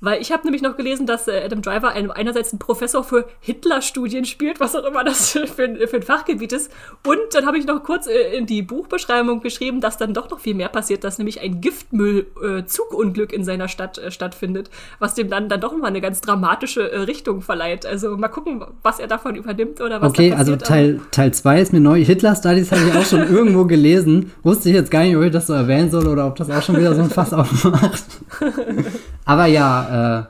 [0.00, 3.26] Weil ich habe nämlich noch gelesen, dass äh, Adam Driver ein, einerseits ein Professor für
[3.40, 6.70] Hitler-Studien spielt, was auch immer das für, für, ein Fachgebiet ist.
[7.06, 10.40] Und dann habe ich noch kurz äh, in die Buchbeschreibung geschrieben, dass dann doch noch
[10.40, 15.48] viel mehr passiert, dass nämlich ein Giftmüll-Zugunglück äh, in seiner Stadt stattfindet, was dem dann,
[15.48, 17.84] dann doch mal eine ganz dramatische Richtung verleiht.
[17.84, 21.80] Also mal gucken, was er davon übernimmt oder was Okay, also Teil 2 ist mir
[21.80, 22.02] neu.
[22.02, 24.32] Hitler-Studies habe ich auch schon irgendwo gelesen.
[24.42, 26.62] Wusste ich jetzt gar nicht, ob ich das so erwähnen soll oder ob das auch
[26.62, 28.04] schon wieder so ein Fass aufmacht.
[29.24, 30.24] Aber ja, äh,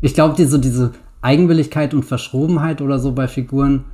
[0.00, 0.92] ich glaube, diese, diese
[1.22, 3.84] Eigenwilligkeit und Verschrobenheit oder so bei Figuren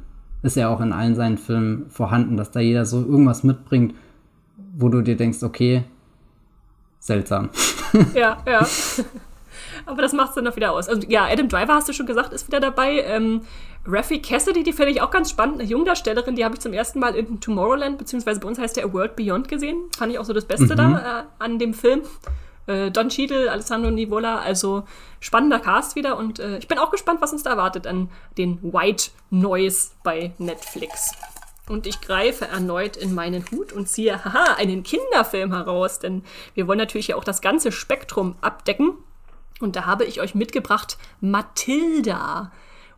[0.43, 3.95] ist ja auch in allen seinen Filmen vorhanden, dass da jeder so irgendwas mitbringt,
[4.77, 5.85] wo du dir denkst, okay,
[7.01, 7.51] seltsam.
[8.15, 8.67] Ja, ja.
[9.87, 10.89] Aber das macht es dann noch wieder aus.
[10.89, 13.01] Also, ja, Adam Driver, hast du schon gesagt, ist wieder dabei.
[13.07, 13.43] Ähm,
[13.87, 16.99] Raffi Cassidy, die finde ich auch ganz spannend, eine Jungdarstellerin, die habe ich zum ersten
[16.99, 19.77] Mal in Tomorrowland, beziehungsweise bei uns heißt der A World Beyond gesehen.
[19.97, 20.77] Fand ich auch so das Beste mhm.
[20.77, 22.03] da äh, an dem Film
[22.67, 24.85] äh, Don Cheadle, Alessandro Nivola, also
[25.21, 28.63] spannender Cast wieder und äh, ich bin auch gespannt, was uns da erwartet an den
[28.63, 31.13] White Noise bei Netflix.
[31.69, 36.23] Und ich greife erneut in meinen Hut und ziehe, haha, einen Kinderfilm heraus, denn
[36.55, 38.95] wir wollen natürlich ja auch das ganze Spektrum abdecken.
[39.61, 42.53] Und da habe ich euch mitgebracht Matilda.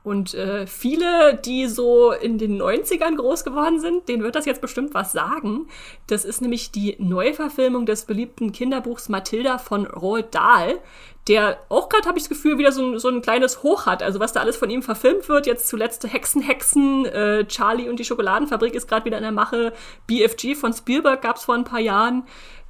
[0.09, 4.63] Und äh, viele, die so in den 90ern groß geworden sind, denen wird das jetzt
[4.63, 5.69] bestimmt was sagen.
[6.07, 10.79] Das ist nämlich die Neuverfilmung des beliebten Kinderbuchs Mathilda von Roald Dahl,
[11.29, 14.03] der auch gerade, habe ich das Gefühl, wieder so ein, so ein kleines Hoch hat.
[14.03, 17.99] Also was da alles von ihm verfilmt wird, jetzt zuletzt Hexen, Hexen, äh, Charlie und
[17.99, 19.75] die Schokoladenfabrik ist gerade wieder in der Mache,
[20.07, 22.23] BFG von Spielberg gab es vor ein paar Jahren.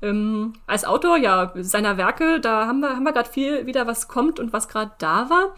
[0.03, 4.09] Ähm, als Autor, ja, seiner Werke, da haben wir, haben wir gerade viel wieder, was
[4.09, 5.55] kommt und was gerade da war.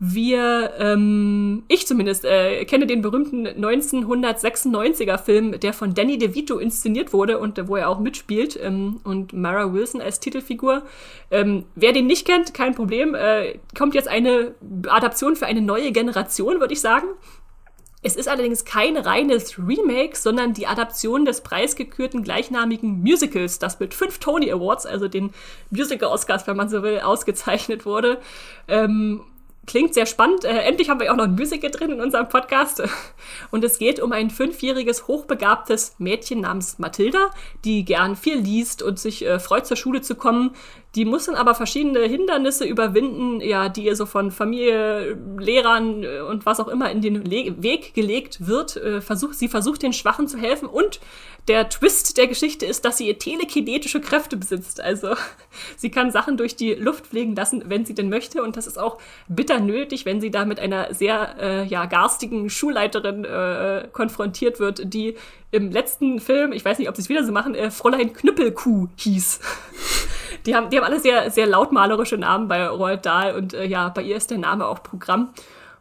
[0.00, 7.12] Wir, ähm, ich zumindest, äh, kenne den berühmten 1996er Film, der von Danny DeVito inszeniert
[7.12, 10.84] wurde und wo er auch mitspielt ähm, und Mara Wilson als Titelfigur.
[11.32, 13.16] Ähm, wer den nicht kennt, kein Problem.
[13.16, 14.54] Äh, kommt jetzt eine
[14.86, 17.08] Adaption für eine neue Generation, würde ich sagen.
[18.00, 23.92] Es ist allerdings kein reines Remake, sondern die Adaption des preisgekürten gleichnamigen Musicals, das mit
[23.94, 25.30] fünf Tony Awards, also den
[25.70, 28.20] Musical Oscars, wenn man so will, ausgezeichnet wurde.
[28.68, 29.22] Ähm,
[29.66, 30.44] Klingt sehr spannend.
[30.44, 32.82] Äh, endlich haben wir auch noch ein Musical drin in unserem Podcast.
[33.50, 37.30] Und es geht um ein fünfjähriges, hochbegabtes Mädchen namens Mathilda,
[37.64, 40.54] die gern viel liest und sich äh, freut, zur Schule zu kommen.
[40.94, 46.20] Die muss dann aber verschiedene Hindernisse überwinden, ja, die ihr so von Familie, Lehrern äh,
[46.20, 48.76] und was auch immer in den Le Weg gelegt wird.
[48.76, 51.00] Äh, versucht, sie versucht den Schwachen zu helfen und
[51.46, 54.80] der Twist der Geschichte ist, dass sie telekinetische Kräfte besitzt.
[54.80, 55.14] Also
[55.76, 58.42] sie kann Sachen durch die Luft fliegen lassen, wenn sie denn möchte.
[58.42, 62.48] Und das ist auch bitter nötig, wenn sie da mit einer sehr äh, ja, garstigen
[62.48, 65.16] Schulleiterin äh, konfrontiert wird, die
[65.50, 68.88] im letzten Film, ich weiß nicht, ob sie es wieder so machen, äh, Fräulein Knüppelkuh
[68.96, 69.40] hieß.
[70.46, 73.88] die, haben, die haben alle sehr, sehr lautmalerische Namen bei Roald Dahl und äh, ja,
[73.88, 75.32] bei ihr ist der Name auch Programm.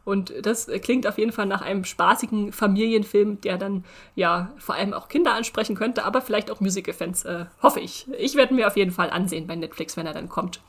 [0.07, 3.83] Und das klingt auf jeden Fall nach einem spaßigen Familienfilm, der dann
[4.15, 8.07] ja vor allem auch Kinder ansprechen könnte, aber vielleicht auch Musical-Fans, äh, hoffe ich.
[8.17, 10.61] Ich werde mir auf jeden Fall ansehen bei Netflix, wenn er dann kommt.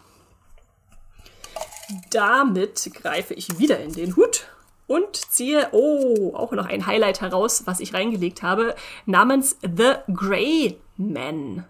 [2.11, 4.49] Damit greife ich wieder in den Hut
[4.89, 8.75] und ziehe, oh, auch noch ein Highlight heraus, was ich reingelegt habe,
[9.07, 11.65] namens The Grey Man.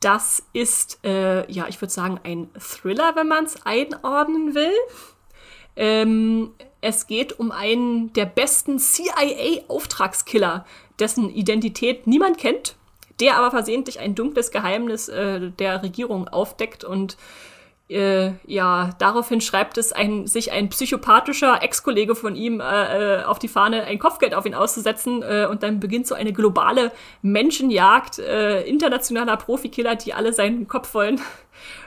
[0.00, 4.72] Das ist, äh, ja, ich würde sagen, ein Thriller, wenn man es einordnen will.
[5.74, 10.64] Ähm, es geht um einen der besten CIA-Auftragskiller,
[10.98, 12.76] dessen Identität niemand kennt,
[13.20, 17.16] der aber versehentlich ein dunkles Geheimnis äh, der Regierung aufdeckt und
[17.88, 23.38] äh, ja, daraufhin schreibt es ein, sich ein psychopathischer Ex-Kollege von ihm äh, äh, auf
[23.38, 26.92] die Fahne, ein Kopfgeld auf ihn auszusetzen äh, und dann beginnt so eine globale
[27.22, 31.20] Menschenjagd äh, internationaler Profikiller, die alle seinen Kopf wollen.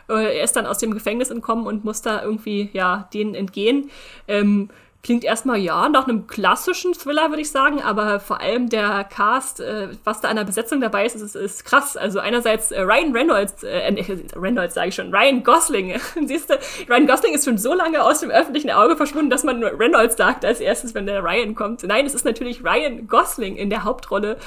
[0.09, 3.89] Äh, er ist dann aus dem Gefängnis entkommen und muss da irgendwie, ja, denen entgehen.
[4.27, 4.69] Ähm,
[5.03, 9.59] Klingt erstmal ja nach einem klassischen Thriller, würde ich sagen, aber vor allem der Cast,
[9.59, 11.97] äh, was da an der Besetzung dabei ist, ist, ist krass.
[11.97, 15.99] Also einerseits äh, Ryan Reynolds, äh, äh Reynolds sage ich schon, Ryan Gosling.
[16.25, 19.59] Siehst du, Ryan Gosling ist schon so lange aus dem öffentlichen Auge verschwunden, dass man
[19.59, 21.83] nur Reynolds sagt als erstes, wenn der Ryan kommt.
[21.83, 24.37] Nein, es ist natürlich Ryan Gosling in der Hauptrolle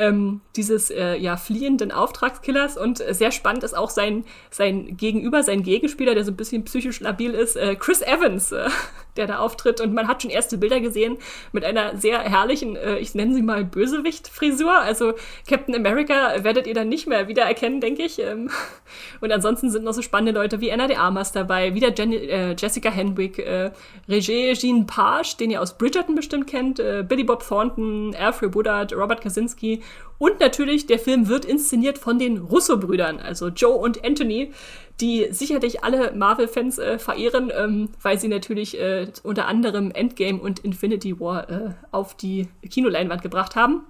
[0.00, 5.62] ähm, dieses äh, ja fliehenden Auftragskillers und sehr spannend ist auch sein sein Gegenüber, sein
[5.62, 8.68] Gegenspieler, der so ein bisschen psychisch labil ist, äh, Chris Evans, äh,
[9.16, 11.18] der da auftritt und man hat schon erste Bilder gesehen
[11.52, 14.72] mit einer sehr herrlichen, äh, ich nenne sie mal Bösewicht-Frisur.
[14.72, 15.14] Also
[15.48, 18.18] Captain America werdet ihr dann nicht mehr wiedererkennen, denke ich.
[18.18, 18.50] Ähm,
[19.20, 22.54] und ansonsten sind noch so spannende Leute wie Anna de Armas dabei, wieder Jenny, äh,
[22.56, 23.70] Jessica Henwick, äh,
[24.08, 28.92] Regé Jean Page, den ihr aus Bridgerton bestimmt kennt, äh, Billy Bob Thornton, Alfred Buddard,
[28.92, 29.82] Robert Kaczynski
[30.20, 34.52] und natürlich der Film wird inszeniert von den Russo-Brüdern, also Joe und Anthony,
[35.00, 40.60] die sicherlich alle Marvel-Fans äh, verehren, ähm, weil sie natürlich äh, unter anderem Endgame und
[40.60, 43.86] Infinity War äh, auf die Kinoleinwand gebracht haben.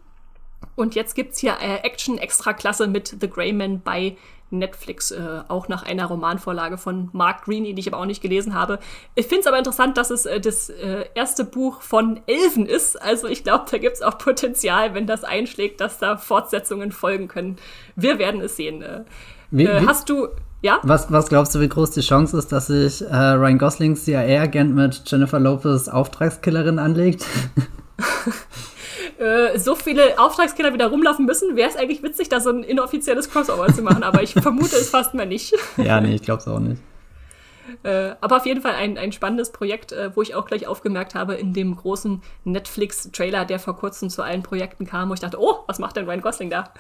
[0.77, 4.17] Und jetzt gibt's hier äh, Action extra Klasse mit The Greyman bei
[4.51, 8.55] Netflix, äh, auch nach einer Romanvorlage von Mark Greene, die ich aber auch nicht gelesen
[8.55, 8.79] habe.
[9.15, 10.71] Ich finde es aber interessant, dass es äh, das
[11.15, 13.01] erste Buch von Elfen ist.
[13.01, 17.29] Also ich glaube, da gibt es auch Potenzial, wenn das einschlägt, dass da Fortsetzungen folgen
[17.29, 17.57] können.
[17.97, 18.85] Wir werden es sehen.
[19.51, 19.87] Wie, wie?
[19.87, 20.29] Hast du
[20.63, 20.81] ja?
[20.83, 24.75] Was, was glaubst du, wie groß die Chance ist, dass sich äh, Ryan Goslings CIA-Agent
[24.75, 27.25] mit Jennifer Lopez Auftragskillerin anlegt?
[29.19, 33.31] äh, so viele Auftragskiller wieder rumlaufen müssen, wäre es eigentlich witzig, da so ein inoffizielles
[33.31, 35.55] Crossover zu machen, aber ich vermute es fast mal nicht.
[35.77, 36.81] ja, nee, ich glaube es auch nicht.
[37.83, 41.15] Äh, aber auf jeden Fall ein, ein spannendes Projekt, äh, wo ich auch gleich aufgemerkt
[41.15, 45.41] habe, in dem großen Netflix-Trailer, der vor kurzem zu allen Projekten kam, wo ich dachte,
[45.41, 46.73] oh, was macht denn Ryan Gosling da?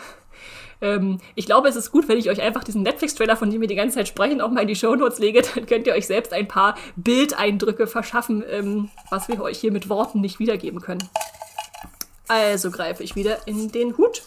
[0.80, 3.68] Ähm, ich glaube, es ist gut, wenn ich euch einfach diesen Netflix-Trailer, von dem wir
[3.68, 5.42] die ganze Zeit sprechen, auch mal in die Shownotes lege.
[5.54, 9.88] Dann könnt ihr euch selbst ein paar Bildeindrücke verschaffen, ähm, was wir euch hier mit
[9.88, 11.08] Worten nicht wiedergeben können.
[12.28, 14.22] Also greife ich wieder in den Hut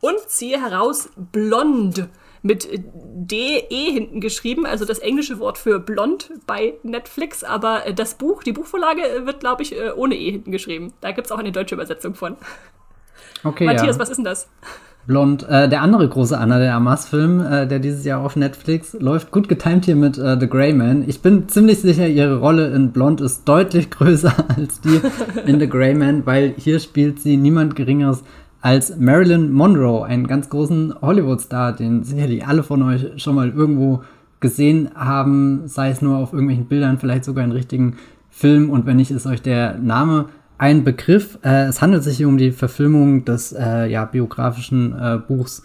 [0.00, 2.08] und ziehe heraus Blond
[2.42, 8.44] mit DE hinten geschrieben, also das englische Wort für blond bei Netflix, aber das Buch,
[8.44, 10.92] die Buchvorlage wird, glaube ich, äh, ohne E hinten geschrieben.
[11.00, 12.36] Da gibt es auch eine deutsche Übersetzung von.
[13.44, 13.64] Okay.
[13.64, 14.00] Matthias, ja.
[14.00, 14.48] was ist denn das?
[15.08, 15.42] Blond.
[15.48, 19.48] Äh, der andere große Anna de Armas-Film, äh, der dieses Jahr auf Netflix läuft, gut
[19.48, 21.02] getimt hier mit äh, The Grey Man.
[21.08, 25.00] Ich bin ziemlich sicher, ihre Rolle in Blond ist deutlich größer als die
[25.46, 28.22] in The Grey Man, weil hier spielt sie niemand Geringeres
[28.60, 34.02] als Marilyn Monroe, einen ganz großen Hollywood-Star, den sicherlich alle von euch schon mal irgendwo
[34.40, 37.96] gesehen haben, sei es nur auf irgendwelchen Bildern, vielleicht sogar in richtigen
[38.28, 38.68] Filmen.
[38.68, 40.26] Und wenn nicht, ist euch der Name
[40.58, 41.38] ein Begriff.
[41.42, 45.62] Äh, es handelt sich hier um die Verfilmung des äh, ja, biografischen äh, Buchs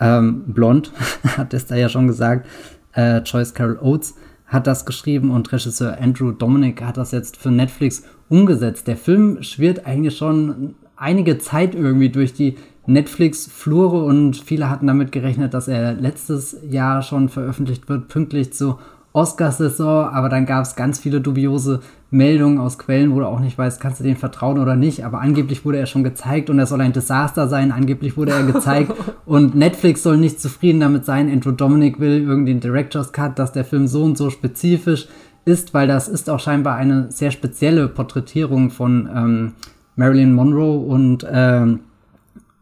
[0.00, 0.92] ähm, Blond,
[1.36, 2.46] hat es da ja schon gesagt.
[2.94, 4.14] Äh, Joyce Carol Oates
[4.46, 8.86] hat das geschrieben und Regisseur Andrew Dominic hat das jetzt für Netflix umgesetzt.
[8.86, 12.56] Der Film schwirrt eigentlich schon einige Zeit irgendwie durch die
[12.86, 18.78] Netflix-Flure und viele hatten damit gerechnet, dass er letztes Jahr schon veröffentlicht wird, pünktlich zu
[19.14, 21.80] Oscarsaison, aber dann gab es ganz viele dubiose
[22.14, 25.04] Meldungen aus Quellen, wo du auch nicht weißt, kannst du dem vertrauen oder nicht.
[25.04, 27.72] Aber angeblich wurde er schon gezeigt und er soll ein Desaster sein.
[27.72, 28.92] Angeblich wurde er gezeigt
[29.26, 31.28] und Netflix soll nicht zufrieden damit sein.
[31.28, 35.08] Andrew Dominic will irgendwie den Director's Cut, dass der Film so und so spezifisch
[35.44, 39.52] ist, weil das ist auch scheinbar eine sehr spezielle Porträtierung von ähm,
[39.96, 41.80] Marilyn Monroe und ähm,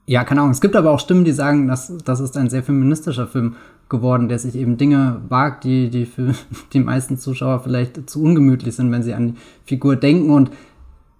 [0.06, 0.52] ja, keine Ahnung.
[0.52, 3.56] Es gibt aber auch Stimmen, die sagen, dass das ist ein sehr feministischer Film
[3.92, 6.34] geworden, der sich eben Dinge wagt, die, die für
[6.72, 10.30] die meisten Zuschauer vielleicht zu ungemütlich sind, wenn sie an die Figur denken.
[10.30, 10.50] Und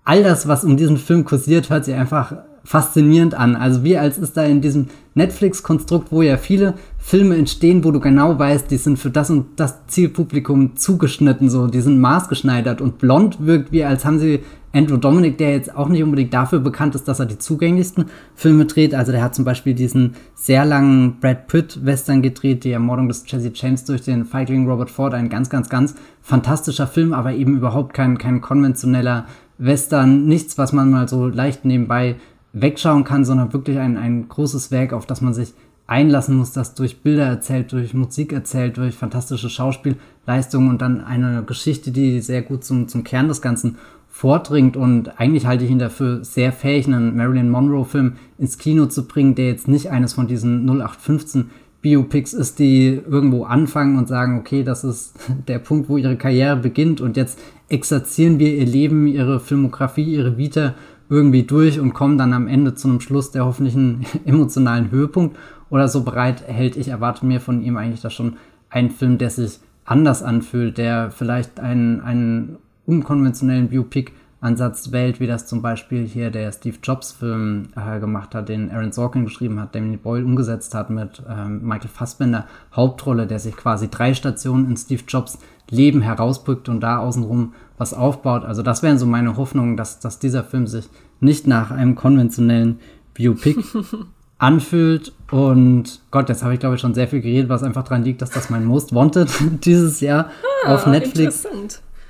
[0.03, 2.35] all das, was um diesen Film kursiert, hört sich einfach
[2.65, 3.55] faszinierend an.
[3.55, 7.98] Also wie als ist da in diesem Netflix-Konstrukt, wo ja viele Filme entstehen, wo du
[7.98, 12.98] genau weißt, die sind für das und das Zielpublikum zugeschnitten, so, die sind maßgeschneidert und
[12.98, 14.40] blond wirkt wie, als haben sie
[14.72, 18.06] Andrew Dominic, der jetzt auch nicht unbedingt dafür bekannt ist, dass er die zugänglichsten
[18.36, 18.94] Filme dreht.
[18.94, 23.50] Also der hat zum Beispiel diesen sehr langen Brad Pitt-Western gedreht, die Ermordung des Jesse
[23.52, 25.12] James durch den Feigling Robert Ford.
[25.12, 29.26] Ein ganz, ganz, ganz fantastischer Film, aber eben überhaupt kein, kein konventioneller
[29.58, 30.24] Western.
[30.24, 32.14] Nichts, was man mal so leicht nebenbei
[32.54, 35.52] wegschauen kann, sondern wirklich ein, ein großes Werk, auf das man sich
[35.86, 41.42] einlassen muss, das durch Bilder erzählt, durch Musik erzählt, durch fantastische Schauspielleistungen und dann eine
[41.42, 43.76] Geschichte, die sehr gut zum, zum Kern des Ganzen
[44.09, 44.76] vordringt.
[44.76, 49.34] Und eigentlich halte ich ihn dafür sehr fähig, einen Marilyn Monroe-Film ins Kino zu bringen,
[49.34, 51.50] der jetzt nicht eines von diesen 0815
[51.80, 55.18] Biopics ist, die irgendwo anfangen und sagen, okay, das ist
[55.48, 57.00] der Punkt, wo ihre Karriere beginnt.
[57.00, 57.38] Und jetzt
[57.68, 60.74] exerzieren wir ihr Leben, ihre Filmografie, ihre Vita
[61.09, 65.36] irgendwie durch und kommen dann am Ende zu einem Schluss, der hoffentlich einen emotionalen Höhepunkt
[65.73, 66.77] oder so bereit hält.
[66.77, 68.36] Ich erwarte mir von ihm eigentlich da schon
[68.69, 74.12] einen Film, der sich anders anfühlt, der vielleicht einen, einen unkonventionellen Biopic
[74.43, 78.93] Ansatz wählt, wie das zum Beispiel hier der Steve Jobs-Film äh, gemacht hat, den Aaron
[78.93, 83.89] Sorkin geschrieben hat, Danny Boyle umgesetzt hat mit ähm, Michael Fassbender Hauptrolle, der sich quasi
[83.89, 85.39] drei Stationen in Steve Jobs
[85.70, 88.44] Leben herausbrückt und da außenrum was aufbaut.
[88.44, 90.90] Also das wären so meine Hoffnungen, dass, dass dieser Film sich
[91.20, 92.81] nicht nach einem konventionellen
[93.15, 93.62] Biopic
[94.43, 95.12] anfühlt.
[95.31, 98.20] Und Gott, jetzt habe ich glaube ich schon sehr viel geredet, was einfach daran liegt,
[98.20, 99.28] dass das mein Most Wanted
[99.64, 100.31] dieses Jahr
[100.64, 101.47] ah, auf Netflix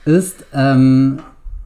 [0.04, 0.44] ist.
[0.52, 1.18] Ähm,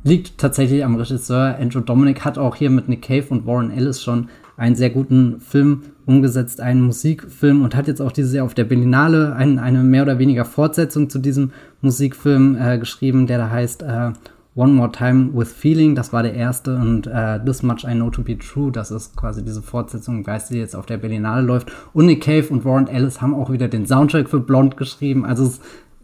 [0.03, 1.57] liegt tatsächlich am Regisseur.
[1.59, 5.41] Andrew Dominic hat auch hier mit Nick Cave und Warren Ellis schon einen sehr guten
[5.41, 9.83] Film umgesetzt, einen Musikfilm und hat jetzt auch dieses Jahr auf der Berlinale ein, eine
[9.83, 14.13] mehr oder weniger Fortsetzung zu diesem Musikfilm äh, geschrieben, der da heißt äh,
[14.57, 18.09] One More Time with Feeling, das war der erste und äh, This Much I Know
[18.09, 21.71] to Be True, das ist quasi diese Fortsetzung, Geist, die jetzt auf der Berlinale läuft.
[21.93, 25.27] Und Nick Cave und Warren Ellis haben auch wieder den Soundtrack für Blond geschrieben.
[25.27, 25.61] Also es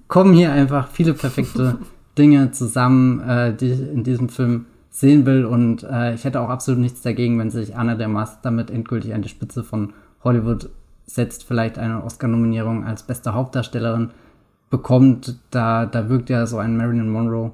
[0.07, 1.79] kommen hier einfach viele perfekte
[2.19, 5.47] Dinge zusammen, äh, die ich in diesem Film sehen will.
[5.47, 9.15] Und äh, ich hätte auch absolut nichts dagegen, wenn sich Anna de Mas damit endgültig
[9.15, 10.69] an die Spitze von Hollywood
[11.07, 14.11] setzt, vielleicht eine Oscar-Nominierung als beste Hauptdarstellerin
[14.69, 15.39] bekommt.
[15.51, 17.53] Da, da wirkt ja so ein Marilyn Monroe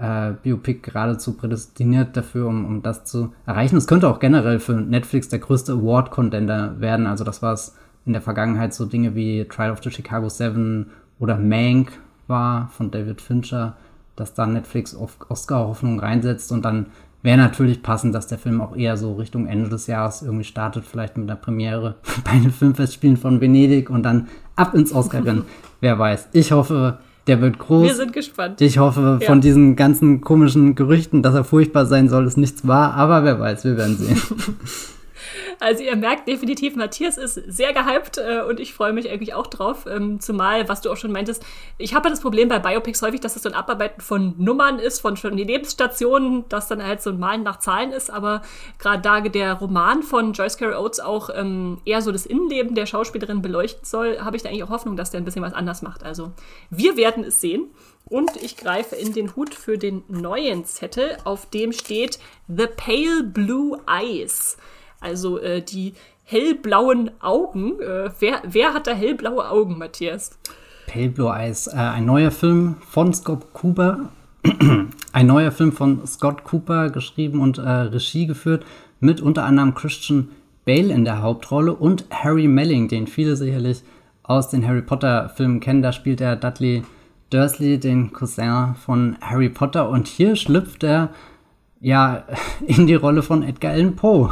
[0.00, 3.76] äh, Biopic geradezu prädestiniert dafür, um, um das zu erreichen.
[3.76, 7.06] Es könnte auch generell für Netflix der größte Award-Contender werden.
[7.06, 10.86] Also das war es in der Vergangenheit so Dinge wie Trial of the Chicago Seven
[11.18, 11.92] oder Mank
[12.26, 13.76] war von David Fincher,
[14.16, 16.86] dass da Netflix auf Oscar-Hoffnung reinsetzt und dann
[17.22, 20.84] wäre natürlich passend, dass der Film auch eher so Richtung Ende des Jahres irgendwie startet,
[20.84, 25.44] vielleicht mit der Premiere bei den Filmfestspielen von Venedig und dann ab ins Oscar-Rennen.
[25.80, 26.28] Wer weiß.
[26.32, 27.84] Ich hoffe, der wird groß.
[27.84, 28.60] Wir sind gespannt.
[28.60, 29.26] Ich hoffe, ja.
[29.26, 33.38] von diesen ganzen komischen Gerüchten, dass er furchtbar sein soll, ist nichts wahr, aber wer
[33.38, 34.20] weiß, wir werden sehen.
[35.60, 39.46] Also ihr merkt definitiv, Matthias ist sehr gehypt äh, und ich freue mich eigentlich auch
[39.46, 39.84] drauf.
[39.86, 41.44] Ähm, zumal, was du auch schon meintest,
[41.76, 44.78] ich habe das Problem bei Biopics häufig, dass es das so ein Abarbeiten von Nummern
[44.78, 48.10] ist, von schon die Lebensstationen, das dann halt so ein Malen nach Zahlen ist.
[48.10, 48.40] Aber
[48.78, 52.86] gerade da der Roman von Joyce Carey Oates auch ähm, eher so das Innenleben der
[52.86, 55.82] Schauspielerin beleuchten soll, habe ich da eigentlich auch Hoffnung, dass der ein bisschen was anders
[55.82, 56.04] macht.
[56.04, 56.32] Also
[56.70, 57.68] wir werden es sehen.
[58.06, 62.18] Und ich greife in den Hut für den neuen Zettel, auf dem steht
[62.48, 64.56] The Pale Blue Eyes.
[65.00, 65.94] Also äh, die
[66.24, 67.80] hellblauen Augen.
[67.80, 70.38] Äh, wer, wer hat da hellblaue Augen, Matthias?
[70.86, 74.10] Pale Blue Eyes, äh, ein neuer Film von Scott Cooper.
[75.12, 78.64] ein neuer Film von Scott Cooper, geschrieben und äh, Regie geführt,
[79.00, 80.30] mit unter anderem Christian
[80.64, 83.82] Bale in der Hauptrolle und Harry Melling, den viele sicherlich
[84.22, 85.82] aus den Harry Potter-Filmen kennen.
[85.82, 86.84] Da spielt er Dudley
[87.30, 89.88] Dursley, den Cousin von Harry Potter.
[89.88, 91.10] Und hier schlüpft er
[91.80, 92.24] ja
[92.66, 94.30] in die Rolle von Edgar Allan Poe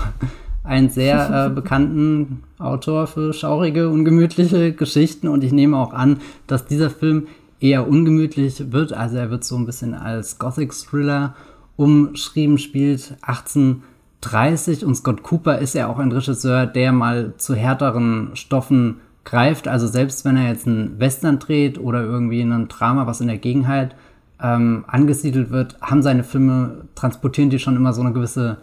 [0.68, 6.66] einen sehr äh, bekannten Autor für schaurige, ungemütliche Geschichten und ich nehme auch an, dass
[6.66, 7.26] dieser Film
[7.60, 8.92] eher ungemütlich wird.
[8.92, 11.34] Also er wird so ein bisschen als Gothic-Thriller
[11.76, 18.30] umschrieben, spielt 1830 und Scott Cooper ist ja auch ein Regisseur, der mal zu härteren
[18.34, 19.68] Stoffen greift.
[19.68, 23.38] Also selbst wenn er jetzt einen Western dreht oder irgendwie ein Drama, was in der
[23.38, 23.94] Gegenheit
[24.40, 28.58] ähm, angesiedelt wird, haben seine Filme, transportieren die schon immer so eine gewisse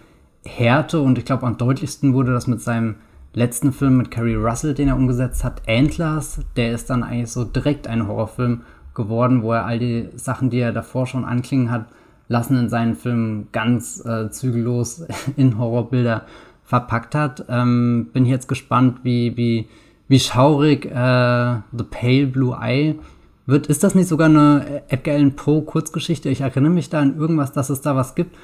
[0.46, 2.96] Härte und ich glaube am deutlichsten wurde das mit seinem
[3.34, 6.40] letzten Film mit Carrie Russell, den er umgesetzt hat, Antlers.
[6.56, 8.62] Der ist dann eigentlich so direkt ein Horrorfilm
[8.94, 11.88] geworden, wo er all die Sachen, die er davor schon anklingen hat,
[12.28, 15.06] lassen in seinen Filmen ganz äh, zügellos
[15.36, 16.26] in Horrorbilder
[16.64, 17.46] verpackt hat.
[17.50, 19.68] Ähm, bin jetzt gespannt, wie, wie,
[20.08, 22.96] wie schaurig äh, The Pale Blue Eye
[23.46, 23.68] wird.
[23.68, 26.30] Ist das nicht sogar eine Edgar Allan Poe Kurzgeschichte?
[26.30, 28.36] Ich erinnere mich da an irgendwas, dass es da was gibt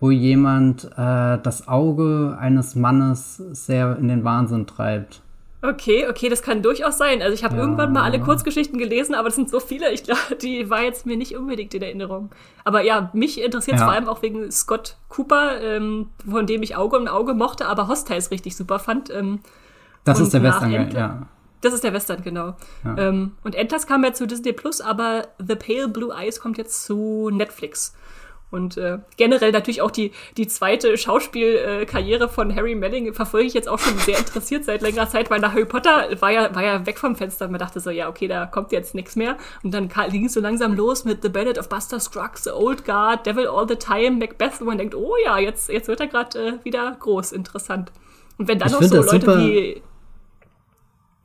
[0.00, 5.22] wo jemand äh, das Auge eines Mannes sehr in den Wahnsinn treibt.
[5.62, 7.20] Okay, okay, das kann durchaus sein.
[7.20, 7.60] Also ich habe ja.
[7.60, 11.04] irgendwann mal alle Kurzgeschichten gelesen, aber das sind so viele, ich glaube, die war jetzt
[11.04, 12.30] mir nicht unbedingt in Erinnerung.
[12.64, 13.86] Aber ja, mich interessiert es ja.
[13.86, 17.88] vor allem auch wegen Scott Cooper, ähm, von dem ich Auge um Auge mochte, aber
[17.88, 19.10] Hostiles richtig super fand.
[19.10, 19.40] Ähm,
[20.04, 21.26] das ist der Western, ja.
[21.60, 22.56] Das ist der Western, genau.
[22.82, 22.96] Ja.
[22.96, 26.84] Ähm, und Enters kam ja zu Disney Plus, aber The Pale Blue Eyes kommt jetzt
[26.84, 27.94] zu Netflix.
[28.50, 33.68] Und äh, generell natürlich auch die, die zweite Schauspielkarriere von Harry Melling verfolge ich jetzt
[33.68, 36.84] auch schon sehr interessiert seit längerer Zeit, weil nach Harry Potter war ja, war ja
[36.86, 39.36] weg vom Fenster und man dachte so, ja, okay, da kommt jetzt nichts mehr.
[39.62, 42.84] Und dann ging es so langsam los mit The Ballad of Buster Scruggs, The Old
[42.84, 46.08] Guard, Devil All the Time, Macbeth, wo man denkt, oh ja, jetzt, jetzt wird er
[46.08, 47.92] gerade äh, wieder groß, interessant.
[48.38, 49.82] Und wenn dann ich noch so Leute wie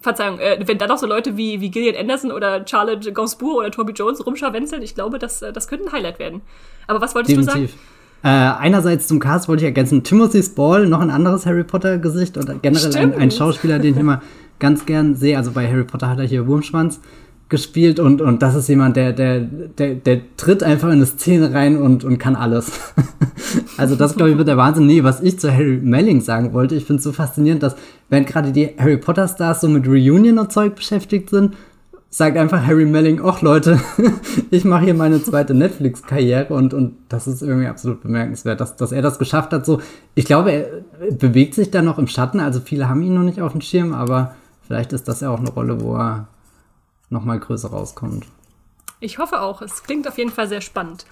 [0.05, 3.71] Verzeihung, äh, wenn dann noch so Leute wie, wie Gillian Anderson oder Charlotte Gainsbourg oder
[3.71, 6.41] Toby Jones rumscharwenzeln, ich glaube, das, äh, das könnte ein Highlight werden.
[6.87, 7.71] Aber was wolltest Definitiv.
[7.71, 8.57] du sagen?
[8.57, 12.61] Äh, einerseits zum Cast wollte ich ergänzen, Timothy Spall, noch ein anderes Harry Potter-Gesicht und
[12.61, 14.21] generell ein, ein, Schauspieler, den ich immer
[14.59, 15.37] ganz gern sehe.
[15.37, 17.01] Also bei Harry Potter hat er hier Wurmschwanz
[17.47, 21.53] gespielt und, und das ist jemand, der, der, der, der tritt einfach in eine Szene
[21.53, 22.71] rein und, und kann alles.
[23.77, 24.87] also das, glaube ich, wird der Wahnsinn.
[24.87, 27.75] Nee, was ich zu Harry Melling sagen wollte, ich finde es so faszinierend, dass
[28.09, 31.55] während gerade die Harry Potter Stars so mit Reunion und Zeug beschäftigt sind,
[32.09, 33.79] sagt einfach Harry Melling, ach Leute,
[34.49, 38.91] ich mache hier meine zweite Netflix-Karriere und, und das ist irgendwie absolut bemerkenswert, dass, dass
[38.91, 39.67] er das geschafft hat.
[39.67, 39.81] So,
[40.15, 43.41] ich glaube, er bewegt sich da noch im Schatten, also viele haben ihn noch nicht
[43.41, 44.33] auf dem Schirm, aber
[44.65, 46.27] vielleicht ist das ja auch eine Rolle, wo er
[47.15, 48.27] nochmal größer rauskommt.
[48.99, 49.61] Ich hoffe auch.
[49.61, 51.05] Es klingt auf jeden Fall sehr spannend.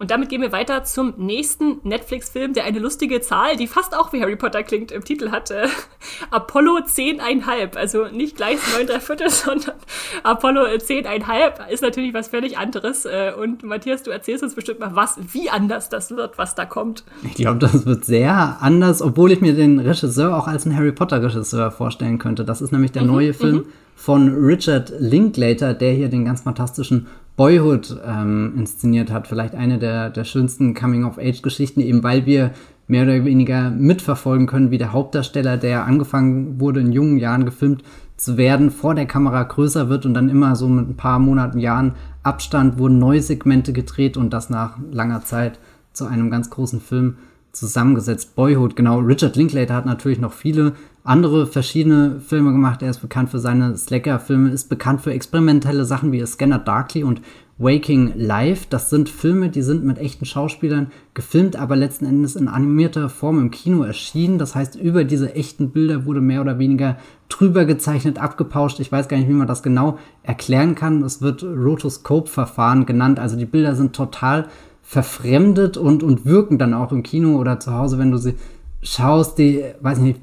[0.00, 4.12] Und damit gehen wir weiter zum nächsten Netflix-Film, der eine lustige Zahl, die fast auch
[4.12, 5.64] wie Harry Potter klingt, im Titel hatte.
[6.30, 7.76] Apollo 10,5.
[7.76, 9.74] Also nicht gleich 9 3 Viertel, sondern
[10.22, 13.06] Apollo 10,5 ist natürlich was völlig anderes.
[13.06, 16.64] Äh, und Matthias, du erzählst uns bestimmt mal, was, wie anders das wird, was da
[16.64, 17.02] kommt.
[17.24, 20.92] Ich glaube, das wird sehr anders, obwohl ich mir den Regisseur auch als einen Harry
[20.92, 22.44] Potter-Regisseur vorstellen könnte.
[22.44, 23.66] Das ist nämlich der mhm, neue Film mhm.
[23.96, 27.08] von Richard Linklater, der hier den ganz fantastischen
[27.38, 29.28] Boyhood ähm, inszeniert hat.
[29.28, 32.50] Vielleicht eine der, der schönsten Coming-of-Age-Geschichten, eben weil wir
[32.88, 37.84] mehr oder weniger mitverfolgen können, wie der Hauptdarsteller, der angefangen wurde, in jungen Jahren gefilmt
[38.16, 41.60] zu werden, vor der Kamera größer wird und dann immer so mit ein paar Monaten,
[41.60, 41.94] Jahren
[42.24, 45.60] Abstand wurden neue Segmente gedreht und das nach langer Zeit
[45.92, 47.18] zu einem ganz großen Film
[47.52, 48.34] zusammengesetzt.
[48.34, 48.98] Boyhood, genau.
[48.98, 50.72] Richard Linklater hat natürlich noch viele
[51.04, 52.82] andere verschiedene Filme gemacht.
[52.82, 57.22] Er ist bekannt für seine Slacker-Filme, ist bekannt für experimentelle Sachen wie Scanner Darkly und
[57.58, 58.66] Waking Life.
[58.70, 63.40] Das sind Filme, die sind mit echten Schauspielern gefilmt, aber letzten Endes in animierter Form
[63.40, 64.38] im Kino erschienen.
[64.38, 66.98] Das heißt, über diese echten Bilder wurde mehr oder weniger
[67.28, 68.78] drüber gezeichnet, abgepauscht.
[68.78, 71.02] Ich weiß gar nicht, wie man das genau erklären kann.
[71.02, 73.18] Es wird Rotoscope-Verfahren genannt.
[73.18, 74.46] Also die Bilder sind total
[74.82, 78.34] verfremdet und, und wirken dann auch im Kino oder zu Hause, wenn du sie
[78.82, 80.20] schaust, die, weiß ich nicht,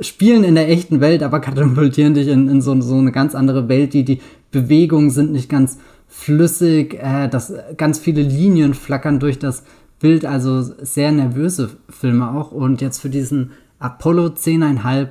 [0.00, 3.68] spielen in der echten Welt, aber katapultieren dich in, in so, so eine ganz andere
[3.68, 3.94] Welt.
[3.94, 4.20] Die, die
[4.50, 5.78] Bewegungen sind nicht ganz
[6.08, 9.64] flüssig, äh, das, ganz viele Linien flackern durch das
[9.98, 12.52] Bild, also sehr nervöse Filme auch.
[12.52, 15.08] Und jetzt für diesen Apollo 10,5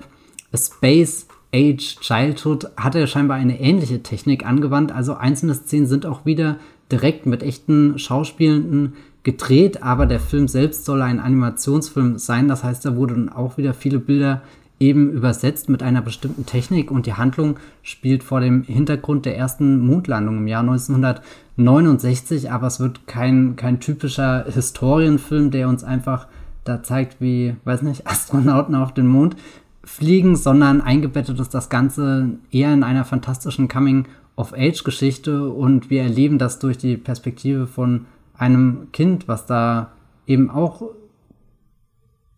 [0.56, 4.92] Space Age Childhood hat er scheinbar eine ähnliche Technik angewandt.
[4.92, 6.58] Also einzelne Szenen sind auch wieder
[6.92, 8.94] direkt mit echten Schauspielenden
[9.26, 12.47] gedreht, aber der Film selbst soll ein Animationsfilm sein.
[12.47, 14.43] Das heißt, da wurden auch wieder viele Bilder
[14.80, 19.80] eben übersetzt mit einer bestimmten Technik und die Handlung spielt vor dem Hintergrund der ersten
[19.80, 26.27] Mondlandung im Jahr 1969, aber es wird kein, kein typischer Historienfilm, der uns einfach
[26.64, 29.35] da zeigt, wie, weiß nicht, Astronauten auf den Mond
[29.84, 36.60] fliegen, sondern eingebettet ist das Ganze eher in einer fantastischen Coming-of-Age-Geschichte und wir erleben das
[36.60, 38.07] durch die Perspektive von
[38.38, 39.91] einem Kind, was da
[40.28, 40.84] eben auch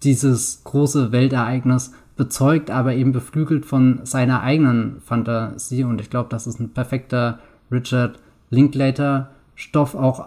[0.04, 5.84] dieses große Weltereignis bezeugt, aber eben beflügelt von seiner eigenen Fantasie.
[5.84, 7.40] Und ich glaube, das ist ein perfekter
[7.72, 8.20] Richard
[8.50, 9.96] Linklater-Stoff.
[9.96, 10.26] Auch,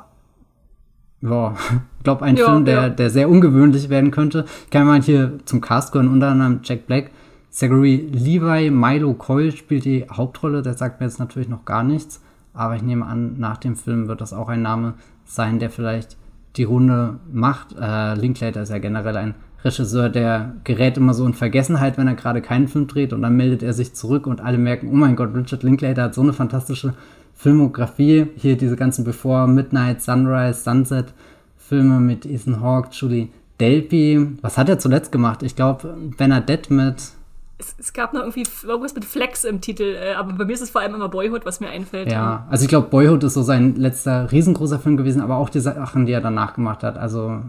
[1.20, 1.54] ja,
[1.98, 2.88] ich glaube, ein ja, Film, der, ja.
[2.88, 4.44] der sehr ungewöhnlich werden könnte.
[4.64, 7.10] Ich kann mal hier zum Cast gehören, unter anderem Jack Black,
[7.50, 10.62] Zachary Levi, Milo Coyle spielt die Hauptrolle.
[10.62, 12.22] Der sagt mir jetzt natürlich noch gar nichts.
[12.52, 14.94] Aber ich nehme an, nach dem Film wird das auch ein Name
[15.30, 16.16] sein, der vielleicht
[16.56, 17.76] die Runde macht.
[17.80, 19.34] Äh, Linklater ist ja generell ein
[19.64, 23.36] Regisseur, der gerät immer so in Vergessenheit, wenn er gerade keinen Film dreht und dann
[23.36, 26.32] meldet er sich zurück und alle merken, oh mein Gott, Richard Linklater hat so eine
[26.32, 26.94] fantastische
[27.34, 28.26] Filmografie.
[28.36, 31.12] Hier diese ganzen Before Midnight, Sunrise, Sunset
[31.56, 33.28] Filme mit Ethan Hawke, Julie
[33.60, 34.38] Delpy.
[34.40, 35.42] Was hat er zuletzt gemacht?
[35.42, 37.12] Ich glaube, Bernadette mit
[37.60, 40.62] es, es, gab noch irgendwie irgendwas mit Flex im Titel, äh, aber bei mir ist
[40.62, 42.10] es vor allem immer Boyhood, was mir einfällt.
[42.10, 45.60] Ja, also ich glaube, Boyhood ist so sein letzter riesengroßer Film gewesen, aber auch die
[45.60, 46.98] Sachen, die er danach gemacht hat.
[46.98, 47.42] Also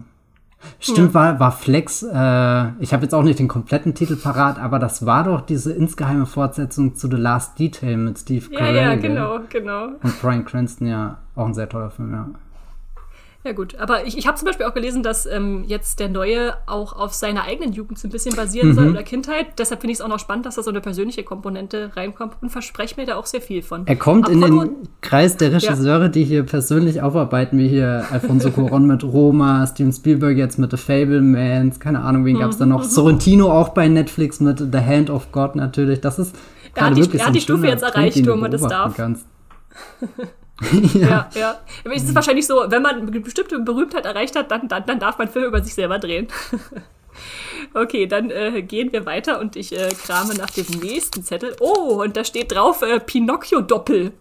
[0.78, 1.14] stimmt, ja.
[1.14, 5.06] war, war Flex, äh, ich habe jetzt auch nicht den kompletten Titel parat, aber das
[5.06, 8.76] war doch diese insgeheime Fortsetzung zu The Last Detail mit Steve Carell.
[8.76, 9.86] Ja, ja, genau, genau.
[10.02, 12.28] Und Brian Cranston, ja, auch ein sehr toller Film, ja.
[13.44, 16.54] Ja gut, aber ich, ich habe zum Beispiel auch gelesen, dass ähm, jetzt der Neue
[16.66, 18.74] auch auf seiner eigenen Jugend so ein bisschen basieren mhm.
[18.74, 19.58] soll oder Kindheit.
[19.58, 22.50] Deshalb finde ich es auch noch spannend, dass da so eine persönliche Komponente reinkommt und
[22.50, 23.84] verspreche mir da auch sehr viel von.
[23.88, 26.08] Er kommt Apollo, in den Kreis der Regisseure, ja.
[26.08, 30.76] die hier persönlich aufarbeiten, wie hier Alfonso Cuarón mit Roma, Steven Spielberg jetzt mit The
[30.76, 32.84] Fablemans, keine Ahnung, wen gab es da noch?
[32.84, 32.90] Mhm.
[32.90, 36.00] Sorrentino auch bei Netflix mit The Hand of God natürlich.
[36.00, 36.36] Das ist
[36.74, 38.96] er hat die, er hat die Stufe jetzt erreicht, wo man das darf.
[40.94, 41.08] ja.
[41.08, 41.60] ja, ja.
[41.84, 45.18] Es ist wahrscheinlich so, wenn man eine bestimmte Berühmtheit erreicht hat, dann, dann, dann darf
[45.18, 46.28] man Filme über sich selber drehen.
[47.74, 51.56] Okay, dann äh, gehen wir weiter und ich äh, krame nach dem nächsten Zettel.
[51.60, 54.12] Oh, und da steht drauf äh, Pinocchio-Doppel.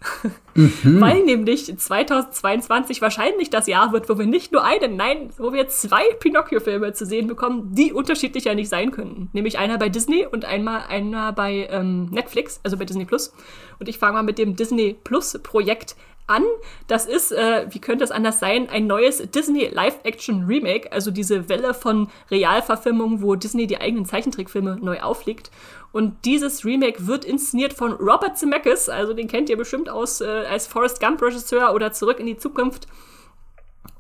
[0.54, 0.72] Mhm.
[1.02, 5.68] Weil nämlich 2022 wahrscheinlich das Jahr wird, wo wir nicht nur einen, nein, wo wir
[5.68, 9.30] zwei Pinocchio-Filme zu sehen bekommen, die unterschiedlicher nicht sein könnten.
[9.34, 13.34] Nämlich einer bei Disney und einmal einer bei ähm, Netflix, also bei Disney Plus.
[13.80, 16.06] Und ich fange mal mit dem Disney Plus-Projekt an.
[16.88, 21.74] Das ist, äh, wie könnte es anders sein, ein neues Disney Live-Action-Remake, also diese Welle
[21.74, 25.52] von Realverfilmungen, wo Disney die eigenen Zeichentrickfilme neu auflegt.
[25.92, 30.26] Und dieses Remake wird inszeniert von Robert Zemeckis, also den kennt ihr bestimmt aus äh,
[30.26, 32.88] als Forrest Gump-Regisseur oder Zurück in die Zukunft.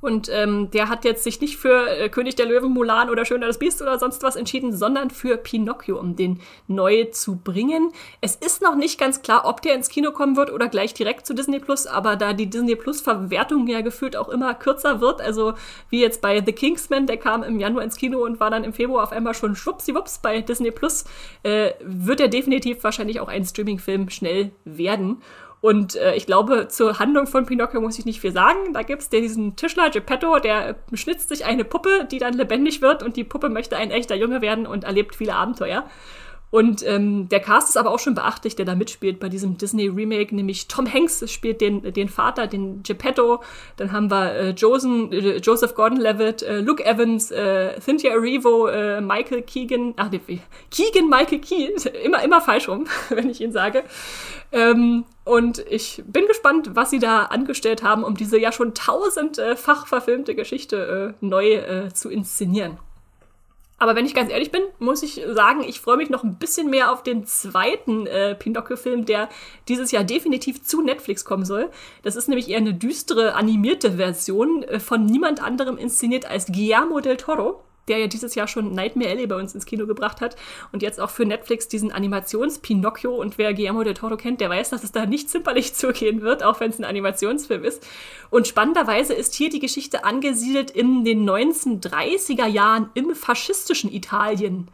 [0.02, 3.48] Und ähm, der hat jetzt sich nicht für äh, König der Löwen, Mulan oder Schöner
[3.48, 7.91] das Biest oder sonst was entschieden, sondern für Pinocchio, um den neu zu bringen.
[8.19, 11.26] Es ist noch nicht ganz klar, ob der ins Kino kommen wird oder gleich direkt
[11.28, 15.22] zu Disney Plus, aber da die Disney Plus Verwertung ja gefühlt auch immer kürzer wird,
[15.22, 15.53] also
[15.90, 18.73] wie jetzt bei The Kingsman, der kam im Januar ins Kino und war dann im
[18.73, 21.06] Februar auf einmal schon schwuppsiwupps bei Disney Plus,
[21.44, 25.22] äh, wird er definitiv wahrscheinlich auch ein Streaming-Film schnell werden.
[25.62, 28.74] Und äh, ich glaube, zur Handlung von Pinocchio muss ich nicht viel sagen.
[28.74, 33.16] Da gibt's diesen Tischler Geppetto, der schnitzt sich eine Puppe, die dann lebendig wird und
[33.16, 35.86] die Puppe möchte ein echter Junge werden und erlebt viele Abenteuer.
[36.52, 40.36] Und ähm, der Cast ist aber auch schon beachtlich, der da mitspielt bei diesem Disney-Remake,
[40.36, 43.41] nämlich Tom Hanks spielt den, den Vater, den Geppetto.
[43.78, 48.99] Dann haben wir äh, Josen, äh, Joseph Gordon-Levitt, äh, Luke Evans, äh, Cynthia Erivo, äh,
[48.99, 50.19] Michael Keegan, ach nee,
[50.69, 51.69] Keegan Michael Key,
[52.03, 53.84] immer, immer falsch rum, wenn ich ihn sage.
[54.52, 59.88] Ähm, und ich bin gespannt, was sie da angestellt haben, um diese ja schon tausendfach
[59.88, 62.78] verfilmte Geschichte äh, neu äh, zu inszenieren.
[63.82, 66.70] Aber wenn ich ganz ehrlich bin, muss ich sagen, ich freue mich noch ein bisschen
[66.70, 69.28] mehr auf den zweiten äh, Pinocchio-Film, der
[69.68, 71.72] dieses Jahr definitiv zu Netflix kommen soll.
[72.03, 76.99] Das ist nämlich eher eine düstere animierte Version äh, von niemand anderem inszeniert als Guillermo
[76.99, 80.36] del Toro der ja dieses Jahr schon Nightmare Alley bei uns ins Kino gebracht hat
[80.72, 84.70] und jetzt auch für Netflix diesen Animations-Pinocchio und wer Guillermo del Toro kennt, der weiß,
[84.70, 87.86] dass es da nicht zimperlich zugehen wird, auch wenn es ein Animationsfilm ist.
[88.30, 94.70] Und spannenderweise ist hier die Geschichte angesiedelt in den 1930er Jahren im faschistischen Italien.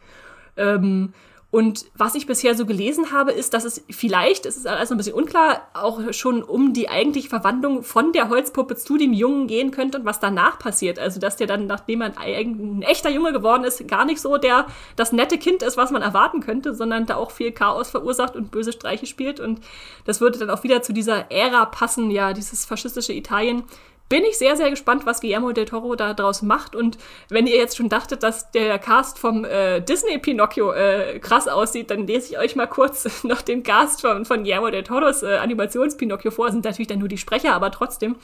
[0.56, 1.12] Ähm,
[1.50, 4.98] und was ich bisher so gelesen habe, ist, dass es vielleicht, es ist alles ein
[4.98, 9.70] bisschen unklar, auch schon um die eigentliche Verwandlung von der Holzpuppe zu dem Jungen gehen
[9.70, 10.98] könnte und was danach passiert.
[10.98, 14.36] Also, dass der dann, nachdem er ein, ein echter Junge geworden ist, gar nicht so
[14.36, 14.66] der,
[14.96, 18.50] das nette Kind ist, was man erwarten könnte, sondern da auch viel Chaos verursacht und
[18.50, 19.40] böse Streiche spielt.
[19.40, 19.60] Und
[20.04, 23.62] das würde dann auch wieder zu dieser Ära passen, ja, dieses faschistische Italien,
[24.08, 26.74] bin ich sehr, sehr gespannt, was Guillermo del Toro da draus macht.
[26.74, 26.98] Und
[27.28, 31.90] wenn ihr jetzt schon dachtet, dass der Cast vom äh, Disney Pinocchio äh, krass aussieht,
[31.90, 35.36] dann lese ich euch mal kurz noch den Cast von, von Guillermo del Toros äh,
[35.36, 36.46] Animations-Pinocchio vor.
[36.46, 38.16] Das sind natürlich dann nur die Sprecher, aber trotzdem.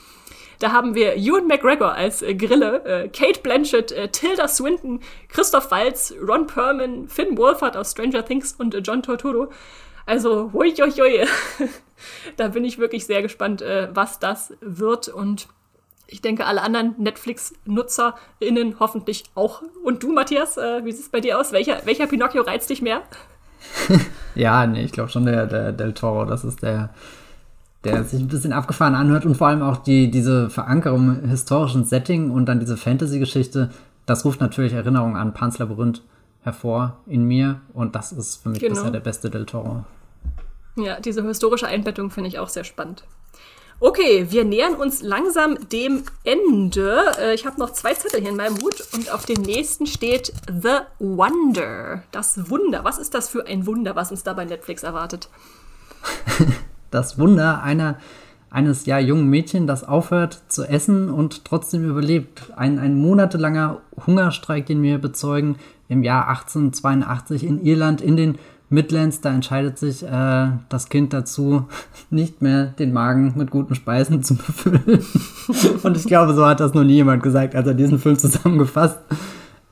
[0.59, 5.69] Da haben wir Ewan McGregor als äh, Grille, äh, Kate Blanchett, äh, Tilda Swinton, Christoph
[5.69, 9.51] Waltz, Ron Perlman, Finn Wolfhard aus Stranger Things und äh, John Torturo.
[10.05, 11.27] Also, hui, hui, hui.
[12.37, 15.47] da bin ich wirklich sehr gespannt, äh, was das wird und
[16.07, 19.61] ich denke, alle anderen Netflix-NutzerInnen hoffentlich auch.
[19.83, 21.51] Und du, Matthias, äh, wie sieht es bei dir aus?
[21.51, 23.01] Welcher, welcher Pinocchio reizt dich mehr?
[24.35, 26.25] ja, nee, ich glaube schon der, der Del Toro.
[26.25, 26.89] Das ist der,
[27.83, 31.85] der sich ein bisschen abgefahren anhört und vor allem auch die, diese Verankerung im historischen
[31.85, 33.71] Setting und dann diese Fantasy-Geschichte.
[34.05, 36.01] Das ruft natürlich Erinnerungen an Pans Labyrinth
[36.43, 38.75] hervor in mir und das ist für mich genau.
[38.75, 39.83] bisher der beste Del Toro.
[40.77, 43.03] Ja, diese historische Einbettung finde ich auch sehr spannend.
[43.81, 47.11] Okay, wir nähern uns langsam dem Ende.
[47.19, 50.31] Äh, ich habe noch zwei Zettel hier in meinem Hut und auf dem nächsten steht
[50.47, 52.03] The Wonder.
[52.11, 52.85] Das Wunder.
[52.85, 55.29] Was ist das für ein Wunder, was uns da bei Netflix erwartet?
[56.91, 57.97] Das Wunder einer,
[58.49, 62.53] eines ja jungen Mädchen, das aufhört zu essen und trotzdem überlebt.
[62.55, 65.57] Ein, ein monatelanger Hungerstreik, den wir bezeugen,
[65.89, 68.37] im Jahr 1882 in Irland in den
[68.69, 71.65] Midlands, da entscheidet sich äh, das Kind dazu,
[72.09, 75.05] nicht mehr den Magen mit guten Speisen zu befüllen.
[75.83, 78.99] und ich glaube, so hat das noch nie jemand gesagt, als er diesen Film zusammengefasst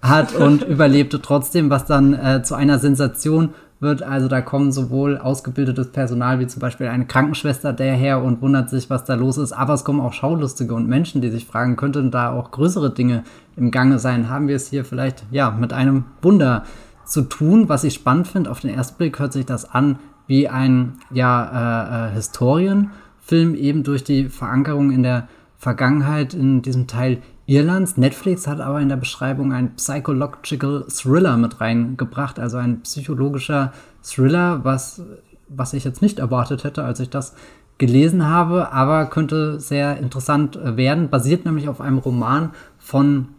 [0.02, 3.50] hat und überlebte trotzdem, was dann äh, zu einer Sensation
[3.80, 4.04] wird.
[4.04, 8.90] Also da kommen sowohl ausgebildetes Personal wie zum Beispiel eine Krankenschwester daher und wundert sich,
[8.90, 9.54] was da los ist.
[9.54, 13.24] Aber es kommen auch Schaulustige und Menschen, die sich fragen, könnten da auch größere Dinge
[13.56, 14.30] im Gange sein?
[14.30, 16.64] Haben wir es hier vielleicht ja mit einem Wunder
[17.06, 18.52] zu tun, was ich spannend finde.
[18.52, 23.84] Auf den ersten Blick hört sich das an wie ein ja, äh, äh, Historienfilm, eben
[23.84, 25.28] durch die Verankerung in der
[25.58, 27.98] Vergangenheit in diesem Teil Irlands.
[27.98, 34.64] Netflix hat aber in der Beschreibung ein Psychological Thriller mit reingebracht, also ein psychologischer Thriller,
[34.64, 35.02] was,
[35.50, 37.36] was ich jetzt nicht erwartet hätte, als ich das
[37.78, 41.10] gelesen habe, aber könnte sehr interessant werden.
[41.10, 43.30] Basiert nämlich auf einem Roman von,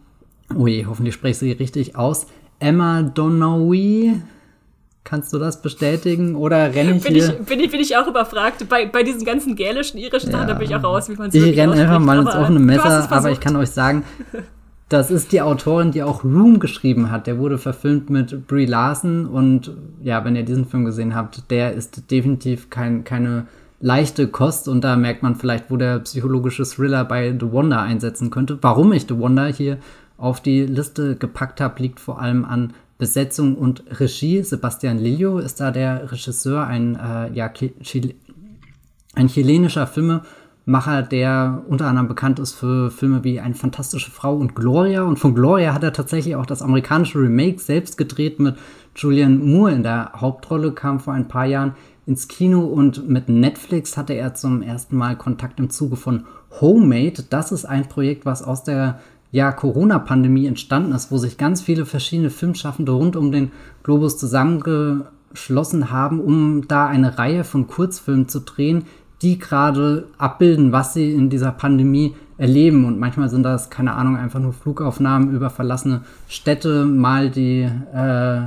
[0.55, 2.27] oh je, hoffentlich spreche ich sie richtig aus,
[2.65, 4.23] Emma Donoghue.
[5.05, 6.35] Kannst du das bestätigen?
[6.35, 7.37] Oder renne ich bin hier?
[7.39, 8.67] Ich, bin, ich, bin ich auch überfragt.
[8.71, 11.51] Bei, bei diesen ganzen gälischen, irischen Sachen, da bin ich auch raus, wie man sie
[11.51, 14.05] Ich renne einfach mal ins offene Messer, aber ich kann euch sagen,
[14.89, 17.27] das ist die Autorin, die auch Room geschrieben hat.
[17.27, 19.73] Der wurde verfilmt mit Brie Larson und
[20.03, 23.47] ja, wenn ihr diesen Film gesehen habt, der ist definitiv kein, keine
[23.81, 28.31] leichte Kost und da merkt man vielleicht, wo der psychologische Thriller bei The Wonder einsetzen
[28.31, 28.57] könnte.
[28.63, 29.77] Warum ich The Wonder hier
[30.17, 34.43] auf die Liste gepackt habe, liegt vor allem an Besetzung und Regie.
[34.43, 38.15] Sebastian Lillo ist da der Regisseur, ein, äh, ja, Chil
[39.17, 44.57] ein chilenischer Filmemacher, der unter anderem bekannt ist für Filme wie Eine fantastische Frau und
[44.57, 45.03] Gloria.
[45.03, 48.57] Und von Gloria hat er tatsächlich auch das amerikanische Remake selbst gedreht mit
[48.97, 51.75] Julian Moore in der Hauptrolle, kam vor ein paar Jahren
[52.07, 56.25] ins Kino und mit Netflix hatte er zum ersten Mal Kontakt im Zuge von
[56.61, 57.25] Homemade.
[57.29, 59.01] Das ist ein Projekt, was aus der
[59.35, 63.51] ja, Corona-Pandemie entstanden ist, wo sich ganz viele verschiedene Filmschaffende rund um den
[63.83, 68.85] Globus zusammengeschlossen haben, um da eine Reihe von Kurzfilmen zu drehen,
[69.23, 72.85] die gerade abbilden, was sie in dieser Pandemie erleben.
[72.85, 78.39] Und manchmal sind das, keine Ahnung, einfach nur Flugaufnahmen über verlassene Städte, mal die äh,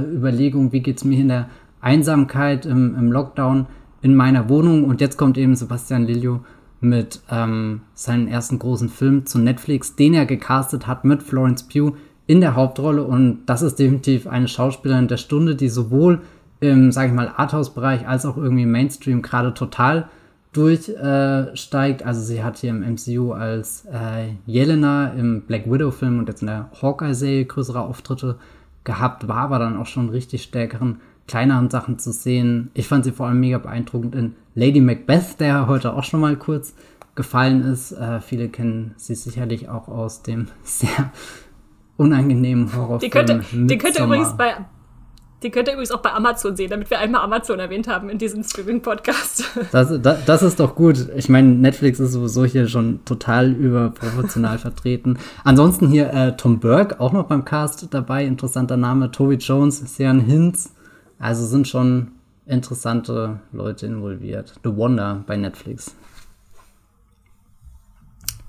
[0.00, 1.50] äh, Überlegung, wie geht's mir in der
[1.80, 3.66] Einsamkeit im, im Lockdown
[4.00, 4.82] in meiner Wohnung.
[4.86, 6.40] Und jetzt kommt eben Sebastian Lillo
[6.82, 11.96] mit ähm, seinem ersten großen Film zu Netflix, den er gecastet hat mit Florence Pugh
[12.26, 13.04] in der Hauptrolle.
[13.04, 16.20] Und das ist definitiv eine Schauspielerin der Stunde, die sowohl
[16.60, 20.08] im, sage ich mal, Arthouse-Bereich als auch irgendwie Mainstream gerade total
[20.52, 22.02] durchsteigt.
[22.02, 26.42] Äh, also sie hat hier im MCU als äh, Jelena im Black Widow-Film und jetzt
[26.42, 28.38] in der Hawkeye-Serie größere Auftritte
[28.84, 32.70] gehabt, war aber dann auch schon richtig stärkeren kleineren Sachen zu sehen.
[32.74, 36.36] Ich fand sie vor allem mega beeindruckend in Lady Macbeth, der heute auch schon mal
[36.36, 36.74] kurz
[37.14, 37.92] gefallen ist.
[37.92, 41.12] Äh, viele kennen sie sicherlich auch aus dem sehr
[41.96, 43.00] unangenehmen Horrorfilm.
[43.00, 44.56] Die könnte, die könnte übrigens bei
[45.42, 48.18] die könnt ihr übrigens auch bei Amazon sehen, damit wir einmal Amazon erwähnt haben in
[48.18, 49.44] diesem Streaming-Podcast.
[49.72, 51.08] Das, das, das, ist doch gut.
[51.16, 55.18] Ich meine, Netflix ist sowieso hier schon total überproportional vertreten.
[55.44, 58.24] Ansonsten hier äh, Tom Burke, auch noch beim Cast dabei.
[58.24, 59.10] Interessanter Name.
[59.10, 60.74] Toby Jones, Sean Hinz.
[61.22, 62.10] Also sind schon
[62.46, 64.54] interessante Leute involviert.
[64.64, 65.94] The Wonder bei Netflix.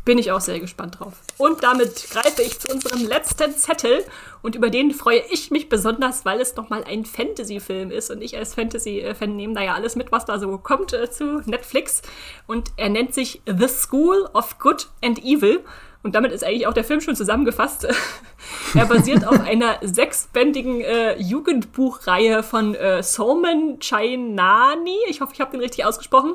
[0.05, 1.21] Bin ich auch sehr gespannt drauf.
[1.37, 4.03] Und damit greife ich zu unserem letzten Zettel
[4.41, 8.35] und über den freue ich mich besonders, weil es nochmal ein Fantasy-Film ist und ich
[8.35, 12.01] als Fantasy-Fan nehme da ja alles mit, was da so kommt äh, zu Netflix.
[12.47, 15.63] Und er nennt sich The School of Good and Evil.
[16.03, 17.87] Und damit ist eigentlich auch der Film schon zusammengefasst.
[18.75, 25.51] er basiert auf einer sechsbändigen äh, Jugendbuchreihe von äh, Solman Chainani, ich hoffe, ich habe
[25.51, 26.33] den richtig ausgesprochen,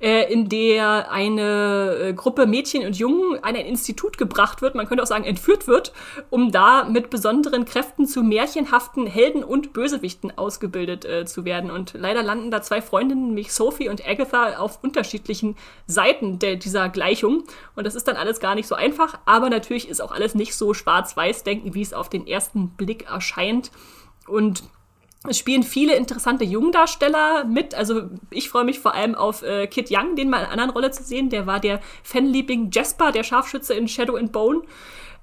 [0.00, 4.86] äh, in der eine äh, Gruppe Mädchen und Jungen an ein Institut gebracht wird, man
[4.86, 5.94] könnte auch sagen entführt wird,
[6.28, 11.70] um da mit besonderen Kräften zu märchenhaften Helden und Bösewichten ausgebildet äh, zu werden.
[11.70, 15.56] Und leider landen da zwei Freundinnen, nämlich Sophie und Agatha, auf unterschiedlichen
[15.86, 17.44] Seiten der, dieser Gleichung.
[17.74, 20.54] Und das ist dann alles gar nicht so einfach aber natürlich ist auch alles nicht
[20.54, 23.70] so schwarz-weiß denken, wie es auf den ersten Blick erscheint.
[24.26, 24.64] Und
[25.28, 27.74] es spielen viele interessante Jungdarsteller mit.
[27.74, 30.70] Also ich freue mich vor allem auf äh, Kit Young, den mal in einer anderen
[30.70, 31.30] Rolle zu sehen.
[31.30, 34.62] Der war der Fanliebling Jasper, der Scharfschütze in Shadow and Bone.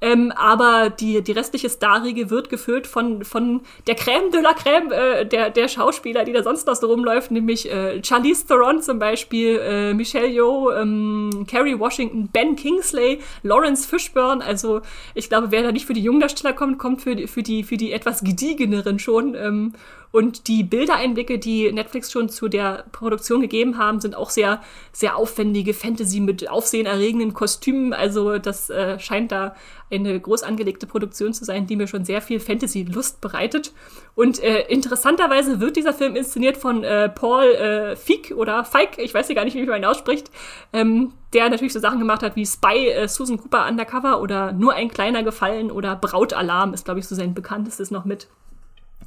[0.04, 4.92] Ähm, aber die, die restliche Starriege wird gefüllt von, von der Crème de la Crème
[4.92, 9.00] äh, der, der Schauspieler, die da sonst noch so rumläuft, nämlich äh, Charlize Theron zum
[9.00, 14.44] Beispiel, äh, Michelle Yeoh, ähm, Kerry Washington, Ben Kingsley, Lawrence Fishburne.
[14.44, 14.82] Also
[15.14, 17.78] ich glaube, wer da nicht für die Jungdarsteller kommt, kommt für die, für die, für
[17.78, 19.36] die etwas gediegeneren schon.
[19.36, 19.72] Ähm,
[20.14, 24.62] und die Bildereinblicke, die Netflix schon zu der Produktion gegeben haben, sind auch sehr,
[24.92, 27.94] sehr aufwendige Fantasy mit aufsehenerregenden Kostümen.
[27.94, 29.56] Also das äh, scheint da
[29.90, 33.74] eine groß angelegte Produktion zu sein, die mir schon sehr viel Fantasy-Lust bereitet.
[34.14, 39.16] Und äh, interessanterweise wird dieser Film inszeniert von äh, Paul äh, Feig oder Feig, ich
[39.16, 40.30] weiß ja gar nicht, wie man ihn ausspricht,
[40.74, 44.74] ähm, der natürlich so Sachen gemacht hat wie Spy, äh, Susan Cooper Undercover oder Nur
[44.74, 48.28] ein kleiner Gefallen oder Brautalarm ist, glaube ich, so sein bekanntestes noch mit.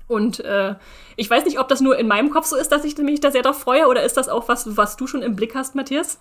[0.08, 0.74] Und äh,
[1.16, 3.30] ich weiß nicht, ob das nur in meinem Kopf so ist, dass ich mich da
[3.30, 6.18] sehr drauf freue, oder ist das auch was, was du schon im Blick hast, Matthias?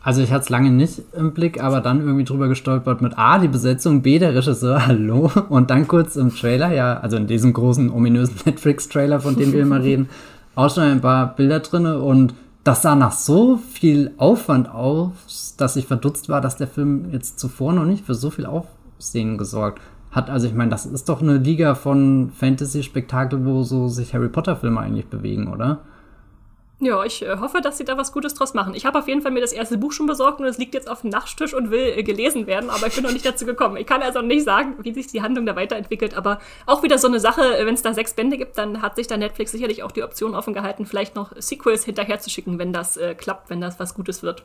[0.00, 3.38] Also ich hatte es lange nicht im Blick, aber dann irgendwie drüber gestolpert mit A,
[3.38, 7.52] die Besetzung, B, der Regisseur, hallo, und dann kurz im Trailer, ja, also in diesem
[7.52, 10.08] großen, ominösen Netflix-Trailer, von dem wir immer reden,
[10.54, 12.34] auch schon ein paar Bilder drinne und
[12.64, 17.38] das sah nach so viel Aufwand aus, dass ich verdutzt war, dass der Film jetzt
[17.38, 19.97] zuvor noch nicht für so viel Aufsehen gesorgt hat.
[20.10, 24.80] Also ich meine, das ist doch eine Liga von Fantasy-Spektakel, wo so sich Harry Potter-Filme
[24.80, 25.80] eigentlich bewegen, oder?
[26.80, 28.72] Ja, ich äh, hoffe, dass sie da was Gutes draus machen.
[28.74, 30.88] Ich habe auf jeden Fall mir das erste Buch schon besorgt und es liegt jetzt
[30.88, 33.76] auf dem Nachttisch und will äh, gelesen werden, aber ich bin noch nicht dazu gekommen.
[33.76, 37.08] Ich kann also nicht sagen, wie sich die Handlung da weiterentwickelt, aber auch wieder so
[37.08, 39.82] eine Sache, äh, wenn es da sechs Bände gibt, dann hat sich da Netflix sicherlich
[39.82, 43.80] auch die Option offen gehalten, vielleicht noch Sequels hinterherzuschicken, wenn das äh, klappt, wenn das
[43.80, 44.44] was Gutes wird.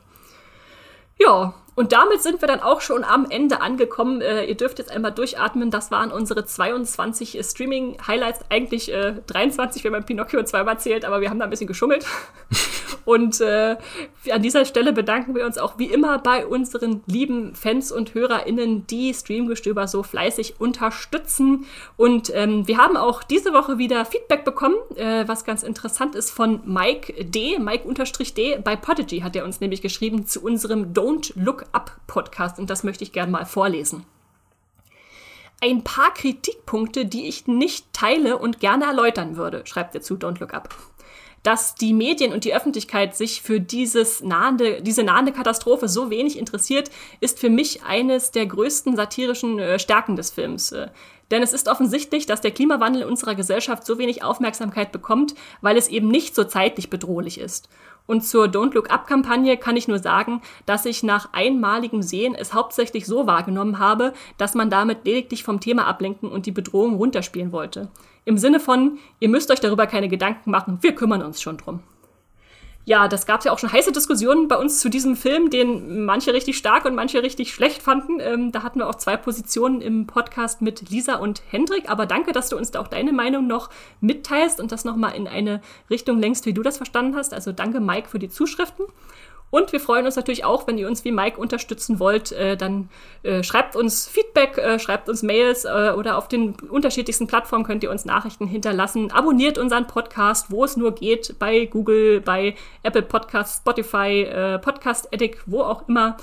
[1.20, 4.22] Ja, und damit sind wir dann auch schon am Ende angekommen.
[4.22, 5.72] Äh, ihr dürft jetzt einmal durchatmen.
[5.72, 8.42] Das waren unsere 22 äh, Streaming-Highlights.
[8.50, 12.06] Eigentlich äh, 23, wenn man Pinocchio zweimal zählt, aber wir haben da ein bisschen geschummelt.
[13.06, 13.78] und äh,
[14.32, 18.86] an dieser Stelle bedanken wir uns auch wie immer bei unseren lieben Fans und HörerInnen,
[18.88, 21.66] die Streamgestöber so fleißig unterstützen.
[21.98, 26.30] Und ähm, wir haben auch diese Woche wieder Feedback bekommen, äh, was ganz interessant ist
[26.30, 28.60] von Mike D, Mike-D.
[28.64, 32.84] Bei Podigy hat er uns nämlich geschrieben zu unserem Don't Look Up Podcast und das
[32.84, 34.06] möchte ich gerne mal vorlesen.
[35.62, 40.40] Ein paar Kritikpunkte, die ich nicht teile und gerne erläutern würde, schreibt er zu Don't
[40.40, 40.76] Look Up.
[41.44, 46.38] Dass die Medien und die Öffentlichkeit sich für dieses nahende, diese nahende Katastrophe so wenig
[46.40, 46.90] interessiert,
[47.20, 50.72] ist für mich eines der größten satirischen äh, Stärken des Films.
[50.72, 50.88] Äh,
[51.32, 55.78] denn es ist offensichtlich, dass der Klimawandel in unserer Gesellschaft so wenig Aufmerksamkeit bekommt, weil
[55.78, 57.70] es eben nicht so zeitlich bedrohlich ist.
[58.06, 62.36] Und zur Don't Look Up Kampagne kann ich nur sagen, dass ich nach einmaligem Sehen
[62.36, 66.96] es hauptsächlich so wahrgenommen habe, dass man damit lediglich vom Thema ablenken und die Bedrohung
[66.96, 67.90] runterspielen wollte.
[68.26, 71.82] Im Sinne von, ihr müsst euch darüber keine Gedanken machen, wir kümmern uns schon drum
[72.86, 76.34] ja, das gab ja auch schon heiße Diskussionen bei uns zu diesem Film, den manche
[76.34, 78.20] richtig stark und manche richtig schlecht fanden.
[78.20, 81.90] Ähm, da hatten wir auch zwei Positionen im Podcast mit Lisa und Hendrik.
[81.90, 83.70] Aber danke, dass du uns da auch deine Meinung noch
[84.02, 87.34] mitteilst und das nochmal in eine Richtung längst, wie du das verstanden hast.
[87.34, 88.86] Also danke, Mike, für die Zuschriften.
[89.54, 92.90] Und wir freuen uns natürlich auch, wenn ihr uns wie Mike unterstützen wollt, äh, dann
[93.22, 97.84] äh, schreibt uns Feedback, äh, schreibt uns Mails äh, oder auf den unterschiedlichsten Plattformen könnt
[97.84, 99.12] ihr uns Nachrichten hinterlassen.
[99.12, 105.14] Abonniert unseren Podcast, wo es nur geht, bei Google, bei Apple Podcasts, Spotify, äh, Podcast
[105.14, 106.18] Addict, wo auch immer.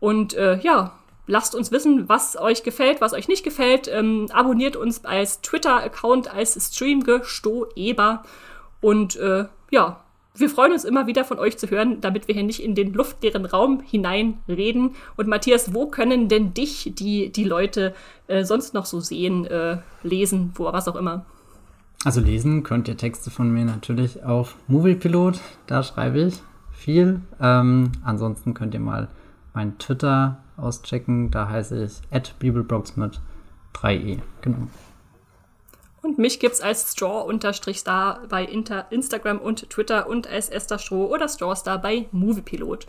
[0.00, 0.98] Und äh, ja,
[1.28, 3.86] lasst uns wissen, was euch gefällt, was euch nicht gefällt.
[3.86, 8.24] Ähm, abonniert uns als Twitter-Account als Streamgestoeber.
[8.80, 10.03] Und äh, ja,
[10.36, 12.92] wir freuen uns immer wieder von euch zu hören, damit wir hier nicht in den
[12.92, 14.96] luftleeren Raum hineinreden.
[15.16, 17.94] Und Matthias, wo können denn dich die, die Leute
[18.26, 21.24] äh, sonst noch so sehen, äh, lesen, wo, was auch immer?
[22.04, 26.42] Also lesen könnt ihr Texte von mir natürlich auf Moviepilot, da schreibe ich
[26.72, 27.20] viel.
[27.40, 29.08] Ähm, ansonsten könnt ihr mal
[29.54, 33.20] mein Twitter auschecken, da heiße ich at mit
[33.74, 34.18] 3e.
[34.42, 34.68] Genau.
[36.04, 41.28] Und mich gibt's als Straw-Star bei Inter Instagram und Twitter und als Esther Stroh oder
[41.30, 42.86] Strawstar bei Moviepilot.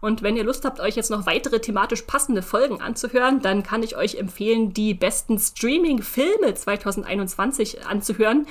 [0.00, 3.82] Und wenn ihr Lust habt, euch jetzt noch weitere thematisch passende Folgen anzuhören, dann kann
[3.82, 8.46] ich euch empfehlen, die besten Streaming-Filme 2021 anzuhören.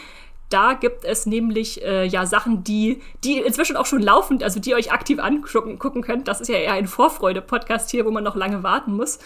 [0.50, 4.72] Da gibt es nämlich äh, ja Sachen, die, die inzwischen auch schon laufen, also die
[4.72, 6.28] ihr euch aktiv angucken könnt.
[6.28, 9.20] Das ist ja eher ein Vorfreude-Podcast hier, wo man noch lange warten muss.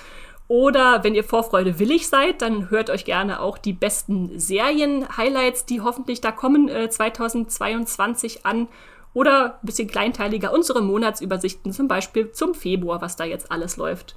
[0.47, 5.81] Oder wenn ihr Vorfreude willig seid, dann hört euch gerne auch die besten Serien-Highlights, die
[5.81, 8.67] hoffentlich da kommen, äh, 2022 an.
[9.13, 14.15] Oder ein bisschen kleinteiliger unsere Monatsübersichten, zum Beispiel zum Februar, was da jetzt alles läuft.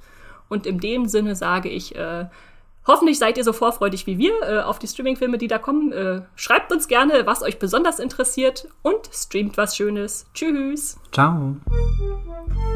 [0.49, 2.25] Und in dem Sinne sage ich, äh,
[2.85, 5.91] hoffentlich seid ihr so vorfreudig wie wir äh, auf die Streaming-Filme, die da kommen.
[5.91, 10.27] Äh, schreibt uns gerne, was euch besonders interessiert und streamt was Schönes.
[10.33, 10.99] Tschüss.
[11.11, 11.55] Ciao.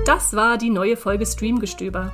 [0.06, 2.14] Das war die neue Folge Streamgestöber.